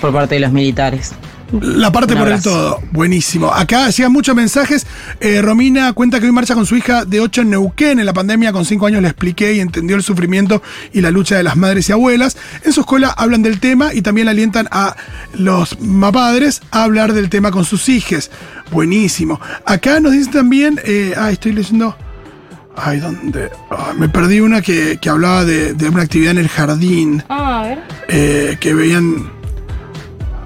por 0.00 0.12
parte 0.12 0.36
de 0.36 0.40
los 0.40 0.52
militares. 0.52 1.14
La 1.62 1.90
parte 1.90 2.14
por 2.14 2.28
el 2.28 2.42
todo. 2.42 2.80
Buenísimo. 2.92 3.50
Acá 3.52 3.88
llegan 3.88 4.12
muchos 4.12 4.34
mensajes. 4.36 4.86
Eh, 5.20 5.40
Romina 5.40 5.92
cuenta 5.94 6.20
que 6.20 6.26
hoy 6.26 6.32
marcha 6.32 6.54
con 6.54 6.66
su 6.66 6.76
hija 6.76 7.04
de 7.06 7.20
8 7.20 7.40
en 7.42 7.50
Neuquén. 7.50 7.98
En 7.98 8.06
la 8.06 8.12
pandemia, 8.12 8.52
con 8.52 8.64
5 8.66 8.86
años, 8.86 9.00
le 9.00 9.08
expliqué 9.08 9.54
y 9.54 9.60
entendió 9.60 9.96
el 9.96 10.02
sufrimiento 10.02 10.62
y 10.92 11.00
la 11.00 11.10
lucha 11.10 11.36
de 11.36 11.42
las 11.42 11.56
madres 11.56 11.88
y 11.88 11.92
abuelas. 11.92 12.36
En 12.64 12.72
su 12.72 12.80
escuela 12.80 13.08
hablan 13.16 13.42
del 13.42 13.60
tema 13.60 13.94
y 13.94 14.02
también 14.02 14.28
alientan 14.28 14.68
a 14.70 14.94
los 15.34 15.80
mapadres 15.80 16.60
a 16.70 16.84
hablar 16.84 17.14
del 17.14 17.30
tema 17.30 17.50
con 17.50 17.64
sus 17.64 17.88
hijas. 17.88 18.30
Buenísimo. 18.70 19.40
Acá 19.64 20.00
nos 20.00 20.12
dicen 20.12 20.32
también. 20.32 20.78
Eh, 20.84 21.14
ah, 21.16 21.30
estoy 21.30 21.52
leyendo. 21.52 21.96
Ay, 22.76 23.00
¿dónde? 23.00 23.50
Me 23.98 24.08
perdí 24.08 24.40
una 24.40 24.60
que, 24.62 24.98
que 25.00 25.08
hablaba 25.08 25.44
de, 25.44 25.72
de 25.72 25.88
una 25.88 26.02
actividad 26.02 26.32
en 26.32 26.38
el 26.38 26.48
jardín 26.48 27.24
Ah, 27.28 27.60
a 27.60 27.62
ver. 27.62 27.78
eh, 28.08 28.56
que 28.60 28.74
veían. 28.74 29.37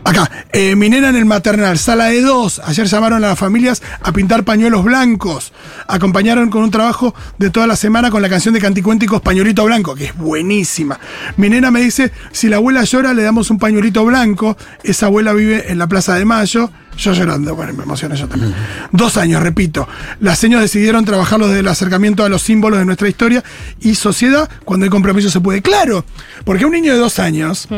Acá, 0.05 0.29
eh, 0.53 0.75
minera 0.75 1.11
en 1.11 1.17
el 1.17 1.25
maternal, 1.25 1.79
sala 1.79 2.07
de 2.07 2.23
dos. 2.23 2.61
Ayer 2.65 2.87
llamaron 2.87 3.23
a 3.23 3.29
las 3.29 3.39
familias 3.39 3.83
a 4.03 4.13
pintar 4.13 4.43
pañuelos 4.45 4.83
blancos. 4.83 5.53
Acompañaron 5.87 6.51
con 6.51 6.65
un 6.65 6.71
trabajo 6.73 7.15
de 7.39 7.51
toda 7.51 7.69
la 7.69 7.77
semana 7.77 8.11
con 8.11 8.21
la 8.21 8.29
canción 8.29 8.53
de 8.53 8.61
Canticuénticos 8.61 9.23
Pañuelito 9.23 9.65
Blanco, 9.65 9.95
que 9.95 10.07
es 10.07 10.17
buenísima. 10.17 10.99
Minera 11.37 11.71
me 11.71 11.81
dice: 11.81 12.11
si 12.33 12.49
la 12.49 12.57
abuela 12.57 12.83
llora, 12.83 13.15
le 13.15 13.23
damos 13.23 13.51
un 13.51 13.59
pañuelito 13.59 14.05
blanco. 14.05 14.57
Esa 14.83 15.07
abuela 15.07 15.33
vive 15.33 15.71
en 15.71 15.79
la 15.79 15.87
Plaza 15.87 16.17
de 16.17 16.25
Mayo. 16.25 16.71
Yo 16.99 17.13
llorando, 17.13 17.55
bueno, 17.55 17.73
me 17.73 17.85
emociona 17.85 18.17
yo 18.17 18.29
también. 18.29 18.55
Dos 18.91 19.17
años, 19.17 19.43
repito. 19.43 19.89
Las 20.21 20.39
señas 20.39 20.61
decidieron 20.61 21.05
trabajarlo 21.05 21.47
desde 21.47 21.61
el 21.61 21.69
acercamiento 21.69 22.25
a 22.25 22.29
los 22.29 22.43
símbolos 22.43 22.81
de 22.81 22.85
nuestra 22.85 23.09
historia 23.09 23.43
y 23.81 23.95
sociedad. 23.95 24.51
Cuando 24.65 24.85
hay 24.85 24.91
compromiso 24.91 25.31
se 25.31 25.41
puede. 25.41 25.63
Claro, 25.63 26.05
porque 26.45 26.67
un 26.67 26.73
niño 26.73 26.93
de 26.93 26.99
dos 26.99 27.19
años. 27.19 27.69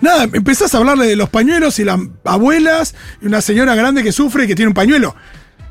Nada, 0.00 0.24
empezás 0.24 0.74
a 0.74 0.78
hablarle 0.78 1.06
de 1.06 1.16
los 1.16 1.28
pañuelos 1.28 1.78
y 1.78 1.84
las 1.84 2.00
abuelas 2.24 2.94
y 3.20 3.26
una 3.26 3.40
señora 3.40 3.74
grande 3.74 4.02
que 4.02 4.12
sufre 4.12 4.44
y 4.44 4.46
que 4.46 4.54
tiene 4.54 4.68
un 4.68 4.74
pañuelo. 4.74 5.14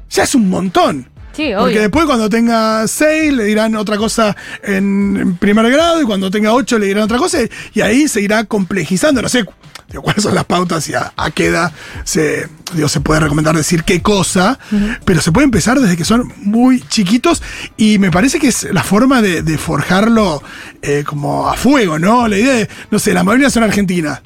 Ya 0.10 0.24
es 0.24 0.36
un 0.36 0.50
montón. 0.50 1.10
Sí, 1.40 1.54
Porque 1.58 1.80
después 1.80 2.06
cuando 2.06 2.30
tenga 2.30 2.86
seis 2.86 3.32
le 3.32 3.46
dirán 3.46 3.74
otra 3.78 3.96
cosa 3.96 4.36
en, 4.62 5.16
en 5.16 5.38
primer 5.38 5.72
grado 5.72 6.02
y 6.02 6.06
cuando 6.06 6.30
tenga 6.30 6.52
ocho 6.52 6.78
le 6.78 6.88
dirán 6.88 7.04
otra 7.04 7.18
cosa 7.18 7.38
y, 7.74 7.80
ahí 7.80 8.10
se 8.10 8.20
irá 8.20 8.44
complejizando. 8.44 9.22
No 9.22 9.30
sé 9.30 9.46
digo, 9.88 10.04
cuáles 10.04 10.22
son 10.22 10.36
las 10.36 10.44
pautas 10.44 10.90
y 10.90 10.96
a, 10.96 11.14
a 11.16 11.32
qué 11.32 11.46
edad 11.46 11.72
se, 12.04 12.50
digo, 12.74 12.90
se 12.90 13.00
puede 13.00 13.22
recomendar 13.22 13.56
decir 13.56 13.86
qué 13.86 14.02
cosa, 14.02 14.60
pero 15.06 15.22
se 15.22 15.32
puede 15.32 15.46
empezar 15.46 15.80
desde 15.80 15.96
que 15.96 16.04
son 16.04 16.30
muy 16.44 16.82
chiquitos 16.82 17.42
y 17.78 18.00
me 18.00 18.12
parece 18.12 18.38
que 18.38 18.50
es 18.50 18.68
la 18.74 18.84
forma 18.84 19.22
de, 19.22 19.42
de 19.42 19.58
forjarlo 19.58 20.44
eh, 20.82 21.06
como 21.06 21.50
a 21.50 21.56
fuego, 21.56 21.98
¿no? 21.98 22.28
La 22.28 22.38
idea 22.38 22.54
de, 22.54 22.70
no 22.92 23.00
sé, 23.00 23.14
las 23.14 23.24
mayorías 23.24 23.54
son 23.54 23.64
argentinas. 23.64 24.22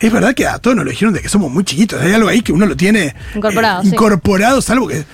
Es 0.00 0.10
verdad 0.10 0.34
que 0.34 0.46
a 0.46 0.58
todos 0.58 0.74
nos 0.74 0.86
lo 0.86 0.90
dijeron 0.90 1.12
de 1.12 1.20
que 1.20 1.28
somos 1.28 1.50
muy 1.50 1.64
chiquitos. 1.64 2.00
Hay 2.02 2.12
algo 2.12 2.28
ahí 2.28 2.40
que 2.42 2.52
uno 2.52 2.66
lo 2.66 2.76
tiene 2.76 3.14
Incorporado, 3.34 3.80
eh, 3.82 3.84
sí. 3.84 3.90
incorporado, 3.90 4.60
salvo 4.62 4.88
que, 4.88 5.04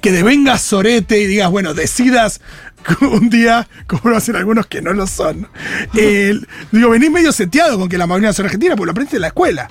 que 0.00 0.12
devengas 0.12 0.62
sorete 0.62 1.20
y 1.20 1.26
digas, 1.26 1.50
bueno, 1.50 1.74
decidas 1.74 2.40
un 3.00 3.30
día, 3.30 3.68
como 3.86 4.10
lo 4.10 4.16
hacen 4.16 4.36
algunos 4.36 4.66
que 4.66 4.82
no 4.82 4.92
lo 4.92 5.06
son. 5.06 5.48
Eh, 5.94 6.34
digo, 6.70 6.90
venís 6.90 7.10
medio 7.10 7.32
seteado 7.32 7.78
con 7.78 7.88
que 7.88 7.98
la 7.98 8.06
mayoría 8.06 8.32
son 8.32 8.46
argentinas, 8.46 8.76
porque 8.76 8.86
lo 8.86 8.92
aprendiste 8.92 9.16
en 9.16 9.22
la 9.22 9.28
escuela. 9.28 9.68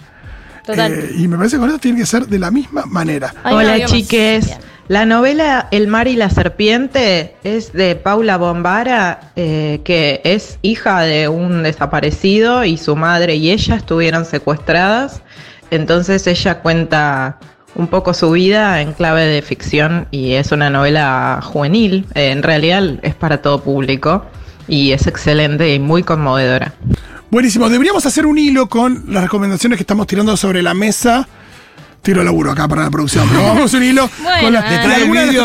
Total. 0.66 0.94
Eh, 0.94 1.12
y 1.18 1.28
me 1.28 1.38
parece 1.38 1.56
que 1.56 1.60
con 1.62 1.70
eso 1.70 1.80
tiene 1.80 2.00
que 2.00 2.06
ser 2.06 2.28
de 2.28 2.40
la 2.40 2.52
misma 2.52 2.86
manera. 2.86 3.34
Ay, 3.44 3.56
Hola 3.56 3.86
chiques. 3.86 4.46
bien. 4.46 4.58
La 4.88 5.06
novela 5.06 5.68
El 5.72 5.88
mar 5.88 6.08
y 6.08 6.16
la 6.16 6.30
serpiente 6.30 7.36
es 7.44 7.74
de 7.74 7.96
Paula 7.98 8.38
Bombara, 8.38 9.32
eh, 9.36 9.82
que 9.84 10.22
es 10.24 10.60
hija 10.62 11.02
de 11.02 11.28
un 11.28 11.64
desaparecido 11.64 12.64
y 12.64 12.78
su 12.78 12.96
madre 12.96 13.36
y 13.36 13.52
ella 13.52 13.76
estuvieron 13.76 14.24
secuestradas. 14.24 15.22
Entonces 15.72 16.26
ella 16.28 16.60
cuenta 16.60 17.38
un 17.78 17.88
poco 17.88 18.14
su 18.14 18.32
vida 18.32 18.82
en 18.82 18.92
clave 18.94 19.26
de 19.26 19.42
ficción 19.42 20.08
y 20.10 20.34
es 20.34 20.52
una 20.52 20.70
novela 20.70 21.40
juvenil. 21.44 22.06
Eh, 22.16 22.32
en 22.32 22.42
realidad 22.42 22.84
es 23.04 23.14
para 23.16 23.42
todo 23.42 23.62
público 23.62 24.26
y 24.68 24.92
es 24.92 25.06
excelente 25.06 25.74
y 25.74 25.80
muy 25.80 26.02
conmovedora. 26.04 26.74
Buenísimo. 27.30 27.70
Deberíamos 27.70 28.06
hacer 28.06 28.26
un 28.26 28.40
hilo 28.40 28.68
con 28.68 29.06
las 29.08 29.24
recomendaciones 29.24 29.78
que 29.78 29.84
estamos 29.84 30.08
tirando 30.08 30.36
sobre 30.36 30.64
la 30.64 30.74
mesa. 30.74 31.28
Tiro 32.02 32.24
laburo 32.24 32.52
acá 32.52 32.68
para 32.70 32.84
la 32.84 32.90
producción, 32.90 33.28
pero 33.28 33.44
vamos 33.44 33.64
a 33.64 33.66
hacer 33.66 33.80
un 33.82 33.86
hilo 33.86 34.10
Bueno, 34.24 34.40
con 34.42 34.54
la, 34.54 34.62
Detrás 34.62 34.98
del 35.00 35.12
vidrio 35.12 35.44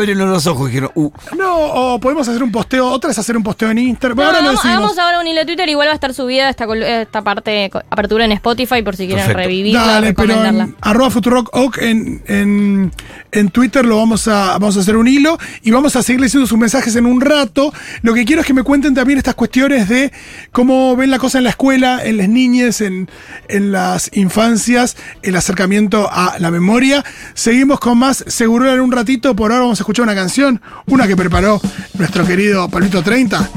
abrieron 0.00 0.30
los- 0.30 0.46
ojos 0.46 0.68
y 0.68 0.72
dijeron, 0.72 0.90
uh, 0.94 1.10
No, 1.36 1.56
o 1.56 2.00
podemos 2.00 2.26
hacer 2.26 2.42
un 2.42 2.50
posteo, 2.50 2.88
otra 2.88 3.10
es 3.10 3.18
hacer 3.18 3.36
un 3.36 3.42
posteo 3.42 3.70
en 3.70 3.78
Instagram. 3.78 4.16
No, 4.16 4.22
Bueno, 4.22 4.28
ahora 4.30 4.38
hagamos, 4.40 4.62
decimos. 4.62 4.76
hagamos 4.78 4.98
ahora 4.98 5.20
un 5.20 5.26
hilo 5.26 5.40
de 5.40 5.46
Twitter, 5.46 5.68
igual 5.68 5.88
va 5.88 5.92
a 5.92 5.94
estar 5.94 6.14
subida 6.14 6.48
esta, 6.48 6.64
esta 6.74 7.22
parte, 7.22 7.70
apertura 7.90 8.24
en 8.24 8.32
Spotify 8.32 8.82
por 8.82 8.96
si 8.96 9.06
quieren 9.06 9.26
Perfecto. 9.26 9.38
revivirla, 9.42 9.84
Dale, 9.86 10.14
pero 10.14 10.44
en 10.44 10.76
arroba 10.80 11.10
Futurock 11.10 11.50
Oak 11.54 11.78
en, 11.82 12.22
en, 12.26 12.92
en 13.32 13.48
Twitter 13.50 13.84
lo 13.84 13.98
vamos 13.98 14.26
a, 14.28 14.52
vamos 14.58 14.76
a 14.78 14.80
hacer 14.80 14.96
un 14.96 15.08
hilo 15.08 15.36
y 15.62 15.70
vamos 15.72 15.94
a 15.96 16.02
seguir 16.02 16.20
leyendo 16.22 16.46
sus 16.46 16.58
mensajes 16.58 16.96
en 16.96 17.04
un 17.06 17.20
rato. 17.20 17.72
Lo 18.02 18.14
que 18.14 18.24
quiero 18.24 18.40
es 18.40 18.46
que 18.46 18.54
me 18.54 18.62
cuenten 18.62 18.94
también 18.94 19.18
estas 19.18 19.34
cuestiones 19.34 19.88
de 19.90 20.10
cómo 20.52 20.96
ven 20.96 21.10
la 21.10 21.18
cosa 21.18 21.38
en 21.38 21.44
la 21.44 21.50
escuela, 21.50 22.00
en 22.04 22.16
las 22.16 22.28
niñas, 22.28 22.80
en, 22.80 23.10
en 23.48 23.72
las 23.72 24.10
infancias, 24.14 24.96
el 25.24 25.36
acercamiento 25.36 26.08
a 26.10 26.38
la 26.38 26.50
memoria. 26.50 27.04
Seguimos 27.34 27.80
con 27.80 27.98
más 27.98 28.24
Seguro 28.26 28.72
en 28.72 28.80
un 28.80 28.92
ratito. 28.92 29.34
Por 29.34 29.50
ahora 29.50 29.62
vamos 29.64 29.80
a 29.80 29.82
escuchar 29.82 30.04
una 30.04 30.14
canción, 30.14 30.60
una 30.86 31.06
que 31.06 31.16
preparó 31.16 31.60
nuestro 31.94 32.26
querido 32.26 32.68
Pablito 32.68 33.02
30. 33.02 33.48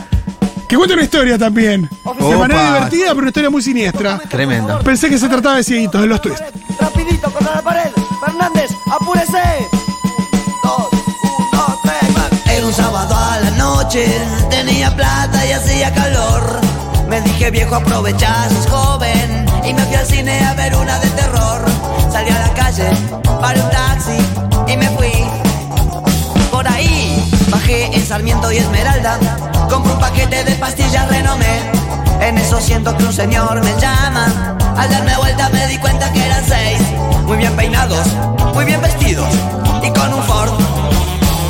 Que 0.67 0.75
cuenta 0.75 0.95
una 0.95 1.03
historia 1.03 1.38
también. 1.38 1.89
De 2.19 2.36
manera 2.36 2.73
divertida, 2.73 3.08
pero 3.10 3.19
una 3.19 3.27
historia 3.30 3.49
muy 3.49 3.62
siniestra. 3.62 4.19
tremenda. 4.30 4.80
Pensé 4.80 5.10
que 5.10 5.17
se 5.17 5.30
trataba 5.30 5.56
de 5.56 5.63
cieguitos, 5.63 6.01
de 6.01 6.08
los 6.08 6.21
twists. 6.21 6.43
Rapidito 6.80 7.32
contra 7.32 7.56
la 7.56 7.62
pared. 7.62 7.91
Fernández, 8.25 8.69
apúrese. 8.91 9.41
Dos, 10.63 10.88
uno, 11.53 11.80
tres. 11.84 12.58
Era 12.58 12.65
un 12.65 12.73
sábado 12.73 13.15
a 13.15 13.39
la 13.39 13.51
noche, 13.51 14.06
tenía 14.49 14.93
plata 14.95 15.45
y 15.45 15.51
hacía 15.53 15.93
calor. 15.93 16.60
Me 17.08 17.21
dije 17.21 17.49
viejo 17.51 17.75
aprovechá, 17.75 18.49
sos 18.49 18.67
joven 18.67 19.45
y 19.65 19.73
me 19.73 19.82
fui 19.86 19.95
al 19.95 20.06
cine 20.06 20.39
a 20.43 20.53
ver 20.56 20.75
una 20.75 20.99
de 20.99 21.10
terror. 21.12 21.37
Calle, 22.78 22.92
paré 23.42 23.60
un 23.60 23.70
taxi 23.72 24.18
y 24.68 24.78
me 24.78 24.88
fui. 24.90 25.12
Por 26.52 26.68
ahí 26.68 27.28
bajé 27.50 27.86
en 27.86 28.06
Sarmiento 28.06 28.52
y 28.52 28.58
Esmeralda, 28.58 29.18
compré 29.70 29.94
un 29.94 30.00
paquete 30.00 30.44
de 30.44 30.52
pastillas 30.56 31.08
renomé. 31.10 31.72
En 32.22 32.38
eso 32.38 32.60
siento 32.60 32.96
que 32.96 33.04
un 33.04 33.13
señor 33.13 33.63
me 33.63 33.74
llama. 33.80 34.56
Al 34.78 34.90
darme 34.90 35.16
vuelta 35.18 35.50
me 35.50 35.66
di 35.68 35.78
cuenta 35.78 36.12
que 36.13 36.24
eran 36.24 36.44
seis. 36.48 36.80
Muy 37.26 37.38
bien 37.38 37.56
peinados, 37.56 38.08
muy 38.54 38.66
bien 38.66 38.82
vestidos 38.82 39.30
y 39.82 39.90
con 39.92 40.13
un 40.13 40.24
Ford 40.24 40.54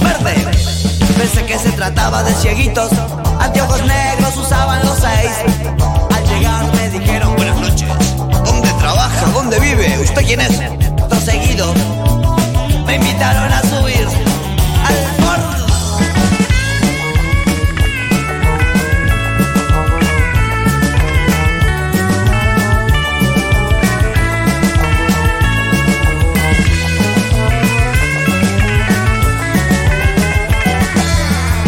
verde. 0.01 0.45
Pensé 1.17 1.45
que 1.45 1.59
se 1.59 1.71
trataba 1.71 2.23
de 2.23 2.33
cieguitos, 2.35 2.91
anteojos 3.39 3.83
negros 3.85 4.37
usaban 4.37 4.79
los 4.85 4.97
seis. 4.97 5.31
Al 6.15 6.27
llegar 6.29 6.73
me 6.73 6.89
dijeron 6.89 7.35
buenas 7.35 7.57
noches. 7.57 7.89
¿Dónde 8.45 8.71
trabaja? 8.79 9.25
¿Dónde 9.33 9.59
vive? 9.59 9.99
¿Usted 9.99 10.25
quién 10.25 10.41
es? 10.41 10.96
Dos 11.17 11.25
seguidos 11.25 11.75
me 12.85 12.95
invitaron 12.95 13.51
a 13.51 13.61
subir 13.61 14.07
al 14.85 14.95
Ford. 15.17 15.41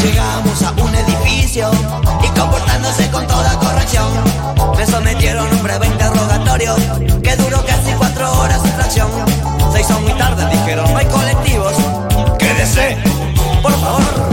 Llegamos 0.03 0.61
a 0.61 0.71
un 0.73 0.93
edificio 0.93 1.71
y 2.23 2.39
comportándose 2.39 3.09
con 3.09 3.25
toda 3.25 3.57
corrección. 3.57 4.11
Me 4.77 4.85
sometieron 4.85 5.47
a 5.47 5.51
un 5.55 5.63
breve 5.63 5.87
interrogatorio 5.87 6.75
que 7.23 7.35
duró 7.35 7.65
casi 7.65 7.91
cuatro 7.97 8.31
horas 8.39 8.61
sin 8.61 8.71
fracción 8.73 9.28
pero 10.69 10.85
no 10.85 10.97
hay 10.97 11.05
colectivos. 11.07 11.73
¡Quédese! 12.37 12.95
Por 13.63 13.71
favor. 13.71 14.29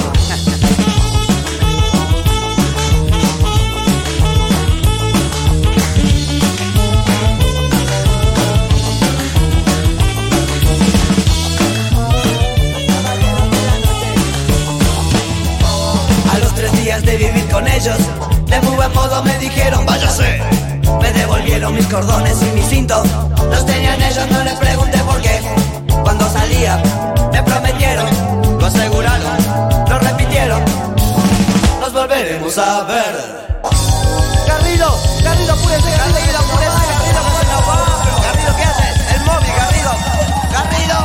de 17.03 17.17
vivir 17.17 17.47
con 17.49 17.67
ellos. 17.67 17.99
De 18.47 18.61
muy 18.63 18.75
buen 18.77 18.93
modo 18.93 19.23
me 19.23 19.39
dijeron, 19.39 19.85
váyase. 19.85 20.41
Me 21.01 21.13
devolvieron 21.13 21.75
mis 21.75 21.87
cordones 21.87 22.43
y 22.43 22.47
mi 22.57 22.63
cinto. 22.63 23.03
Los 23.51 23.67
tenían 23.67 24.01
ellos, 24.01 24.27
no 24.31 24.45
les 24.45 24.55
pregunté. 24.55 24.76
Volveremos 32.47 32.59
a 32.59 32.83
ver. 32.85 33.15
Garrido, 34.47 34.89
Garrido, 35.23 35.53
apúrese, 35.53 35.91
Garrido, 35.91 36.39
apúrese, 36.39 36.87
Garrido, 36.87 37.23
que 37.25 37.31
se 37.39 37.47
nos 37.47 37.63
va. 37.69 37.77
Garrido, 38.23 38.57
¿qué 38.57 38.63
haces? 38.63 39.15
El 39.15 39.21
móvil, 39.25 39.53
Garrido. 39.57 39.93
Garrido. 40.53 40.99